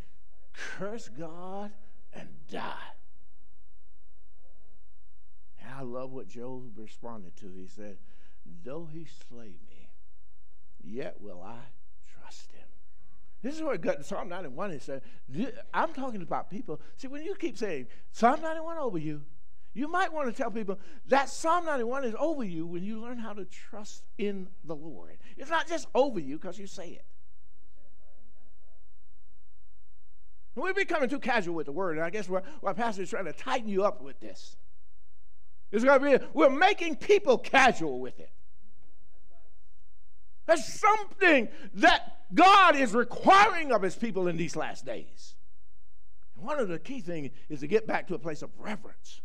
curse 0.55 1.09
God 1.09 1.71
and 2.15 2.29
die. 2.51 2.73
And 5.63 5.71
I 5.75 5.83
love 5.83 6.13
what 6.13 6.29
Job 6.29 6.79
responded 6.79 7.37
to. 7.37 7.53
He 7.55 7.67
said, 7.67 7.99
Though 8.65 8.89
he 8.91 9.07
slay 9.29 9.59
me, 9.69 9.91
yet 10.83 11.21
will 11.21 11.43
I 11.43 11.59
trust 12.23 12.53
him. 12.53 12.67
This 13.43 13.55
is 13.55 13.63
what 13.63 13.81
got 13.81 14.05
Psalm 14.05 14.31
91 14.31 14.71
is 14.73 14.83
saying. 14.83 15.01
I'm 15.75 15.93
talking 15.93 16.23
about 16.23 16.51
people. 16.51 16.81
See, 16.97 17.07
when 17.07 17.23
you 17.23 17.35
keep 17.35 17.59
saying 17.59 17.87
Psalm 18.13 18.41
91 18.41 18.79
over 18.79 18.99
you, 18.99 19.23
you 19.79 19.87
might 19.87 20.13
want 20.13 20.29
to 20.29 20.33
tell 20.33 20.51
people 20.51 20.77
that 21.07 21.29
Psalm 21.29 21.65
91 21.65 22.05
is 22.05 22.15
over 22.19 22.43
you 22.43 22.67
when 22.67 22.83
you 22.83 23.01
learn 23.01 23.17
how 23.17 23.33
to 23.33 23.45
trust 23.45 24.03
in 24.19 24.49
the 24.65 24.75
Lord. 24.75 25.19
It's 25.37 25.51
not 25.51 25.69
just 25.69 25.87
over 25.95 26.19
you 26.19 26.37
because 26.37 26.59
you 26.59 26.67
say 26.67 26.89
it. 26.89 27.05
We're 30.57 30.75
becoming 30.75 31.09
too 31.09 31.21
casual 31.21 31.55
with 31.55 31.67
the 31.67 31.73
word, 31.73 31.97
and 31.97 32.05
I 32.05 32.11
guess 32.11 32.29
our, 32.29 32.75
pastor 32.75 33.03
is 33.03 33.11
trying 33.11 33.27
to 33.27 33.33
tighten 33.33 33.69
you 33.69 33.85
up 33.85 34.03
with 34.03 34.19
this. 34.19 34.57
It's 35.71 35.85
going 35.85 36.01
to 36.01 36.19
be, 36.19 36.25
we're 36.35 36.51
making 36.51 36.97
people 36.97 37.39
casual 37.39 38.01
with 38.01 38.19
it. 38.19 38.33
That's 40.47 40.81
something 40.81 41.47
that 41.75 42.17
God 42.35 42.75
is 42.75 42.95
requiring 42.95 43.71
of 43.71 43.83
his 43.83 43.95
people 43.95 44.27
in 44.27 44.37
these 44.37 44.57
last 44.57 44.85
days. 44.85 45.37
One 46.35 46.59
of 46.59 46.67
the 46.67 46.81
key 46.81 47.01
things 47.01 47.31
is 47.49 47.61
to 47.61 47.69
get 47.69 47.87
back 47.87 48.09
to 48.09 48.17
a 48.17 48.19
place 48.19 48.43
of 48.43 48.51
reverence. 48.59 49.21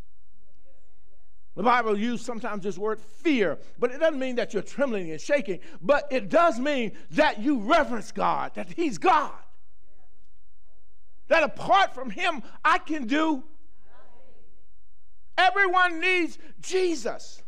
The 1.56 1.64
Bible 1.64 1.97
uses 1.97 2.26
sometimes 2.26 2.64
this 2.64 2.78
word 2.78 2.99
fear, 2.99 3.60
but 3.78 3.91
it 3.91 3.99
doesn't 3.99 4.20
mean 4.20 4.36
that 4.38 4.54
you're 4.54 4.64
trembling 4.64 5.12
and 5.12 5.22
shaking, 5.22 5.60
but 5.82 6.08
it 6.12 6.30
does 6.30 6.60
mean 6.60 6.93
that 7.12 7.41
you 7.41 7.60
reverence 7.60 8.12
God, 8.12 8.56
that 8.56 8.72
He's 8.74 8.97
God. 8.97 9.32
That 11.28 11.43
apart 11.43 11.93
from 11.93 12.10
Him, 12.10 12.41
I 12.66 12.80
can 12.80 13.06
do 13.06 13.43
Everyone 15.38 15.99
needs 15.99 16.38
Jesus. 16.62 17.41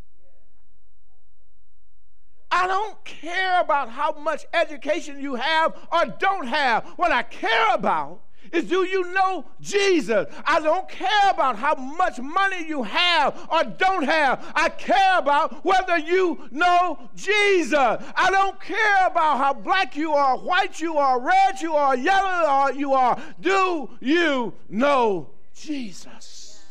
I 2.51 2.67
don't 2.67 3.03
care 3.03 3.61
about 3.61 3.89
how 3.89 4.13
much 4.13 4.45
education 4.53 5.19
you 5.19 5.35
have 5.35 5.73
or 5.91 6.05
don't 6.19 6.47
have. 6.47 6.85
What 6.95 7.11
I 7.11 7.23
care 7.23 7.73
about 7.73 8.21
is 8.51 8.65
do 8.65 8.83
you 8.85 9.13
know 9.13 9.45
Jesus? 9.61 10.27
I 10.45 10.59
don't 10.59 10.87
care 10.89 11.29
about 11.29 11.57
how 11.57 11.75
much 11.75 12.19
money 12.19 12.67
you 12.67 12.83
have 12.83 13.47
or 13.51 13.63
don't 13.63 14.03
have. 14.03 14.45
I 14.55 14.69
care 14.69 15.17
about 15.17 15.63
whether 15.65 15.97
you 15.97 16.47
know 16.51 17.09
Jesus. 17.15 17.73
I 17.73 18.29
don't 18.31 18.59
care 18.61 19.07
about 19.07 19.37
how 19.37 19.53
black 19.53 19.95
you 19.95 20.13
are, 20.13 20.37
white 20.37 20.81
you 20.81 20.97
are, 20.97 21.19
red 21.19 21.61
you 21.61 21.73
are, 21.73 21.95
yellow 21.95 22.69
you 22.69 22.93
are. 22.93 23.19
Do 23.39 23.89
you 23.99 24.53
know 24.69 25.29
Jesus? 25.55 26.63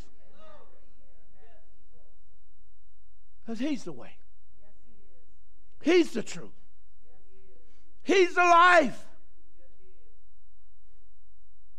Because 3.44 3.58
He's 3.58 3.84
the 3.84 3.92
way, 3.92 4.12
He's 5.82 6.12
the 6.12 6.22
truth, 6.22 6.48
He's 8.02 8.34
the 8.34 8.42
life. 8.42 9.03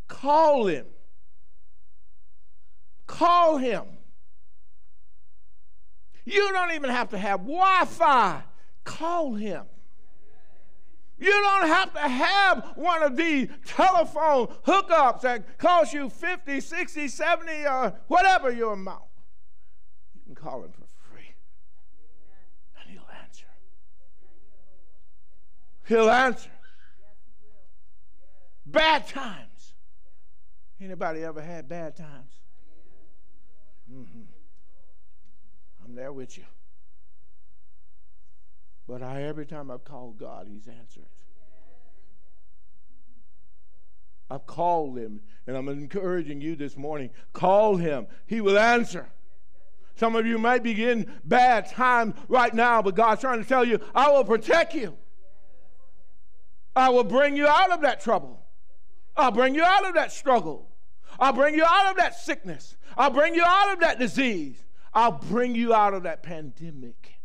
Call 0.08 0.68
him. 0.68 0.86
Call 3.08 3.58
him. 3.58 3.84
You 6.26 6.52
don't 6.52 6.72
even 6.72 6.90
have 6.90 7.10
to 7.10 7.18
have 7.18 7.42
Wi 7.42 7.86
Fi. 7.86 8.42
Call 8.84 9.36
him. 9.36 9.66
You 11.18 11.32
don't 11.32 11.68
have 11.68 11.94
to 11.94 12.00
have 12.00 12.74
one 12.76 13.02
of 13.02 13.16
these 13.16 13.48
telephone 13.66 14.48
hookups 14.66 15.22
that 15.22 15.58
cost 15.58 15.94
you 15.94 16.10
50, 16.10 16.60
60, 16.60 17.08
70, 17.08 17.66
or 17.66 17.94
whatever 18.08 18.52
your 18.52 18.74
amount. 18.74 19.04
You 20.14 20.22
can 20.26 20.36
call 20.36 20.64
him 20.64 20.72
for 20.72 20.86
free. 21.10 21.36
And 22.82 22.92
he'll 22.92 23.08
answer. 23.24 23.46
He'll 25.88 26.10
answer. 26.10 26.50
Bad 28.66 29.08
times. 29.08 29.55
Anybody 30.82 31.24
ever 31.24 31.42
had 31.42 31.70
bad 31.70 31.96
times? 31.96 32.40
Mm-hmm. 33.92 34.22
I'm 35.84 35.96
there 35.96 36.12
with 36.12 36.38
you. 36.38 36.44
But 38.88 39.02
I, 39.02 39.24
every 39.24 39.46
time 39.46 39.72
I've 39.72 39.84
called 39.84 40.18
God, 40.18 40.48
He's 40.50 40.68
answered. 40.68 41.06
I've 44.30 44.46
called 44.46 44.98
Him, 44.98 45.22
and 45.48 45.56
I'm 45.56 45.70
encouraging 45.70 46.42
you 46.42 46.56
this 46.56 46.76
morning 46.76 47.12
call 47.34 47.78
Him. 47.78 48.08
He 48.26 48.42
will 48.42 48.58
answer. 48.58 49.10
Some 49.96 50.16
of 50.16 50.26
you 50.26 50.38
might 50.38 50.62
be 50.62 50.84
in 50.84 51.10
bad 51.24 51.70
times 51.70 52.16
right 52.28 52.54
now, 52.54 52.82
but 52.82 52.96
God's 52.96 53.22
trying 53.22 53.42
to 53.42 53.48
tell 53.48 53.64
you, 53.64 53.80
I 53.94 54.12
will 54.12 54.26
protect 54.26 54.74
you. 54.74 54.98
I 56.76 56.90
will 56.90 57.06
bring 57.06 57.38
you 57.38 57.48
out 57.48 57.72
of 57.72 57.82
that 57.82 58.02
trouble. 58.02 58.45
I'll 59.18 59.32
bring 59.32 59.56
you 59.56 59.64
out 59.64 59.88
of 59.88 59.96
that 59.96 60.12
struggle. 60.12 60.70
I'll 61.20 61.34
bring 61.34 61.56
you 61.56 61.64
out 61.64 61.92
of 61.92 61.98
that 61.98 62.16
sickness. 62.16 62.76
I'll 62.98 63.12
bring 63.12 63.36
you 63.36 63.44
out 63.46 63.74
of 63.74 63.80
that 63.80 64.00
disease. 64.00 64.58
I'll 64.94 65.12
bring 65.12 65.56
you 65.56 65.74
out 65.74 65.94
of 65.94 66.04
that 66.04 66.24
pandemic. 66.24 67.16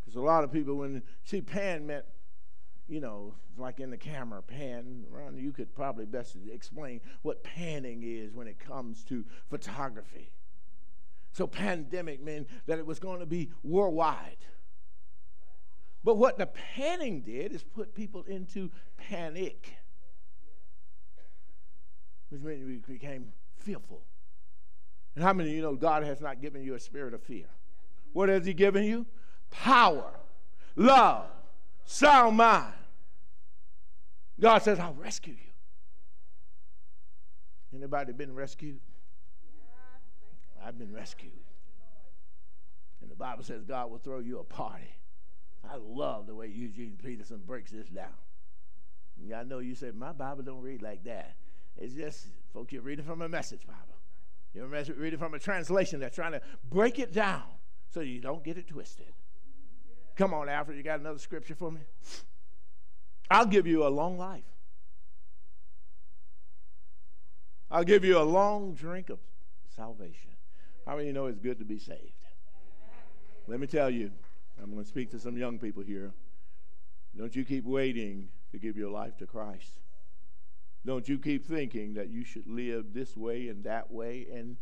Because 0.00 0.16
a 0.16 0.20
lot 0.20 0.44
of 0.44 0.52
people, 0.52 0.76
when 0.76 1.02
see 1.24 1.42
pan 1.42 1.86
meant, 1.86 2.04
you 2.88 3.00
know, 3.00 3.34
like 3.58 3.80
in 3.80 3.90
the 3.90 3.96
camera, 3.96 4.40
pan. 4.42 5.04
Ron, 5.10 5.36
you 5.36 5.52
could 5.52 5.74
probably 5.74 6.06
best 6.06 6.36
explain 6.50 7.00
what 7.22 7.42
panning 7.42 8.02
is 8.04 8.32
when 8.32 8.46
it 8.46 8.58
comes 8.58 9.04
to 9.04 9.24
photography. 9.50 10.30
So 11.32 11.46
pandemic 11.46 12.22
meant 12.22 12.48
that 12.66 12.78
it 12.78 12.86
was 12.86 12.98
going 12.98 13.20
to 13.20 13.26
be 13.26 13.50
worldwide. 13.62 14.38
But 16.04 16.16
what 16.16 16.38
the 16.38 16.46
panning 16.46 17.22
did 17.22 17.52
is 17.52 17.62
put 17.62 17.94
people 17.94 18.22
into 18.24 18.70
panic, 18.96 19.74
which 22.28 22.40
meant 22.40 22.64
we 22.66 22.76
became 22.76 23.32
fearful. 23.58 24.02
And 25.14 25.24
how 25.24 25.32
many 25.32 25.50
of 25.50 25.56
you 25.56 25.62
know 25.62 25.74
God 25.74 26.04
has 26.04 26.20
not 26.20 26.40
given 26.40 26.62
you 26.62 26.74
a 26.74 26.80
spirit 26.80 27.14
of 27.14 27.22
fear? 27.22 27.46
What 28.12 28.28
has 28.28 28.46
He 28.46 28.54
given 28.54 28.84
you? 28.84 29.06
Power, 29.50 30.12
love, 30.76 31.26
sound 31.84 32.36
mind. 32.36 32.74
God 34.40 34.58
says, 34.58 34.78
I'll 34.78 34.94
rescue 34.94 35.34
you. 35.34 35.50
Anybody 37.76 38.12
been 38.12 38.34
rescued? 38.34 38.80
I've 40.64 40.78
been 40.78 40.92
rescued. 40.92 41.32
And 43.00 43.10
the 43.10 43.16
Bible 43.16 43.42
says 43.42 43.64
God 43.64 43.90
will 43.90 43.98
throw 43.98 44.18
you 44.18 44.38
a 44.38 44.44
party. 44.44 44.97
I 45.64 45.76
love 45.76 46.26
the 46.26 46.34
way 46.34 46.48
Eugene 46.48 46.98
Peterson 47.02 47.42
breaks 47.46 47.70
this 47.70 47.88
down. 47.88 48.06
Yeah, 49.20 49.40
I 49.40 49.42
know 49.44 49.58
you 49.58 49.74
say, 49.74 49.90
my 49.90 50.12
Bible 50.12 50.42
don't 50.42 50.62
read 50.62 50.82
like 50.82 51.04
that. 51.04 51.34
It's 51.76 51.94
just, 51.94 52.26
folks, 52.52 52.72
you're 52.72 52.82
reading 52.82 53.04
from 53.04 53.22
a 53.22 53.28
message 53.28 53.66
Bible. 53.66 53.80
You're 54.54 54.66
reading 54.66 55.18
from 55.18 55.34
a 55.34 55.38
translation 55.38 56.00
that's 56.00 56.14
trying 56.14 56.32
to 56.32 56.40
break 56.68 56.98
it 56.98 57.12
down 57.12 57.44
so 57.90 58.00
you 58.00 58.20
don't 58.20 58.42
get 58.44 58.58
it 58.58 58.68
twisted. 58.68 59.12
Come 60.16 60.34
on, 60.34 60.48
Alfred, 60.48 60.76
you 60.76 60.82
got 60.82 61.00
another 61.00 61.18
scripture 61.18 61.54
for 61.54 61.70
me? 61.70 61.80
I'll 63.30 63.46
give 63.46 63.66
you 63.66 63.86
a 63.86 63.88
long 63.88 64.18
life. 64.18 64.42
I'll 67.70 67.84
give 67.84 68.04
you 68.04 68.18
a 68.18 68.24
long 68.24 68.74
drink 68.74 69.10
of 69.10 69.18
salvation. 69.76 70.30
How 70.86 70.96
many 70.96 71.08
you 71.08 71.12
know 71.12 71.26
it's 71.26 71.38
good 71.38 71.58
to 71.58 71.64
be 71.64 71.78
saved? 71.78 72.14
Let 73.46 73.60
me 73.60 73.66
tell 73.66 73.90
you, 73.90 74.10
I'm 74.62 74.70
going 74.70 74.82
to 74.82 74.88
speak 74.88 75.10
to 75.12 75.18
some 75.18 75.36
young 75.36 75.58
people 75.58 75.82
here. 75.82 76.12
Don't 77.16 77.34
you 77.34 77.44
keep 77.44 77.64
waiting 77.64 78.28
to 78.52 78.58
give 78.58 78.76
your 78.76 78.90
life 78.90 79.16
to 79.18 79.26
Christ. 79.26 79.80
Don't 80.84 81.08
you 81.08 81.18
keep 81.18 81.46
thinking 81.46 81.94
that 81.94 82.08
you 82.08 82.24
should 82.24 82.46
live 82.46 82.92
this 82.92 83.16
way 83.16 83.48
and 83.48 83.64
that 83.64 83.90
way 83.90 84.26
and 84.32 84.56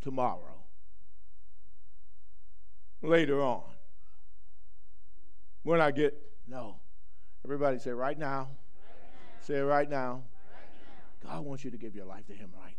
tomorrow. 0.00 0.64
Later 3.02 3.42
on. 3.42 3.62
When 5.62 5.80
I 5.80 5.90
get, 5.90 6.14
no. 6.46 6.76
Everybody 7.44 7.78
say, 7.78 7.90
right 7.90 8.18
now. 8.18 8.38
Right 8.38 8.48
now. 8.48 9.46
Say 9.46 9.58
right 9.60 9.90
now. 9.90 10.12
right 10.12 10.22
now. 11.22 11.30
God 11.30 11.44
wants 11.44 11.64
you 11.64 11.70
to 11.70 11.78
give 11.78 11.94
your 11.94 12.06
life 12.06 12.26
to 12.26 12.32
Him 12.32 12.50
right. 12.58 12.76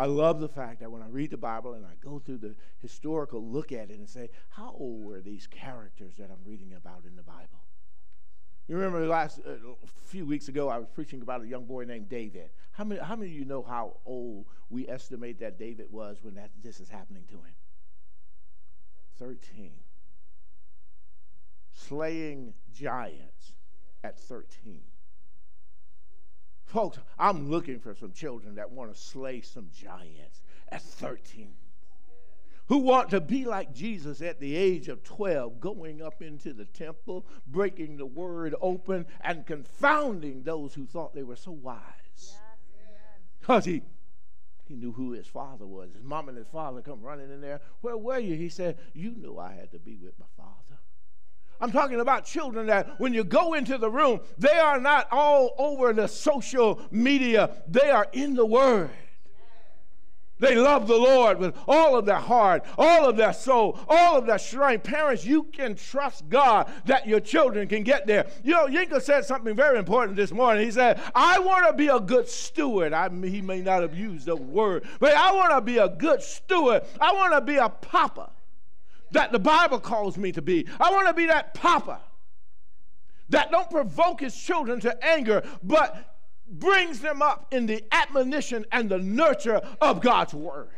I 0.00 0.06
love 0.06 0.40
the 0.40 0.48
fact 0.48 0.80
that 0.80 0.90
when 0.90 1.02
I 1.02 1.08
read 1.08 1.30
the 1.30 1.36
Bible 1.36 1.74
and 1.74 1.84
I 1.84 1.90
go 2.02 2.18
through 2.18 2.38
the 2.38 2.54
historical 2.78 3.44
look 3.44 3.70
at 3.70 3.90
it 3.90 3.98
and 3.98 4.08
say, 4.08 4.30
how 4.48 4.74
old 4.78 5.04
were 5.04 5.20
these 5.20 5.46
characters 5.46 6.16
that 6.16 6.30
I'm 6.30 6.42
reading 6.42 6.72
about 6.72 7.04
in 7.06 7.16
the 7.16 7.22
Bible? 7.22 7.60
You 8.66 8.76
remember 8.76 9.06
last 9.06 9.40
uh, 9.46 9.56
few 10.06 10.24
weeks 10.24 10.48
ago, 10.48 10.70
I 10.70 10.78
was 10.78 10.88
preaching 10.88 11.20
about 11.20 11.42
a 11.42 11.46
young 11.46 11.66
boy 11.66 11.84
named 11.84 12.08
David. 12.08 12.48
How 12.72 12.84
many, 12.84 12.98
how 12.98 13.14
many 13.14 13.30
of 13.30 13.36
you 13.36 13.44
know 13.44 13.62
how 13.62 13.98
old 14.06 14.46
we 14.70 14.88
estimate 14.88 15.38
that 15.40 15.58
David 15.58 15.88
was 15.90 16.16
when 16.22 16.34
that, 16.36 16.50
this 16.62 16.80
is 16.80 16.88
happening 16.88 17.24
to 17.28 17.34
him? 17.34 17.54
13. 19.18 19.72
Slaying 21.72 22.54
giants 22.72 23.52
at 24.02 24.18
13. 24.18 24.80
Folks, 26.70 26.98
I'm 27.18 27.50
looking 27.50 27.80
for 27.80 27.96
some 27.96 28.12
children 28.12 28.54
that 28.54 28.70
want 28.70 28.94
to 28.94 28.98
slay 28.98 29.40
some 29.40 29.70
giants 29.74 30.42
at 30.68 30.82
13 30.82 31.52
who 32.68 32.78
want 32.78 33.10
to 33.10 33.20
be 33.20 33.44
like 33.44 33.74
Jesus 33.74 34.22
at 34.22 34.38
the 34.38 34.54
age 34.54 34.86
of 34.86 35.02
12, 35.02 35.58
going 35.58 36.00
up 36.00 36.22
into 36.22 36.52
the 36.52 36.66
temple, 36.66 37.26
breaking 37.48 37.96
the 37.96 38.06
word 38.06 38.54
open, 38.60 39.04
and 39.22 39.44
confounding 39.44 40.44
those 40.44 40.72
who 40.72 40.86
thought 40.86 41.12
they 41.12 41.24
were 41.24 41.34
so 41.34 41.50
wise. 41.50 42.36
Because 43.40 43.64
he, 43.64 43.82
he 44.68 44.76
knew 44.76 44.92
who 44.92 45.10
his 45.10 45.26
father 45.26 45.66
was. 45.66 45.90
His 45.92 46.04
mom 46.04 46.28
and 46.28 46.38
his 46.38 46.46
father 46.46 46.80
come 46.80 47.02
running 47.02 47.32
in 47.32 47.40
there. 47.40 47.60
Where 47.80 47.96
were 47.96 48.20
you? 48.20 48.36
He 48.36 48.48
said, 48.48 48.78
You 48.94 49.16
knew 49.16 49.36
I 49.36 49.54
had 49.54 49.72
to 49.72 49.80
be 49.80 49.96
with 49.96 50.16
my 50.20 50.26
father. 50.36 50.79
I'm 51.60 51.72
talking 51.72 52.00
about 52.00 52.24
children 52.24 52.66
that 52.68 52.98
when 52.98 53.12
you 53.12 53.24
go 53.24 53.54
into 53.54 53.76
the 53.76 53.90
room, 53.90 54.20
they 54.38 54.58
are 54.58 54.80
not 54.80 55.08
all 55.10 55.54
over 55.58 55.92
the 55.92 56.06
social 56.08 56.80
media, 56.90 57.50
they 57.68 57.90
are 57.90 58.08
in 58.12 58.34
the 58.34 58.46
Word. 58.46 58.90
They 60.40 60.56
love 60.56 60.88
the 60.88 60.96
Lord 60.96 61.38
with 61.38 61.54
all 61.68 61.96
of 61.96 62.06
their 62.06 62.16
heart, 62.16 62.64
all 62.78 63.08
of 63.08 63.16
their 63.16 63.34
soul, 63.34 63.78
all 63.88 64.16
of 64.16 64.26
their 64.26 64.38
strength. 64.38 64.84
Parents, 64.84 65.24
you 65.24 65.42
can 65.44 65.74
trust 65.74 66.28
God 66.30 66.72
that 66.86 67.06
your 67.06 67.20
children 67.20 67.68
can 67.68 67.82
get 67.82 68.06
there. 68.06 68.26
You 68.42 68.52
know, 68.52 68.66
Yinka 68.66 69.02
said 69.02 69.26
something 69.26 69.54
very 69.54 69.78
important 69.78 70.16
this 70.16 70.32
morning. 70.32 70.64
He 70.64 70.70
said, 70.70 70.98
I 71.14 71.38
want 71.40 71.66
to 71.66 71.74
be 71.74 71.88
a 71.88 72.00
good 72.00 72.26
steward. 72.26 72.94
I, 72.94 73.10
he 73.10 73.42
may 73.42 73.60
not 73.60 73.82
have 73.82 73.94
used 73.94 74.26
the 74.26 74.36
word, 74.36 74.84
but 74.98 75.14
I 75.14 75.32
want 75.32 75.50
to 75.50 75.60
be 75.60 75.76
a 75.76 75.90
good 75.90 76.22
steward. 76.22 76.84
I 76.98 77.12
want 77.12 77.34
to 77.34 77.42
be 77.42 77.56
a 77.56 77.68
papa 77.68 78.30
that 79.12 79.32
the 79.32 79.38
Bible 79.38 79.80
calls 79.80 80.16
me 80.16 80.32
to 80.32 80.42
be. 80.42 80.66
I 80.78 80.90
want 80.90 81.08
to 81.08 81.14
be 81.14 81.26
that 81.26 81.54
papa 81.54 82.00
that 83.30 83.50
don't 83.50 83.70
provoke 83.70 84.20
his 84.20 84.36
children 84.36 84.80
to 84.80 85.04
anger, 85.04 85.42
but 85.62 86.18
brings 86.46 87.00
them 87.00 87.22
up 87.22 87.46
in 87.52 87.66
the 87.66 87.84
admonition 87.92 88.66
and 88.72 88.88
the 88.88 88.98
nurture 88.98 89.60
of 89.80 90.00
God's 90.00 90.34
word. 90.34 90.70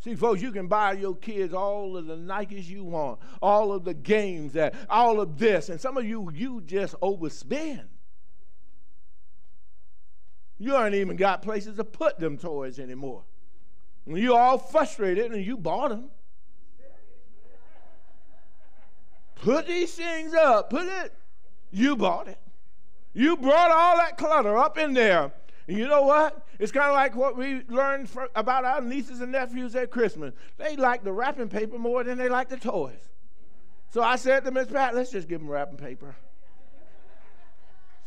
See, 0.00 0.14
folks, 0.14 0.40
you 0.40 0.52
can 0.52 0.68
buy 0.68 0.92
your 0.92 1.16
kids 1.16 1.52
all 1.52 1.96
of 1.96 2.06
the 2.06 2.16
Nikes 2.16 2.68
you 2.68 2.84
want, 2.84 3.18
all 3.42 3.72
of 3.72 3.84
the 3.84 3.94
games, 3.94 4.52
that, 4.52 4.74
all 4.88 5.20
of 5.20 5.38
this, 5.38 5.70
and 5.70 5.80
some 5.80 5.96
of 5.96 6.04
you, 6.04 6.30
you 6.32 6.60
just 6.60 6.94
overspend. 7.00 7.84
You 10.58 10.74
aren't 10.76 10.94
even 10.94 11.16
got 11.16 11.42
places 11.42 11.76
to 11.76 11.84
put 11.84 12.18
them 12.18 12.38
toys 12.38 12.78
anymore. 12.78 13.24
When 14.08 14.22
you're 14.22 14.38
all 14.38 14.56
frustrated 14.56 15.32
and 15.32 15.44
you 15.44 15.58
bought 15.58 15.90
them. 15.90 16.06
Put 19.34 19.66
these 19.66 19.94
things 19.94 20.32
up. 20.32 20.70
Put 20.70 20.86
it. 20.86 21.12
You 21.70 21.94
bought 21.94 22.26
it. 22.26 22.38
You 23.12 23.36
brought 23.36 23.70
all 23.70 23.98
that 23.98 24.16
clutter 24.16 24.56
up 24.56 24.78
in 24.78 24.94
there. 24.94 25.30
And 25.66 25.76
you 25.76 25.86
know 25.86 26.04
what? 26.04 26.46
It's 26.58 26.72
kind 26.72 26.86
of 26.86 26.94
like 26.94 27.14
what 27.16 27.36
we 27.36 27.60
learned 27.68 28.08
for, 28.08 28.30
about 28.34 28.64
our 28.64 28.80
nieces 28.80 29.20
and 29.20 29.30
nephews 29.30 29.76
at 29.76 29.90
Christmas. 29.90 30.32
They 30.56 30.74
like 30.74 31.04
the 31.04 31.12
wrapping 31.12 31.50
paper 31.50 31.78
more 31.78 32.02
than 32.02 32.16
they 32.16 32.30
like 32.30 32.48
the 32.48 32.56
toys. 32.56 33.10
So 33.90 34.02
I 34.02 34.16
said 34.16 34.42
to 34.46 34.50
Miss 34.50 34.68
Pat, 34.68 34.94
let's 34.94 35.10
just 35.10 35.28
give 35.28 35.40
them 35.40 35.50
wrapping 35.50 35.76
paper. 35.76 36.16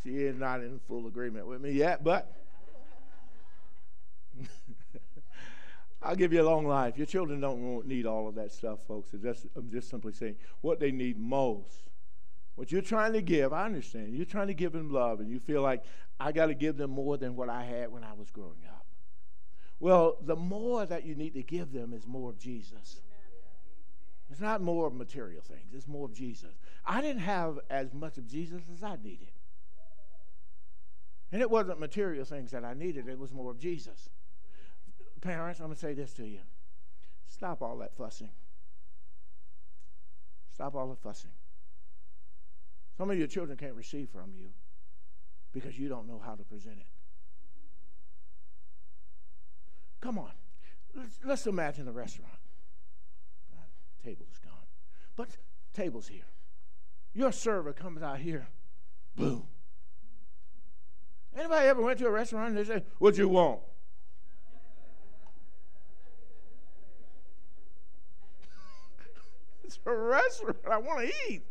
She 0.03 0.17
is 0.17 0.35
not 0.35 0.61
in 0.61 0.79
full 0.87 1.05
agreement 1.05 1.45
with 1.45 1.61
me 1.61 1.73
yet, 1.73 2.03
but 2.03 2.40
I'll 6.03 6.15
give 6.15 6.33
you 6.33 6.41
a 6.41 6.43
long 6.43 6.65
life. 6.65 6.97
Your 6.97 7.05
children 7.05 7.39
don't 7.39 7.85
need 7.85 8.05
all 8.05 8.27
of 8.27 8.35
that 8.35 8.51
stuff, 8.51 8.79
folks. 8.87 9.11
Just, 9.21 9.45
I'm 9.55 9.69
just 9.69 9.89
simply 9.89 10.13
saying 10.13 10.35
what 10.61 10.79
they 10.79 10.91
need 10.91 11.19
most. 11.19 11.89
What 12.55 12.71
you're 12.71 12.81
trying 12.81 13.13
to 13.13 13.21
give, 13.21 13.53
I 13.53 13.65
understand. 13.65 14.15
You're 14.15 14.25
trying 14.25 14.47
to 14.47 14.53
give 14.53 14.71
them 14.71 14.91
love, 14.91 15.19
and 15.19 15.29
you 15.29 15.39
feel 15.39 15.61
like 15.61 15.83
I 16.19 16.31
got 16.31 16.47
to 16.47 16.55
give 16.55 16.77
them 16.77 16.91
more 16.91 17.17
than 17.17 17.35
what 17.35 17.49
I 17.49 17.63
had 17.63 17.91
when 17.91 18.03
I 18.03 18.13
was 18.13 18.29
growing 18.31 18.63
up. 18.67 18.85
Well, 19.79 20.17
the 20.21 20.35
more 20.35 20.85
that 20.85 21.05
you 21.05 21.15
need 21.15 21.33
to 21.33 21.43
give 21.43 21.71
them 21.71 21.93
is 21.93 22.05
more 22.05 22.29
of 22.29 22.37
Jesus. 22.37 23.01
It's 24.29 24.39
not 24.39 24.61
more 24.61 24.87
of 24.87 24.93
material 24.93 25.41
things, 25.41 25.73
it's 25.73 25.87
more 25.87 26.05
of 26.05 26.13
Jesus. 26.13 26.53
I 26.85 27.01
didn't 27.01 27.21
have 27.21 27.59
as 27.69 27.93
much 27.93 28.17
of 28.17 28.27
Jesus 28.27 28.61
as 28.71 28.81
I 28.81 28.97
needed. 29.03 29.31
And 31.31 31.41
it 31.41 31.49
wasn't 31.49 31.79
material 31.79 32.25
things 32.25 32.51
that 32.51 32.63
I 32.63 32.73
needed, 32.73 33.07
it 33.07 33.19
was 33.19 33.33
more 33.33 33.51
of 33.51 33.59
Jesus. 33.59 34.09
Parents, 35.21 35.59
I'm 35.59 35.67
going 35.67 35.75
to 35.75 35.79
say 35.79 35.93
this 35.93 36.13
to 36.13 36.25
you 36.25 36.39
stop 37.27 37.61
all 37.61 37.77
that 37.77 37.95
fussing. 37.95 38.29
Stop 40.53 40.75
all 40.75 40.89
the 40.89 40.95
fussing. 40.95 41.31
Some 42.97 43.09
of 43.09 43.17
your 43.17 43.27
children 43.27 43.57
can't 43.57 43.73
receive 43.73 44.09
from 44.09 44.33
you 44.35 44.49
because 45.53 45.79
you 45.79 45.87
don't 45.87 46.07
know 46.07 46.21
how 46.23 46.35
to 46.35 46.43
present 46.43 46.77
it. 46.77 46.85
Come 50.01 50.17
on. 50.17 50.31
Let's, 50.95 51.19
let's 51.23 51.47
imagine 51.47 51.87
a 51.87 51.91
restaurant. 51.91 52.33
Uh, 53.53 53.63
table 54.03 54.25
is 54.31 54.39
gone. 54.39 54.53
But 55.15 55.29
table's 55.73 56.07
here. 56.07 56.25
Your 57.13 57.31
server 57.31 57.73
comes 57.73 58.01
out 58.01 58.19
here. 58.19 58.47
Boom. 59.15 59.47
Anybody 61.35 61.67
ever 61.67 61.81
went 61.81 61.99
to 61.99 62.07
a 62.07 62.11
restaurant 62.11 62.49
and 62.49 62.57
they 62.57 62.63
say, 62.65 62.83
What 62.99 63.17
you 63.17 63.29
want? 63.29 63.61
It's 69.71 69.79
a 69.85 69.93
restaurant. 69.93 70.57
I 70.69 70.77
want 70.77 71.07
to 71.07 71.13
eat. 71.29 71.43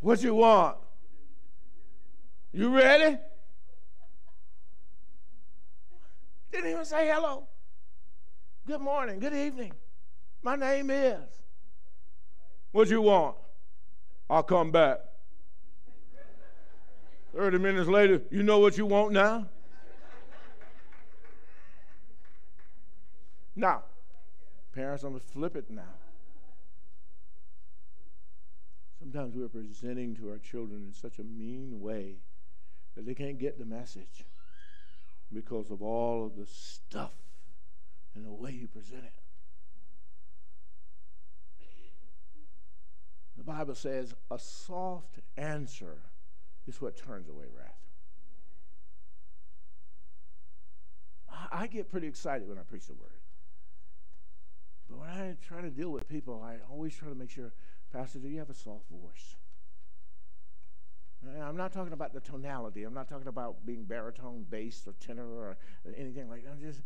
What 0.00 0.22
you 0.22 0.34
want? 0.34 0.76
You 2.52 2.74
ready? 2.74 3.18
Didn't 6.52 6.70
even 6.70 6.84
say 6.84 7.08
hello. 7.08 7.44
Good 8.66 8.80
morning, 8.80 9.18
good 9.18 9.34
evening. 9.34 9.72
My 10.42 10.56
name 10.56 10.90
is. 10.90 11.20
What 12.72 12.88
you 12.88 13.02
want? 13.02 13.36
I'll 14.28 14.42
come 14.42 14.70
back. 14.70 14.98
30 17.34 17.58
minutes 17.58 17.88
later, 17.88 18.22
you 18.30 18.42
know 18.42 18.58
what 18.58 18.76
you 18.76 18.86
want 18.86 19.12
now? 19.12 19.46
Now, 23.56 23.82
parents, 24.74 25.02
I'm 25.02 25.10
going 25.10 25.20
to 25.20 25.26
flip 25.26 25.56
it 25.56 25.70
now. 25.70 25.82
Sometimes 29.02 29.34
we're 29.34 29.48
presenting 29.48 30.14
to 30.14 30.28
our 30.30 30.38
children 30.38 30.84
in 30.86 30.92
such 30.92 31.18
a 31.18 31.24
mean 31.24 31.80
way 31.80 32.18
that 32.94 33.04
they 33.04 33.14
can't 33.14 33.36
get 33.36 33.58
the 33.58 33.64
message 33.64 34.24
because 35.32 35.72
of 35.72 35.82
all 35.82 36.24
of 36.24 36.36
the 36.36 36.46
stuff 36.46 37.10
and 38.14 38.24
the 38.24 38.30
way 38.30 38.52
you 38.52 38.68
present 38.68 39.02
it. 39.02 39.12
The 43.36 43.42
Bible 43.42 43.74
says 43.74 44.14
a 44.30 44.38
soft 44.38 45.18
answer 45.36 45.96
is 46.68 46.80
what 46.80 46.96
turns 46.96 47.28
away 47.28 47.46
wrath. 47.52 47.74
I 51.50 51.66
get 51.66 51.90
pretty 51.90 52.06
excited 52.06 52.48
when 52.48 52.56
I 52.56 52.62
preach 52.62 52.86
the 52.86 52.94
word. 52.94 53.18
But 54.88 54.98
when 55.00 55.08
I 55.08 55.34
try 55.44 55.60
to 55.60 55.70
deal 55.70 55.90
with 55.90 56.08
people, 56.08 56.40
I 56.40 56.58
always 56.70 56.94
try 56.94 57.08
to 57.08 57.16
make 57.16 57.30
sure, 57.30 57.52
Pastor, 57.92 58.20
do 58.20 58.28
you 58.28 58.38
have 58.38 58.48
a 58.48 58.54
soft 58.54 58.88
voice? 58.90 59.36
I'm 61.44 61.56
not 61.56 61.72
talking 61.72 61.92
about 61.92 62.14
the 62.14 62.20
tonality. 62.20 62.84
I'm 62.84 62.94
not 62.94 63.08
talking 63.08 63.28
about 63.28 63.64
being 63.64 63.84
baritone, 63.84 64.44
bass, 64.48 64.82
or 64.86 64.94
tenor, 64.94 65.26
or 65.26 65.56
anything 65.96 66.28
like 66.28 66.44
that. 66.44 66.50
I'm 66.50 66.60
just, 66.60 66.82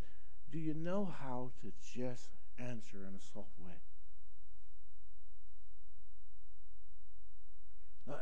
do 0.51 0.59
you 0.59 0.75
know 0.75 1.15
how 1.21 1.53
to 1.63 1.73
just 1.95 2.31
answer 2.59 3.07
in 3.09 3.15
a 3.15 3.21
soft 3.21 3.59
way? 3.59 3.73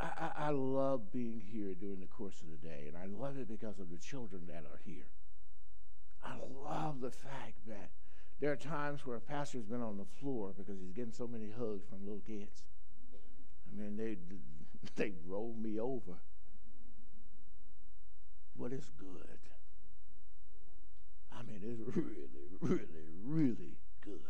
I, 0.01 0.07
I, 0.07 0.47
I, 0.47 0.51
love 0.51 1.13
being 1.13 1.41
here 1.41 1.75
during 1.75 2.01
the 2.01 2.07
course 2.07 2.41
of 2.41 2.51
the 2.51 2.57
day, 2.57 2.85
and 2.89 2.97
I 2.97 3.07
love 3.07 3.37
it 3.39 3.49
because 3.49 3.81
of 3.81 3.91
the 3.91 3.99
children 3.99 4.43
that 4.47 4.65
are 4.65 4.81
here. 4.85 5.09
I 6.23 6.37
love 6.65 7.01
the 7.01 7.11
fact 7.11 7.67
that 7.67 7.91
there 8.41 8.51
are 8.51 8.57
times 8.57 9.05
where 9.05 9.17
a 9.17 9.21
pastor's 9.21 9.65
been 9.65 9.83
on 9.83 9.99
the 9.99 10.07
floor 10.21 10.55
because 10.57 10.81
he's 10.81 10.93
getting 10.93 11.13
so 11.13 11.27
many 11.27 11.51
hugs 11.51 11.85
from 11.89 12.05
little 12.05 12.23
kids. 12.27 12.65
Mean, 13.77 13.97
they 13.97 14.17
they 14.97 15.13
roll 15.27 15.55
me 15.59 15.79
over. 15.81 16.19
But 18.59 18.73
it's 18.73 18.91
good. 18.99 19.39
I 21.33 21.43
mean, 21.43 21.61
it's 21.63 21.97
really, 21.97 22.29
really, 22.61 23.05
really 23.25 23.79
good. 24.05 24.21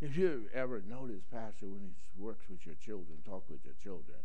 If 0.00 0.16
you 0.16 0.46
ever 0.54 0.82
notice, 0.88 1.22
Pastor, 1.30 1.68
when 1.68 1.82
he 1.82 1.92
works 2.16 2.48
with 2.48 2.64
your 2.64 2.76
children, 2.76 3.18
talk 3.26 3.44
with 3.50 3.62
your 3.66 3.74
children, 3.74 4.16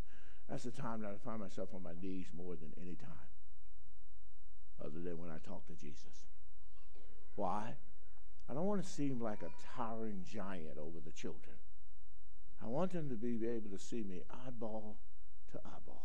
that's 0.50 0.64
the 0.64 0.72
time 0.72 1.02
that 1.02 1.10
I 1.10 1.18
find 1.26 1.42
myself 1.42 1.70
on 1.74 1.84
my 1.84 1.92
knees 2.02 2.28
more 2.36 2.56
than 2.56 2.72
any 2.80 2.96
time, 2.96 3.30
other 4.80 5.02
than 5.02 5.18
when 5.18 5.30
I 5.30 5.40
talk 5.46 5.68
to 5.68 5.74
Jesus. 5.74 6.28
Why? 7.36 7.74
I 8.50 8.54
don't 8.54 8.66
want 8.66 8.82
to 8.82 8.90
seem 8.90 9.20
like 9.20 9.42
a 9.42 9.50
towering 9.76 10.24
giant 10.26 10.78
over 10.78 11.00
the 11.04 11.12
children. 11.12 11.58
I 12.66 12.68
want 12.68 12.94
them 12.94 13.10
to 13.10 13.16
be 13.16 13.46
able 13.48 13.70
to 13.70 13.78
see 13.78 14.04
me 14.04 14.24
eyeball 14.48 14.98
to 15.52 15.60
eyeball. 15.64 16.04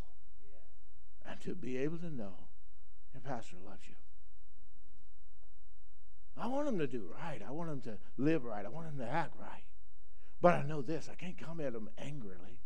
And 1.26 1.40
to 1.40 1.54
be 1.54 1.78
able 1.78 1.96
to 1.98 2.10
know 2.10 2.34
your 3.14 3.22
pastor 3.22 3.56
loves 3.64 3.88
you. 3.88 3.94
I 6.36 6.48
want 6.48 6.66
them 6.66 6.78
to 6.78 6.86
do 6.86 7.10
right. 7.18 7.40
I 7.46 7.50
want 7.50 7.70
them 7.70 7.80
to 7.92 7.98
live 8.22 8.44
right. 8.44 8.66
I 8.66 8.68
want 8.68 8.86
them 8.86 8.98
to 9.06 9.10
act 9.10 9.34
right. 9.40 9.64
But 10.42 10.54
I 10.54 10.62
know 10.62 10.82
this 10.82 11.08
I 11.10 11.14
can't 11.14 11.38
come 11.38 11.60
at 11.60 11.72
them 11.72 11.88
angrily. 11.96 12.60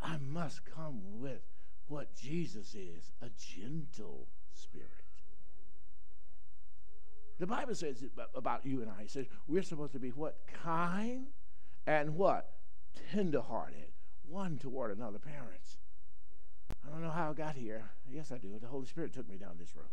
I 0.00 0.16
must 0.16 0.64
come 0.64 1.20
with 1.20 1.42
what 1.86 2.14
Jesus 2.14 2.74
is 2.74 3.12
a 3.20 3.28
gentle 3.36 4.28
spirit. 4.54 4.88
The 7.38 7.46
Bible 7.46 7.74
says 7.74 8.04
about 8.34 8.64
you 8.64 8.80
and 8.80 8.90
I, 8.90 9.02
it 9.02 9.10
says 9.10 9.26
we're 9.46 9.62
supposed 9.62 9.92
to 9.92 9.98
be 9.98 10.10
what? 10.10 10.38
Kind 10.62 11.26
and 11.88 12.16
what? 12.16 12.50
Tenderhearted, 13.12 13.92
one 14.28 14.58
toward 14.58 14.94
another. 14.96 15.18
Parents, 15.18 15.78
I 16.86 16.90
don't 16.90 17.02
know 17.02 17.10
how 17.10 17.30
I 17.30 17.32
got 17.32 17.56
here. 17.56 17.90
Yes, 18.10 18.30
I 18.30 18.36
do. 18.36 18.58
The 18.60 18.68
Holy 18.68 18.84
Spirit 18.84 19.14
took 19.14 19.26
me 19.26 19.36
down 19.36 19.56
this 19.58 19.74
road. 19.74 19.86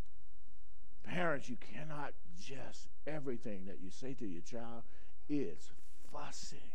Parents, 1.06 1.48
you 1.48 1.56
cannot 1.56 2.14
just 2.38 2.90
everything 3.08 3.66
that 3.68 3.80
you 3.82 3.90
say 3.90 4.14
to 4.16 4.26
your 4.26 4.42
child 4.42 4.84
is 5.30 5.72
fussing. 6.12 6.74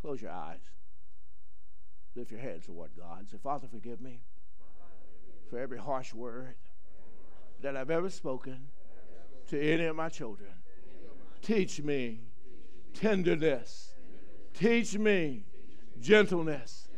Close 0.00 0.22
your 0.22 0.30
eyes. 0.30 0.62
Lift 2.14 2.30
your 2.30 2.40
head 2.40 2.62
toward 2.62 2.92
God. 2.96 3.28
Say, 3.30 3.36
Father, 3.42 3.68
forgive 3.70 4.00
me 4.00 4.22
for 5.50 5.58
every 5.58 5.78
harsh 5.78 6.14
word 6.14 6.54
that 7.60 7.76
I've 7.76 7.90
ever 7.90 8.08
spoken 8.08 8.68
to 9.48 9.60
any 9.60 9.84
of 9.84 9.94
my 9.94 10.08
children. 10.08 10.61
Teach 11.42 11.82
me 11.82 12.20
tenderness. 12.94 13.94
Teach 14.54 14.96
me 14.96 15.44
gentleness. 16.00 16.88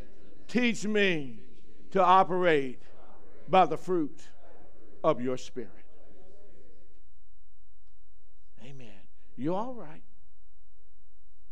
Teach 0.46 0.84
me 0.84 1.40
to 1.90 2.02
operate 2.02 2.82
by 3.48 3.66
the 3.66 3.76
fruit 3.76 4.28
of 5.02 5.20
your 5.20 5.36
spirit. 5.36 5.70
Amen. 8.62 8.88
You're 9.36 9.56
all 9.56 9.74
right. 9.74 10.02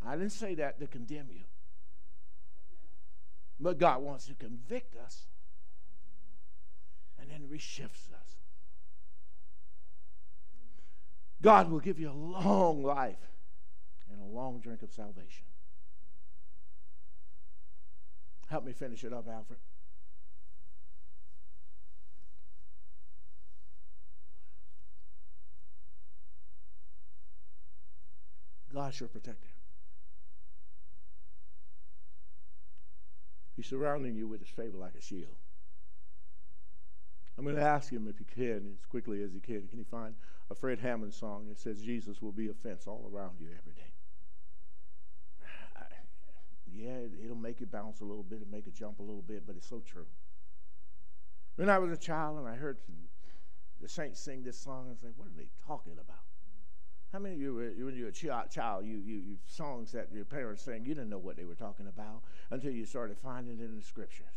I 0.05 0.17
didn't 0.17 0.33
say 0.33 0.55
that 0.57 0.81
to 0.81 0.87
condemn 0.87 1.29
you. 1.31 1.45
But 3.61 3.79
God 3.79 4.03
wants 4.03 4.27
to 4.27 4.35
convict 4.35 4.97
us 4.97 5.27
and 7.21 7.31
then 7.31 7.49
reshifts 7.49 8.12
us. 8.12 8.12
God 11.43 11.71
will 11.71 11.81
give 11.81 11.99
you 11.99 12.09
a 12.09 12.13
long 12.13 12.85
life 12.85 13.17
and 14.11 14.21
a 14.21 14.25
long 14.25 14.61
drink 14.61 14.83
of 14.83 14.93
salvation. 14.93 15.45
Help 18.49 18.65
me 18.65 18.73
finish 18.73 19.03
it 19.03 19.13
up, 19.13 19.27
Alfred. 19.29 19.59
God's 28.73 29.01
your 29.01 29.09
protector. 29.09 29.49
He's 33.57 33.67
surrounding 33.67 34.15
you 34.15 34.27
with 34.29 34.41
his 34.41 34.49
favor 34.49 34.79
like 34.79 34.95
a 34.95 35.03
shield. 35.03 35.37
I'm 37.39 37.45
going 37.45 37.57
to 37.57 37.63
ask 37.63 37.91
him 37.91 38.07
if 38.09 38.19
he 38.19 38.25
can, 38.25 38.77
as 38.79 38.87
quickly 38.87 39.23
as 39.23 39.33
he 39.33 39.41
can. 39.41 39.67
Can 39.69 39.79
he 39.79 39.85
find 39.85 40.15
a 40.51 40.55
Fred 40.55 40.79
Hammond 40.79 41.15
song 41.15 41.47
that 41.49 41.59
says 41.59 41.81
Jesus 41.81 42.21
will 42.21 42.33
be 42.33 42.49
a 42.49 42.55
fence 42.55 42.87
all 42.87 43.11
around 43.13 43.41
you 43.41 43.49
every 43.59 43.73
day? 43.73 43.93
I, 45.77 45.83
yeah, 46.71 46.99
it'll 47.25 47.37
make 47.37 47.61
you 47.61 47.67
bounce 47.67 48.01
a 48.01 48.05
little 48.05 48.23
bit 48.23 48.41
and 48.41 48.51
make 48.51 48.67
it 48.67 48.75
jump 48.75 48.99
a 48.99 49.03
little 49.03 49.23
bit, 49.23 49.47
but 49.47 49.57
it's 49.57 49.69
so 49.69 49.81
true. 49.81 50.07
When 51.57 51.71
I 51.71 51.79
was 51.79 51.91
a 51.91 51.97
child 51.97 52.39
and 52.39 52.47
I 52.47 52.55
heard 52.55 52.79
the 53.81 53.89
saints 53.89 54.21
sing 54.21 54.43
this 54.43 54.59
song, 54.59 54.87
I 54.89 54.91
was 54.91 55.03
like, 55.03 55.13
what 55.17 55.29
are 55.29 55.37
they 55.37 55.49
talking 55.67 55.95
about? 55.95 56.17
How 57.13 57.19
many 57.19 57.35
of 57.35 57.41
you, 57.41 57.55
when 57.55 57.95
you 57.95 58.05
were 58.05 58.09
a 58.09 58.49
child, 58.49 58.87
you, 58.87 58.97
you, 58.97 59.17
you 59.17 59.37
songs 59.47 59.93
that 59.93 60.09
your 60.15 60.25
parents 60.25 60.63
sang, 60.63 60.87
you 60.87 60.95
didn't 60.95 61.11
know 61.11 61.19
what 61.19 61.37
they 61.37 61.45
were 61.45 61.55
talking 61.55 61.87
about 61.87 62.23
until 62.51 62.71
you 62.71 62.87
started 62.87 63.19
finding 63.19 63.59
it 63.59 63.65
in 63.65 63.77
the 63.77 63.85
scriptures. 63.85 64.33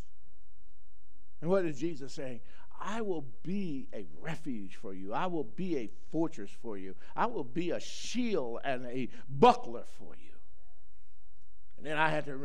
And 1.42 1.50
what 1.50 1.64
is 1.64 1.80
Jesus 1.80 2.14
saying? 2.14 2.42
I 2.80 3.02
will 3.02 3.26
be 3.44 3.88
a 3.94 4.06
refuge 4.22 4.76
for 4.76 4.94
you. 4.94 5.14
I 5.14 5.26
will 5.28 5.44
be 5.44 5.78
a 5.78 5.90
fortress 6.12 6.52
for 6.62 6.78
you. 6.78 6.96
I 7.16 7.26
will 7.26 7.44
be 7.44 7.72
a 7.72 7.80
shield 7.80 8.60
and 8.64 8.86
a 8.86 9.10
buckler 9.30 9.84
for 9.98 10.16
you. 10.16 10.32
And 11.78 11.86
then 11.86 11.98
I 11.98 12.10
had 12.10 12.26
to 12.26 12.36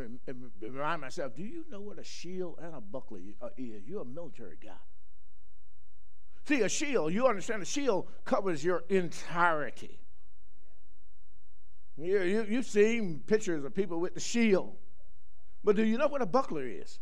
remind 0.60 1.00
myself 1.00 1.34
do 1.36 1.42
you 1.42 1.64
know 1.70 1.80
what 1.80 1.98
a 1.98 2.04
shield 2.04 2.58
and 2.62 2.74
a 2.74 2.80
buckler 2.80 3.20
uh, 3.40 3.48
is? 3.56 3.86
You're 3.86 4.02
a 4.02 4.06
military 4.06 4.56
guy. 4.62 4.70
See, 6.44 6.62
a 6.62 6.68
shield, 6.68 7.12
you 7.12 7.26
understand, 7.26 7.62
a 7.62 7.66
shield 7.66 8.08
covers 8.24 8.64
your 8.64 8.84
entirety. 8.88 10.00
You, 11.96 12.22
you, 12.22 12.46
you've 12.48 12.66
seen 12.66 13.22
pictures 13.26 13.64
of 13.64 13.74
people 13.74 14.00
with 14.00 14.14
the 14.14 14.20
shield. 14.20 14.74
But 15.62 15.76
do 15.76 15.84
you 15.84 15.98
know 15.98 16.08
what 16.08 16.22
a 16.22 16.26
buckler 16.26 16.66
is? 16.66 16.98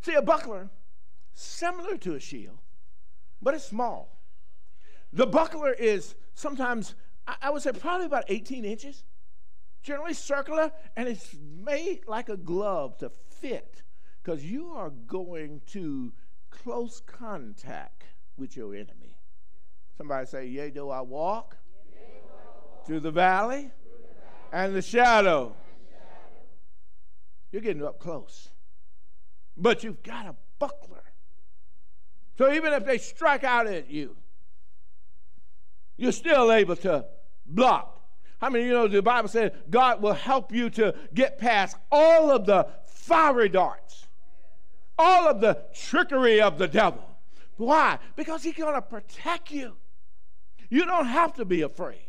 See, 0.00 0.14
a 0.14 0.22
buckler, 0.22 0.70
similar 1.34 1.96
to 1.98 2.14
a 2.14 2.20
shield, 2.20 2.58
but 3.42 3.54
it's 3.54 3.64
small. 3.64 4.18
The 5.12 5.26
buckler 5.26 5.72
is 5.72 6.14
sometimes, 6.34 6.94
I 7.26 7.50
would 7.50 7.62
say, 7.62 7.72
probably 7.72 8.06
about 8.06 8.24
18 8.28 8.64
inches, 8.64 9.04
generally 9.82 10.14
circular, 10.14 10.72
and 10.96 11.08
it's 11.08 11.36
made 11.40 12.00
like 12.06 12.28
a 12.28 12.36
glove 12.36 12.96
to 12.98 13.10
fit 13.10 13.82
because 14.22 14.44
you 14.44 14.72
are 14.72 14.90
going 14.90 15.62
to 15.68 16.12
close 16.50 17.02
contact 17.06 18.04
with 18.36 18.56
your 18.56 18.74
enemy. 18.74 19.18
Somebody 19.96 20.26
say, 20.26 20.46
Yea, 20.46 20.70
do 20.70 20.90
I 20.90 21.00
walk 21.00 21.56
through 22.86 23.00
the 23.00 23.10
valley 23.10 23.70
and 24.52 24.74
the 24.74 24.82
shadow. 24.82 25.54
You're 27.52 27.62
getting 27.62 27.84
up 27.84 27.98
close. 27.98 28.50
But 29.60 29.84
you've 29.84 30.02
got 30.02 30.26
a 30.26 30.34
buckler. 30.58 31.02
So 32.38 32.52
even 32.52 32.72
if 32.72 32.86
they 32.86 32.98
strike 32.98 33.44
out 33.44 33.66
at 33.66 33.90
you, 33.90 34.16
you're 35.98 36.12
still 36.12 36.50
able 36.50 36.76
to 36.76 37.04
block. 37.44 38.00
How 38.40 38.48
many 38.48 38.64
you 38.64 38.72
know 38.72 38.88
the 38.88 39.02
Bible 39.02 39.28
says 39.28 39.52
God 39.68 40.00
will 40.00 40.14
help 40.14 40.50
you 40.50 40.70
to 40.70 40.94
get 41.12 41.36
past 41.36 41.76
all 41.92 42.30
of 42.30 42.46
the 42.46 42.66
fiery 42.86 43.50
darts, 43.50 44.06
all 44.98 45.28
of 45.28 45.42
the 45.42 45.62
trickery 45.74 46.40
of 46.40 46.56
the 46.56 46.68
devil. 46.68 47.04
Why? 47.58 47.98
Because 48.16 48.42
he's 48.42 48.54
going 48.54 48.74
to 48.74 48.80
protect 48.80 49.50
you. 49.50 49.76
You 50.70 50.86
don't 50.86 51.06
have 51.06 51.34
to 51.34 51.44
be 51.44 51.60
afraid. 51.60 52.00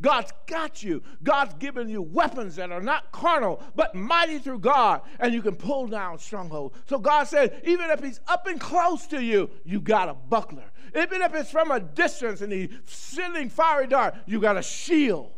God's 0.00 0.32
got 0.46 0.82
you. 0.82 1.02
God's 1.22 1.54
given 1.54 1.88
you 1.88 2.02
weapons 2.02 2.56
that 2.56 2.70
are 2.70 2.82
not 2.82 3.10
carnal, 3.12 3.62
but 3.74 3.94
mighty 3.94 4.38
through 4.38 4.60
God, 4.60 5.02
and 5.18 5.34
you 5.34 5.42
can 5.42 5.56
pull 5.56 5.86
down 5.86 6.18
strongholds. 6.18 6.76
So 6.86 6.98
God 6.98 7.24
said, 7.24 7.62
even 7.64 7.90
if 7.90 8.00
He's 8.02 8.20
up 8.28 8.46
and 8.46 8.60
close 8.60 9.06
to 9.08 9.22
you, 9.22 9.50
you 9.64 9.80
got 9.80 10.08
a 10.08 10.14
buckler. 10.14 10.70
Even 10.96 11.22
if 11.22 11.34
it's 11.34 11.50
from 11.50 11.70
a 11.70 11.80
distance 11.80 12.40
and 12.40 12.52
He's 12.52 12.70
sending 12.86 13.50
fiery 13.50 13.86
dart, 13.86 14.14
you 14.26 14.40
got 14.40 14.56
a 14.56 14.62
shield 14.62 15.32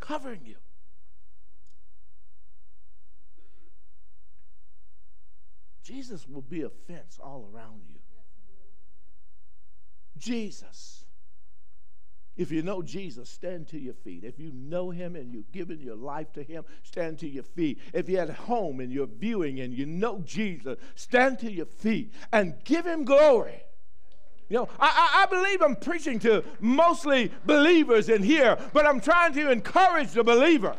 covering 0.00 0.40
you. 0.44 0.56
Jesus 5.82 6.26
will 6.28 6.42
be 6.42 6.62
a 6.62 6.68
fence 6.68 7.18
all 7.22 7.48
around 7.52 7.82
you. 7.88 8.00
Jesus 10.18 10.95
if 12.36 12.50
you 12.50 12.62
know 12.62 12.82
Jesus, 12.82 13.30
stand 13.30 13.68
to 13.68 13.78
your 13.78 13.94
feet. 13.94 14.22
If 14.22 14.38
you 14.38 14.52
know 14.52 14.90
him 14.90 15.16
and 15.16 15.32
you've 15.32 15.50
given 15.52 15.80
your 15.80 15.96
life 15.96 16.32
to 16.34 16.42
him, 16.42 16.64
stand 16.82 17.18
to 17.20 17.28
your 17.28 17.42
feet. 17.42 17.78
If 17.94 18.08
you're 18.08 18.22
at 18.22 18.30
home 18.30 18.80
and 18.80 18.92
you're 18.92 19.06
viewing 19.06 19.60
and 19.60 19.72
you 19.72 19.86
know 19.86 20.20
Jesus, 20.24 20.78
stand 20.94 21.38
to 21.40 21.50
your 21.50 21.66
feet 21.66 22.12
and 22.32 22.54
give 22.64 22.86
him 22.86 23.04
glory. 23.04 23.62
You 24.48 24.58
know, 24.58 24.68
I, 24.78 25.24
I, 25.24 25.26
believe 25.26 25.60
I'm 25.60 25.74
preaching 25.74 26.20
to 26.20 26.44
mostly 26.60 27.32
believers 27.46 28.08
in 28.08 28.22
here, 28.22 28.56
but 28.72 28.86
I'm 28.86 29.00
trying 29.00 29.32
to 29.32 29.50
encourage 29.50 30.12
the 30.12 30.22
believer 30.22 30.76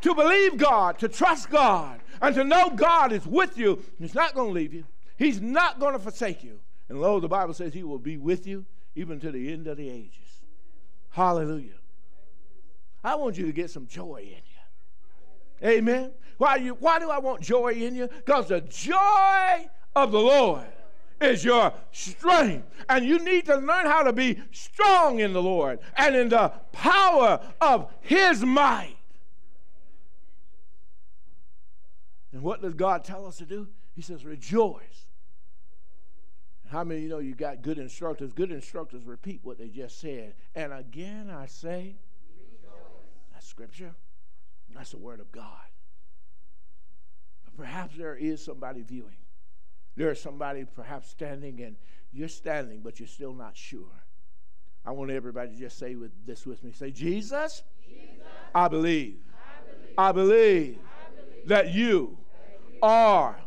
to 0.00 0.14
believe 0.14 0.56
God, 0.56 0.98
to 0.98 1.08
trust 1.08 1.48
God, 1.48 2.00
and 2.20 2.34
to 2.34 2.42
know 2.42 2.70
God 2.70 3.12
is 3.12 3.24
with 3.24 3.56
you. 3.56 3.82
He's 3.98 4.14
not 4.14 4.34
going 4.34 4.48
to 4.48 4.52
leave 4.52 4.74
you, 4.74 4.84
He's 5.16 5.40
not 5.40 5.78
going 5.78 5.92
to 5.92 6.00
forsake 6.00 6.42
you. 6.42 6.58
And 6.88 7.00
lo, 7.00 7.20
the 7.20 7.28
Bible 7.28 7.54
says 7.54 7.72
He 7.72 7.84
will 7.84 7.98
be 7.98 8.16
with 8.16 8.46
you 8.48 8.66
even 8.94 9.20
to 9.20 9.30
the 9.30 9.52
end 9.52 9.66
of 9.66 9.76
the 9.76 9.88
ages. 9.88 10.42
Hallelujah. 11.10 11.78
I 13.02 13.14
want 13.16 13.36
you 13.36 13.46
to 13.46 13.52
get 13.52 13.70
some 13.70 13.86
joy 13.86 14.22
in 14.22 14.28
you. 14.28 15.68
Amen. 15.68 16.12
Why, 16.38 16.56
you, 16.56 16.74
why 16.74 16.98
do 16.98 17.10
I 17.10 17.18
want 17.18 17.42
joy 17.42 17.72
in 17.72 17.94
you? 17.94 18.08
Because 18.08 18.48
the 18.48 18.60
joy 18.62 19.68
of 19.94 20.10
the 20.10 20.18
Lord 20.18 20.66
is 21.20 21.44
your 21.44 21.72
strength. 21.92 22.68
And 22.88 23.04
you 23.04 23.18
need 23.18 23.46
to 23.46 23.56
learn 23.56 23.86
how 23.86 24.02
to 24.02 24.12
be 24.12 24.40
strong 24.50 25.20
in 25.20 25.32
the 25.32 25.42
Lord 25.42 25.78
and 25.96 26.16
in 26.16 26.28
the 26.28 26.52
power 26.72 27.40
of 27.60 27.92
His 28.00 28.42
might. 28.42 28.96
And 32.32 32.42
what 32.42 32.62
does 32.62 32.74
God 32.74 33.04
tell 33.04 33.26
us 33.26 33.36
to 33.36 33.46
do? 33.46 33.68
He 33.94 34.02
says, 34.02 34.24
rejoice 34.24 35.06
how 36.74 36.82
many 36.82 37.02
you 37.02 37.08
know 37.08 37.20
you 37.20 37.36
got 37.36 37.62
good 37.62 37.78
instructors? 37.78 38.32
Good 38.32 38.50
instructors 38.50 39.04
repeat 39.04 39.38
what 39.44 39.58
they 39.58 39.68
just 39.68 40.00
said. 40.00 40.34
And 40.56 40.72
again, 40.72 41.30
I 41.30 41.46
say, 41.46 41.94
that's 43.32 43.46
scripture. 43.46 43.94
That's 44.74 44.90
the 44.90 44.98
word 44.98 45.20
of 45.20 45.30
God. 45.30 45.68
But 47.44 47.56
perhaps 47.56 47.96
there 47.96 48.16
is 48.16 48.44
somebody 48.44 48.82
viewing. 48.82 49.14
There 49.94 50.10
is 50.10 50.20
somebody 50.20 50.64
perhaps 50.64 51.08
standing, 51.08 51.62
and 51.62 51.76
you're 52.12 52.26
standing, 52.26 52.80
but 52.80 52.98
you're 52.98 53.06
still 53.06 53.34
not 53.34 53.56
sure. 53.56 54.02
I 54.84 54.90
want 54.90 55.12
everybody 55.12 55.52
to 55.52 55.56
just 55.56 55.78
say 55.78 55.94
with 55.94 56.10
this 56.26 56.44
with 56.44 56.64
me. 56.64 56.72
Say, 56.72 56.90
Jesus, 56.90 57.62
Jesus 57.86 58.26
I, 58.52 58.66
believe. 58.66 59.18
I, 59.96 60.10
believe. 60.10 60.28
I 60.28 60.34
believe, 60.34 60.78
I 60.78 61.20
believe 61.20 61.48
that 61.48 61.72
you 61.72 62.18
are 62.82 63.38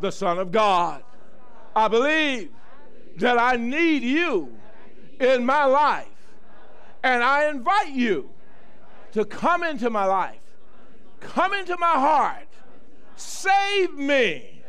the 0.00 0.10
Son 0.10 0.40
of 0.40 0.50
God. 0.50 1.04
I 1.76 1.86
believe 1.86 2.50
that 3.16 3.38
I 3.38 3.56
need 3.56 4.02
you 4.02 4.56
in 5.20 5.44
my 5.44 5.64
life. 5.64 6.06
And 7.02 7.22
I 7.22 7.48
invite 7.48 7.92
you 7.92 8.30
to 9.12 9.24
come 9.24 9.62
into 9.62 9.90
my 9.90 10.04
life, 10.04 10.40
come 11.20 11.52
into 11.52 11.76
my 11.78 11.92
heart, 11.92 12.48
save 13.16 13.94
me, 13.94 14.62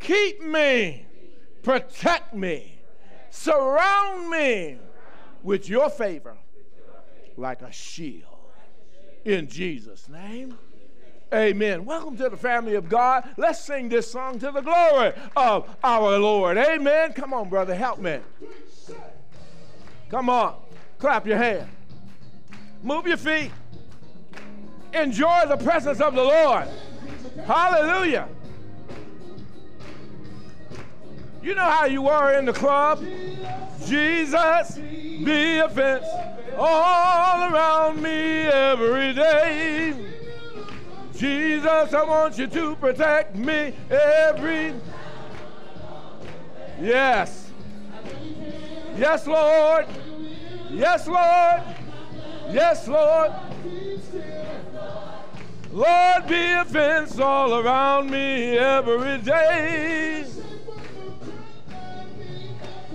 keep 0.00 0.42
me, 0.42 1.06
protect 1.62 2.34
me, 2.34 2.80
surround 3.30 4.28
me 4.30 4.78
with 5.42 5.68
your 5.68 5.88
favor 5.88 6.36
like 7.36 7.62
a 7.62 7.72
shield. 7.72 8.24
In 9.24 9.48
Jesus' 9.48 10.08
name. 10.08 10.56
Amen. 11.34 11.84
Welcome 11.84 12.16
to 12.18 12.28
the 12.28 12.36
family 12.36 12.76
of 12.76 12.88
God. 12.88 13.28
Let's 13.36 13.60
sing 13.60 13.88
this 13.88 14.08
song 14.10 14.38
to 14.38 14.52
the 14.52 14.60
glory 14.60 15.12
of 15.36 15.68
our 15.82 16.18
Lord. 16.18 16.56
Amen. 16.56 17.12
Come 17.14 17.34
on, 17.34 17.48
brother, 17.48 17.74
help 17.74 17.98
me. 17.98 18.20
Come 20.08 20.30
on. 20.30 20.54
Clap 20.98 21.26
your 21.26 21.36
hand. 21.36 21.68
Move 22.82 23.08
your 23.08 23.16
feet. 23.16 23.50
Enjoy 24.94 25.46
the 25.48 25.56
presence 25.56 26.00
of 26.00 26.14
the 26.14 26.22
Lord. 26.22 26.68
Hallelujah. 27.44 28.28
You 31.42 31.56
know 31.56 31.64
how 31.64 31.86
you 31.86 32.02
were 32.02 32.38
in 32.38 32.44
the 32.44 32.52
club? 32.52 33.04
Jesus, 33.84 34.78
be 34.78 35.58
a 35.58 35.68
fence 35.68 36.06
all 36.56 37.52
around 37.52 38.00
me 38.00 38.42
every 38.46 39.12
day. 39.12 40.16
Jesus, 41.16 41.94
I 41.94 42.04
want 42.04 42.36
you 42.36 42.46
to 42.46 42.76
protect 42.76 43.36
me 43.36 43.72
every. 43.90 44.74
Yes. 46.80 47.50
Yes, 48.98 49.26
Lord. 49.26 49.86
Yes, 50.70 51.06
Lord. 51.06 51.62
Yes, 52.50 52.86
Lord. 52.86 53.32
Lord, 55.72 56.26
be 56.28 56.52
a 56.52 56.64
fence 56.66 57.18
all 57.18 57.60
around 57.60 58.10
me 58.10 58.58
every 58.58 59.18
day. 59.18 60.26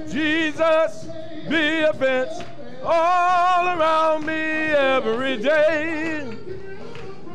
Jesus, 0.07 1.07
be 1.49 1.81
a 1.81 1.93
fence 1.93 2.43
all 2.83 3.79
around 3.79 4.25
me 4.25 4.33
every 4.33 5.37
day. 5.37 6.37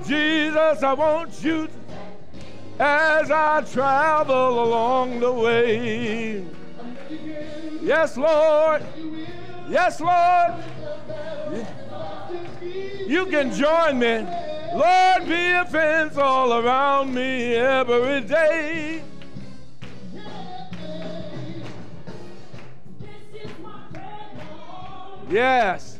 Jesus, 0.06 0.82
I 0.84 0.92
want 0.92 1.42
you 1.42 1.68
as 2.78 3.28
I 3.28 3.62
travel 3.62 4.62
along 4.62 5.18
the 5.18 5.32
way. 5.32 6.44
Yes, 7.82 8.16
Lord. 8.16 8.82
Yes, 9.68 10.00
Lord. 10.00 10.54
You 13.06 13.26
can 13.26 13.52
join 13.52 13.98
me. 13.98 14.26
Lord, 14.74 15.26
be 15.26 15.50
a 15.50 15.64
fence 15.64 16.16
all 16.16 16.52
around 16.52 17.12
me 17.12 17.54
every 17.54 18.20
day. 18.20 19.02
Yes. 25.28 25.98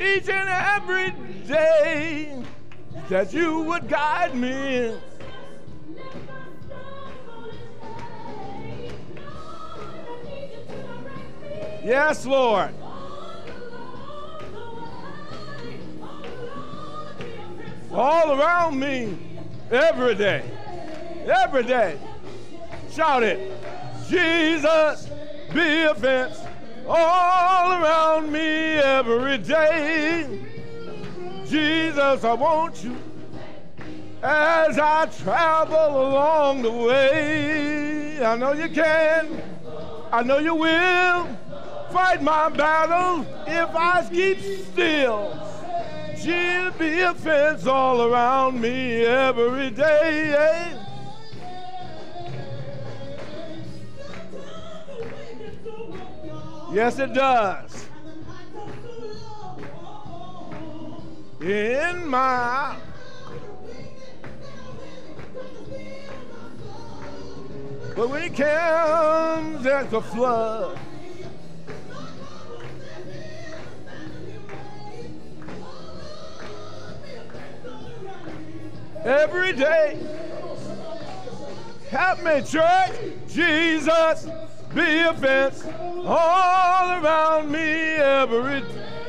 Each 0.00 0.28
and 0.28 0.48
every 0.48 1.10
day 1.46 2.44
that 3.08 3.32
you 3.32 3.60
would 3.60 3.88
guide 3.88 4.34
me. 4.34 4.92
Yes, 11.84 12.26
Lord. 12.26 12.74
All 17.92 18.38
around 18.38 18.78
me, 18.78 19.16
every 19.70 20.14
day. 20.14 20.42
Every 21.44 21.62
day. 21.62 21.98
Shout 22.90 23.22
it. 23.22 23.52
Jesus, 24.08 25.08
be 25.54 25.82
a 25.82 25.94
fence 25.94 26.38
all 26.88 27.72
around 27.72 28.30
me 28.30 28.40
every 28.40 29.38
day. 29.38 30.55
Jesus, 31.48 32.24
I 32.24 32.32
want 32.34 32.82
you 32.82 32.96
as 34.22 34.78
I 34.78 35.06
travel 35.06 36.08
along 36.08 36.62
the 36.62 36.72
way. 36.72 38.24
I 38.24 38.36
know 38.36 38.52
you 38.52 38.68
can, 38.68 39.42
I 40.10 40.22
know 40.22 40.38
you 40.38 40.54
will 40.54 41.28
fight 41.92 42.22
my 42.22 42.48
battle 42.48 43.24
if 43.46 43.74
I 43.74 44.08
keep 44.10 44.40
still. 44.40 45.42
She'll 46.18 46.72
be 46.72 47.00
a 47.00 47.14
fence 47.14 47.66
all 47.66 48.02
around 48.02 48.60
me 48.60 49.04
every 49.04 49.70
day. 49.70 50.76
Yes, 56.72 56.98
it 56.98 57.14
does. 57.14 57.85
In 61.40 62.08
my 62.08 62.76
But 67.94 68.10
when 68.10 68.22
it 68.24 68.36
comes 68.36 69.66
as 69.66 69.90
a 69.92 70.02
flood, 70.02 70.78
every 79.02 79.54
day, 79.54 79.98
help 81.90 82.22
me, 82.22 82.42
church, 82.42 82.92
Jesus 83.28 84.28
be 84.74 85.00
a 85.00 85.14
fence 85.14 85.64
all 86.04 87.02
around 87.02 87.50
me 87.50 87.60
every 87.60 88.60
day. 88.60 89.05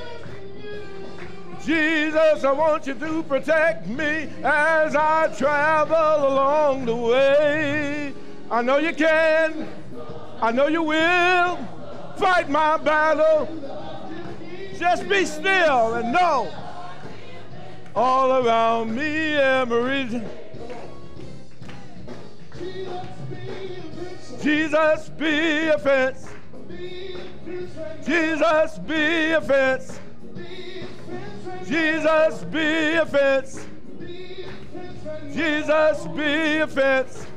Jesus, 1.68 2.46
I 2.46 2.54
want 2.54 2.88
you 2.88 2.94
to 2.94 3.24
protect 3.24 3.88
me 3.88 4.30
as 4.42 4.96
I 4.96 5.28
travel 5.38 6.30
along 6.30 6.86
the 6.86 6.96
way. 6.96 8.14
I 8.50 8.62
know 8.62 8.78
you 8.78 8.94
can, 8.94 9.68
I 10.42 10.54
know 10.54 10.68
you 10.68 10.82
will 10.82 11.58
fight 12.16 12.50
my 12.50 12.78
battle. 12.78 13.50
Just 14.80 15.10
be 15.10 15.26
still 15.26 15.96
and 15.96 16.14
know 16.14 16.50
all 17.94 18.48
around 18.48 18.96
me 18.96 19.36
every. 19.36 20.22
Jesus 24.42 25.10
be 25.10 25.68
a 25.68 25.78
fence. 25.78 26.30
Jesus 28.06 28.80
be 28.80 29.32
a 29.32 29.42
fence. 29.42 30.00
Jesus 31.66 32.44
be 32.46 32.94
a 32.94 33.06
fence. 33.06 33.66
Jesus 35.34 36.08
be 36.08 36.58
a 36.60 36.68
fence. 36.68 37.28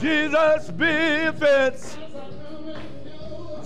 Jesus 0.00 0.70
be 0.70 0.86
a 0.86 1.32
fence. 1.32 1.96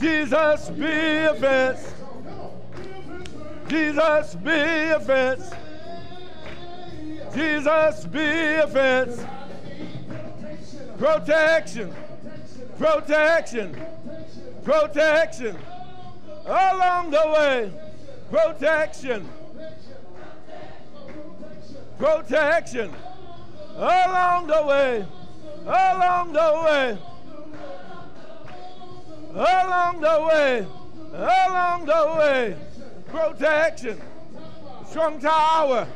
Jesus 0.00 0.70
be 0.70 0.84
a 0.84 1.34
fence. 1.34 1.94
Jesus 3.68 4.34
be 4.36 4.50
a 4.50 5.00
fence. 5.00 5.50
Jesus 7.34 8.06
be 8.06 8.54
a 8.54 8.68
fence. 8.68 9.24
Protection. 10.98 11.94
Protection. 12.78 13.76
Protection. 14.64 15.56
Along 16.46 17.10
the 17.10 17.22
way. 17.34 17.83
Protection. 18.30 19.28
Protection. 21.98 22.90
Along 23.76 24.46
the 24.46 24.66
way. 24.66 25.06
Along 25.66 26.32
the 26.32 26.62
way. 26.64 26.98
Along 29.30 30.00
the 30.00 30.26
way. 30.28 30.66
Along 31.12 31.84
the 31.86 32.14
way. 32.18 32.56
Protection. 33.08 34.00
Strong 34.88 35.20
tower. 35.20 35.86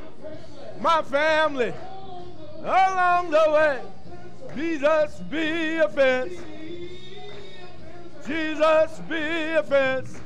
My 0.81 1.03
family. 1.03 1.73
Along 2.61 3.31
the 3.31 3.45
way. 3.49 3.81
Jesus 4.55 5.21
be 5.31 5.77
a 5.77 5.89
fence. 5.89 6.35
Jesus 8.27 9.01
be 9.09 9.53
a 9.53 9.63
fence. 9.63 10.18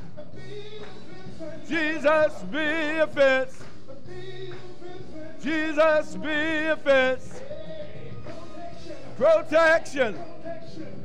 Jesus 1.68 2.32
be 2.50 2.98
a 2.98 3.06
fence. 3.06 3.62
Jesus 5.42 6.16
be 6.16 6.66
a 6.66 6.76
fence. 6.76 7.40
Protection. 9.16 10.18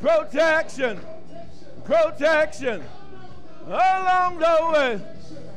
Protection. 0.01 0.99
Protection. 1.83 2.83
Along 3.65 4.37
the 4.39 4.69
way. 4.73 5.01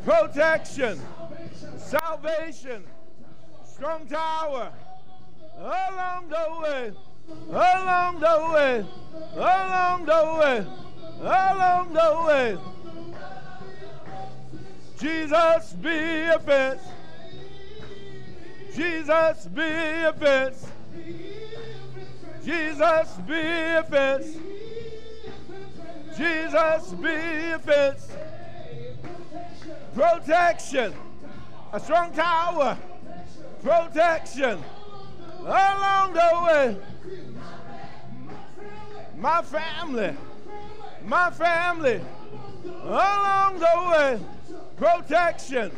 Protection. 0.04 1.00
Salvation. 1.76 2.84
Strong 3.64 4.06
tower. 4.06 4.72
Along 5.58 6.28
the 6.28 6.60
way 6.62 6.92
along 7.50 8.20
the 8.20 8.50
way, 8.52 8.86
along 9.36 10.04
the 10.04 10.38
way, 10.40 10.66
along 11.20 11.92
the 11.92 12.24
way. 12.26 12.58
Jesus 15.00 15.72
be 15.74 15.88
a 15.88 16.38
fence. 16.38 16.82
Jesus 18.74 19.46
be 19.46 19.62
a 19.62 20.12
fence. 20.12 20.66
Jesus 22.44 23.08
be 23.26 23.40
a 23.40 23.82
fence. 23.88 24.36
Jesus 26.16 26.92
be 26.94 27.08
a 27.08 27.58
fence. 27.58 28.08
Protection. 29.94 30.94
A 31.72 31.80
strong 31.80 32.12
tower. 32.12 32.76
Protection. 33.62 34.62
Along 35.40 36.12
the 36.12 36.30
way 36.46 36.76
my 39.20 39.42
family, 39.42 40.16
my 41.04 41.30
family, 41.30 42.00
along 42.84 43.58
the 43.58 43.90
way, 43.90 44.18
protection, 44.80 45.70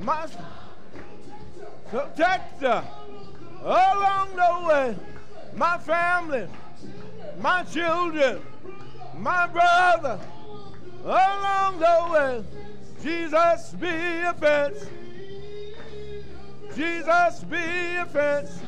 my 0.00 0.26
protector, 1.88 2.82
along 3.62 4.28
the 4.34 4.68
way, 4.68 4.96
my 5.54 5.78
family, 5.78 6.48
my 7.40 7.62
children, 7.62 8.42
my 9.16 9.46
brother, 9.46 10.18
along 11.04 11.78
the 11.78 12.08
way, 12.12 12.44
Jesus 13.00 13.72
be 13.78 13.86
a 13.86 14.34
fence, 14.34 14.84
Jesus 16.74 17.44
be 17.44 17.56
a 17.56 18.06
fence. 18.06 18.58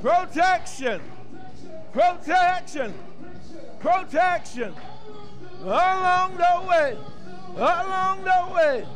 Protection. 0.00 1.02
Protection. 1.92 2.94
Protection. 3.80 4.74
Along 5.62 6.36
the 6.36 6.66
way. 6.66 6.96
Along 7.56 8.24
the 8.24 8.54
way. 8.54 8.86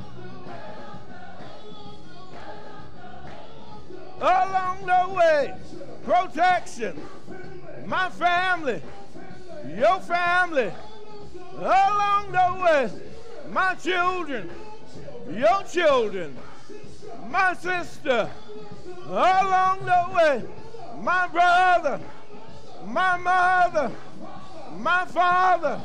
Along 4.19 4.87
the 4.87 5.15
way. 5.15 5.55
Protection. 6.05 6.99
My 7.85 8.09
family. 8.09 8.81
Your 9.77 10.01
family. 10.01 10.73
Along 11.59 12.33
the 12.33 12.63
way. 12.63 12.91
My 13.51 13.75
children. 13.75 14.49
Your 15.31 15.63
children. 15.65 16.35
My 17.29 17.53
sister. 17.53 18.31
Along 19.07 19.81
the 19.85 20.15
way. 20.15 20.64
My 21.05 21.29
brother. 21.29 22.01
My 22.87 23.19
mother. 23.19 23.93
My 24.79 25.05
father. 25.05 25.81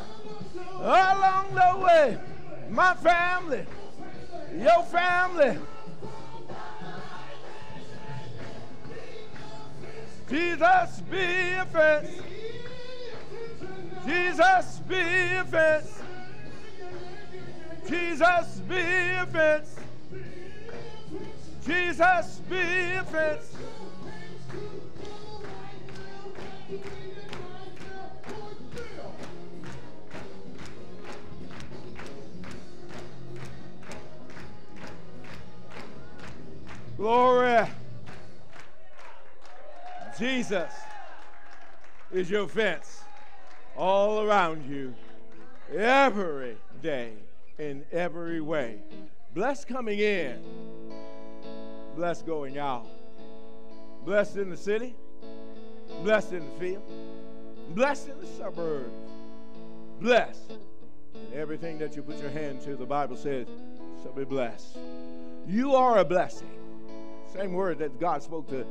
Along 0.76 1.54
the 1.54 1.86
way. 1.86 2.18
My 2.70 2.94
family. 2.96 3.66
Your 4.58 4.82
family. 4.84 5.58
Jesus 10.30 11.02
be 11.12 11.52
a 11.54 11.66
fence. 11.66 12.10
Jesus 14.06 14.80
be 14.88 14.96
a 14.96 15.46
fence. 15.46 16.02
Jesus 17.90 18.62
be 18.70 18.76
a 18.76 19.26
fence. 19.26 19.76
Jesus 21.66 22.42
be 22.50 22.56
a 22.56 23.04
fence. 23.04 23.56
Glory. 37.00 37.66
Jesus 40.20 40.72
is 42.12 42.30
your 42.30 42.48
fence 42.48 43.04
all 43.78 44.22
around 44.22 44.70
you 44.70 44.94
every 45.74 46.58
day 46.84 47.14
in 47.58 47.86
every 47.92 48.42
way. 48.42 48.80
Blessed 49.34 49.68
coming 49.68 50.00
in, 50.00 50.44
blessed 51.96 52.26
going 52.26 52.58
out, 52.58 52.86
blessed 54.04 54.36
in 54.36 54.50
the 54.50 54.58
city, 54.58 54.94
blessed 56.04 56.34
in 56.34 56.46
the 56.46 56.60
field, 56.60 56.84
blessed 57.70 58.10
in 58.10 58.20
the 58.20 58.28
suburbs, 58.28 58.94
blessed 60.00 60.54
in 61.14 61.40
everything 61.40 61.78
that 61.80 61.96
you 61.96 62.02
put 62.02 62.20
your 62.22 62.32
hand 62.32 62.62
to. 62.62 62.76
The 62.76 62.86
Bible 62.86 63.16
says, 63.16 63.48
shall 64.02 64.14
be 64.14 64.24
blessed. 64.24 64.78
You 65.48 65.76
are 65.76 66.00
a 66.00 66.06
blessing. 66.06 66.50
Same 67.34 67.54
word 67.54 67.80
that 67.80 68.00
God 68.00 68.24
spoke 68.24 68.48
to 68.50 68.66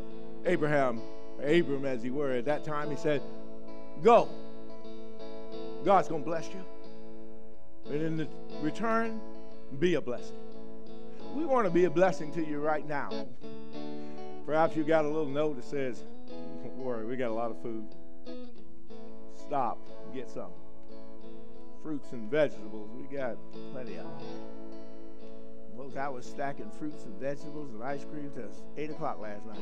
Abraham, 0.44 1.00
Abram 1.42 1.84
as 1.84 2.02
he 2.02 2.10
were 2.10 2.32
at 2.32 2.44
that 2.46 2.64
time. 2.64 2.90
He 2.90 2.96
said, 2.96 3.22
Go. 4.02 4.28
God's 5.84 6.08
going 6.08 6.22
to 6.22 6.28
bless 6.28 6.48
you. 6.48 7.92
And 7.92 8.02
in 8.02 8.16
the 8.16 8.28
return, 8.60 9.20
be 9.78 9.94
a 9.94 10.00
blessing. 10.00 10.36
We 11.34 11.44
want 11.44 11.66
to 11.66 11.70
be 11.70 11.84
a 11.84 11.90
blessing 11.90 12.32
to 12.32 12.46
you 12.46 12.58
right 12.58 12.86
now. 12.86 13.26
Perhaps 14.46 14.76
you 14.76 14.84
got 14.84 15.04
a 15.04 15.08
little 15.08 15.26
note 15.26 15.56
that 15.56 15.64
says, 15.64 16.02
worry, 16.78 17.06
we 17.06 17.16
got 17.16 17.30
a 17.30 17.34
lot 17.34 17.50
of 17.50 17.60
food. 17.62 17.84
Stop, 19.34 19.78
get 20.14 20.30
some. 20.30 20.50
Fruits 21.82 22.12
and 22.12 22.30
vegetables, 22.30 22.90
we 22.96 23.16
got 23.16 23.36
plenty 23.72 23.96
of 23.96 24.04
them. 24.04 24.28
Folks, 25.76 25.96
I 25.96 26.08
was 26.08 26.26
stacking 26.26 26.70
fruits 26.78 27.04
and 27.04 27.14
vegetables 27.20 27.70
and 27.70 27.82
ice 27.84 28.04
cream 28.04 28.32
till 28.34 28.50
8 28.76 28.90
o'clock 28.90 29.20
last 29.20 29.46
night. 29.46 29.60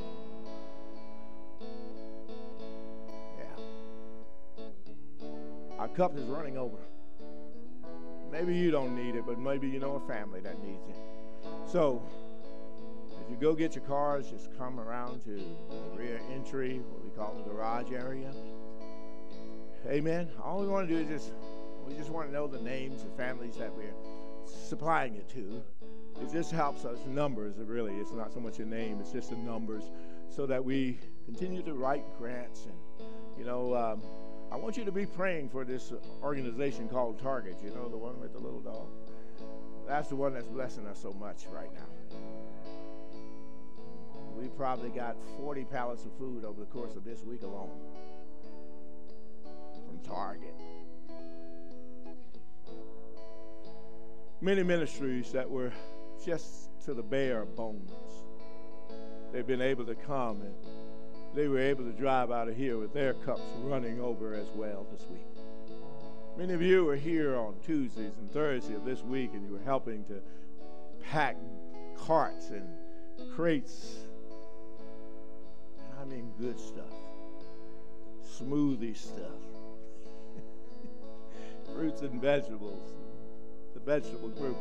Yeah. 3.39 5.27
Our 5.79 5.89
cup 5.89 6.17
is 6.17 6.25
running 6.25 6.57
over. 6.57 6.79
Maybe 8.33 8.57
you 8.57 8.71
don't 8.71 8.97
need 8.97 9.15
it, 9.15 9.27
but 9.27 9.39
maybe 9.39 9.69
you 9.69 9.79
know 9.79 9.97
a 9.97 10.09
family 10.09 10.41
that 10.41 10.59
needs 10.63 10.89
it. 10.89 10.97
So, 11.71 12.03
as 13.23 13.31
you 13.31 13.37
go 13.37 13.55
get 13.55 13.75
your 13.75 13.85
cars, 13.85 14.31
just 14.31 14.57
come 14.57 14.81
around 14.81 15.23
to 15.25 15.37
the 15.37 15.99
rear 15.99 16.21
entry, 16.33 16.81
call 17.17 17.35
the 17.35 17.51
garage 17.51 17.93
area. 17.93 18.31
Amen. 19.87 20.29
All 20.43 20.61
we 20.61 20.69
want 20.69 20.89
to 20.89 20.95
do 20.95 21.01
is 21.01 21.09
just, 21.09 21.33
we 21.87 21.95
just 21.95 22.11
want 22.11 22.29
to 22.29 22.33
know 22.33 22.47
the 22.47 22.61
names 22.61 23.03
of 23.03 23.17
families 23.17 23.57
that 23.57 23.73
we're 23.75 23.95
supplying 24.45 25.15
it 25.17 25.29
to. 25.31 25.63
It 26.21 26.33
just 26.33 26.51
helps 26.51 26.85
us 26.85 26.99
numbers, 27.07 27.55
really. 27.59 27.95
It's 27.95 28.13
not 28.13 28.33
so 28.33 28.41
much 28.41 28.59
a 28.59 28.65
name, 28.65 28.99
it's 29.01 29.13
just 29.13 29.31
the 29.31 29.37
numbers 29.37 29.85
so 30.29 30.47
that 30.47 30.65
we 30.65 30.99
continue 31.25 31.63
to 31.63 31.75
write 31.75 32.05
grants. 32.19 32.67
And, 32.67 33.09
you 33.39 33.45
know, 33.45 33.75
um, 33.75 34.03
I 34.51 34.57
want 34.57 34.77
you 34.77 34.85
to 34.85 34.93
be 34.93 35.07
praying 35.07 35.49
for 35.49 35.65
this 35.65 35.93
organization 36.23 36.89
called 36.89 37.21
Target, 37.21 37.57
you 37.63 37.71
know, 37.71 37.89
the 37.89 37.97
one 37.97 38.21
with 38.21 38.33
the 38.33 38.39
little 38.39 38.61
dog. 38.61 38.89
That's 39.87 40.09
the 40.09 40.17
one 40.17 40.35
that's 40.35 40.49
blessing 40.49 40.87
us 40.87 41.01
so 41.01 41.13
much 41.13 41.47
right 41.53 41.73
now. 41.73 41.96
We 44.37 44.49
probably 44.49 44.91
got 44.91 45.17
40 45.39 45.65
pallets 45.65 46.05
of 46.05 46.13
food 46.19 46.45
over 46.45 46.61
the 46.61 46.67
course 46.67 46.95
of 46.95 47.05
this 47.05 47.23
week 47.25 47.43
alone 47.43 47.71
from 49.87 49.99
Target. 50.01 50.55
Many 54.43 54.63
ministries 54.63 55.33
that 55.33 55.49
were 55.49 55.73
just 56.25 56.69
to 56.85 56.93
the 56.93 57.03
bare 57.03 57.47
bones. 57.47 57.91
They've 59.33 59.47
been 59.47 59.63
able 59.63 59.87
to 59.87 59.95
come 59.95 60.43
and 60.43 60.55
they 61.35 61.49
were 61.49 61.59
able 61.59 61.85
to 61.85 61.93
drive 61.93 62.31
out 62.31 62.49
of 62.49 62.57
here 62.57 62.79
with 62.79 62.93
their 62.93 63.15
cups 63.15 63.43
running 63.63 64.01
over 64.01 64.35
as 64.35 64.47
well 64.55 64.87
this 64.93 65.07
week. 65.11 65.27
Many 66.37 66.53
of 66.53 66.61
you 66.61 66.85
were 66.85 66.97
here 66.97 67.37
on 67.37 67.55
Tuesdays 67.65 68.13
and 68.19 68.31
Thursdays 68.31 68.77
of 68.77 68.85
this 68.85 69.03
week 69.03 69.31
and 69.33 69.47
you 69.47 69.55
were 69.55 69.65
helping 69.65 70.05
to 70.05 70.21
pack 71.03 71.37
carts 71.97 72.51
and 72.51 72.69
crates. 73.35 74.06
Mean, 76.09 76.33
good 76.39 76.59
stuff. 76.59 76.93
Smoothie 78.25 78.97
stuff. 78.97 79.41
Fruits 81.75 82.03
and 82.03 82.21
vegetables. 82.21 82.93
The 83.75 83.81
vegetable 83.81 84.29
group. 84.29 84.57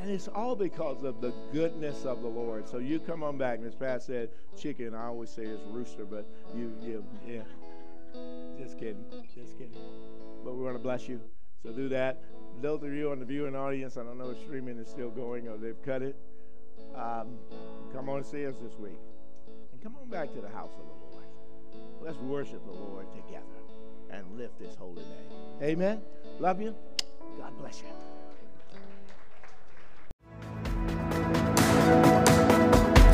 And 0.00 0.10
it's 0.10 0.28
all 0.28 0.56
because 0.56 1.04
of 1.04 1.20
the 1.20 1.32
goodness 1.52 2.04
of 2.04 2.22
the 2.22 2.28
Lord. 2.28 2.68
So 2.68 2.78
you 2.78 2.98
come 2.98 3.22
on 3.22 3.38
back. 3.38 3.60
Miss 3.60 3.74
Pat 3.74 4.02
said 4.02 4.30
chicken. 4.58 4.94
I 4.94 5.06
always 5.06 5.30
say 5.30 5.42
it's 5.42 5.62
rooster, 5.66 6.04
but 6.04 6.26
you, 6.54 6.72
you 6.82 7.04
yeah. 7.26 7.42
Just 8.58 8.78
kidding. 8.78 9.04
Just 9.34 9.58
kidding. 9.58 9.76
But 10.44 10.54
we 10.54 10.64
want 10.64 10.76
to 10.76 10.82
bless 10.82 11.08
you. 11.08 11.20
So 11.62 11.72
do 11.72 11.88
that. 11.90 12.22
Those 12.62 12.82
of 12.82 12.92
you 12.92 13.10
on 13.10 13.20
the 13.20 13.26
viewing 13.26 13.54
audience, 13.54 13.96
I 13.96 14.02
don't 14.02 14.18
know 14.18 14.30
if 14.30 14.40
streaming 14.40 14.78
is 14.78 14.88
still 14.88 15.10
going 15.10 15.48
or 15.48 15.56
they've 15.56 15.80
cut 15.84 16.02
it. 16.02 16.16
Um, 16.94 17.36
come 17.92 18.08
on 18.08 18.18
and 18.18 18.26
see 18.26 18.46
us 18.46 18.56
this 18.62 18.76
week. 18.78 18.98
Come 19.82 19.96
on 19.96 20.10
back 20.10 20.30
to 20.34 20.42
the 20.42 20.50
house 20.50 20.72
of 20.78 20.84
the 20.84 20.92
Lord. 21.10 21.24
Let's 22.02 22.18
worship 22.18 22.62
the 22.66 22.72
Lord 22.72 23.06
together 23.14 23.46
and 24.10 24.36
lift 24.36 24.60
his 24.60 24.74
holy 24.74 25.02
name. 25.02 25.32
Amen. 25.62 26.02
Love 26.38 26.60
you. 26.60 26.74
God 27.38 27.56
bless 27.58 27.80
you. 27.80 27.86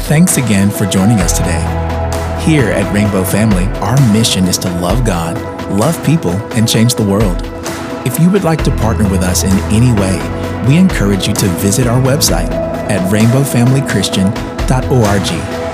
Thanks 0.06 0.38
again 0.38 0.70
for 0.70 0.86
joining 0.86 1.20
us 1.20 1.38
today. 1.38 1.62
Here 2.44 2.70
at 2.70 2.92
Rainbow 2.92 3.22
Family, 3.22 3.66
our 3.80 3.96
mission 4.12 4.46
is 4.46 4.58
to 4.58 4.68
love 4.80 5.04
God, 5.06 5.40
love 5.70 6.04
people, 6.04 6.32
and 6.54 6.68
change 6.68 6.96
the 6.96 7.04
world. 7.04 7.42
If 8.04 8.18
you 8.18 8.28
would 8.30 8.42
like 8.42 8.64
to 8.64 8.72
partner 8.78 9.08
with 9.08 9.22
us 9.22 9.44
in 9.44 9.56
any 9.72 9.92
way, 10.00 10.18
we 10.68 10.78
encourage 10.78 11.28
you 11.28 11.34
to 11.34 11.46
visit 11.60 11.86
our 11.86 12.00
website 12.02 12.50
at 12.50 13.08
rainbowfamilychristian.org 13.12 15.65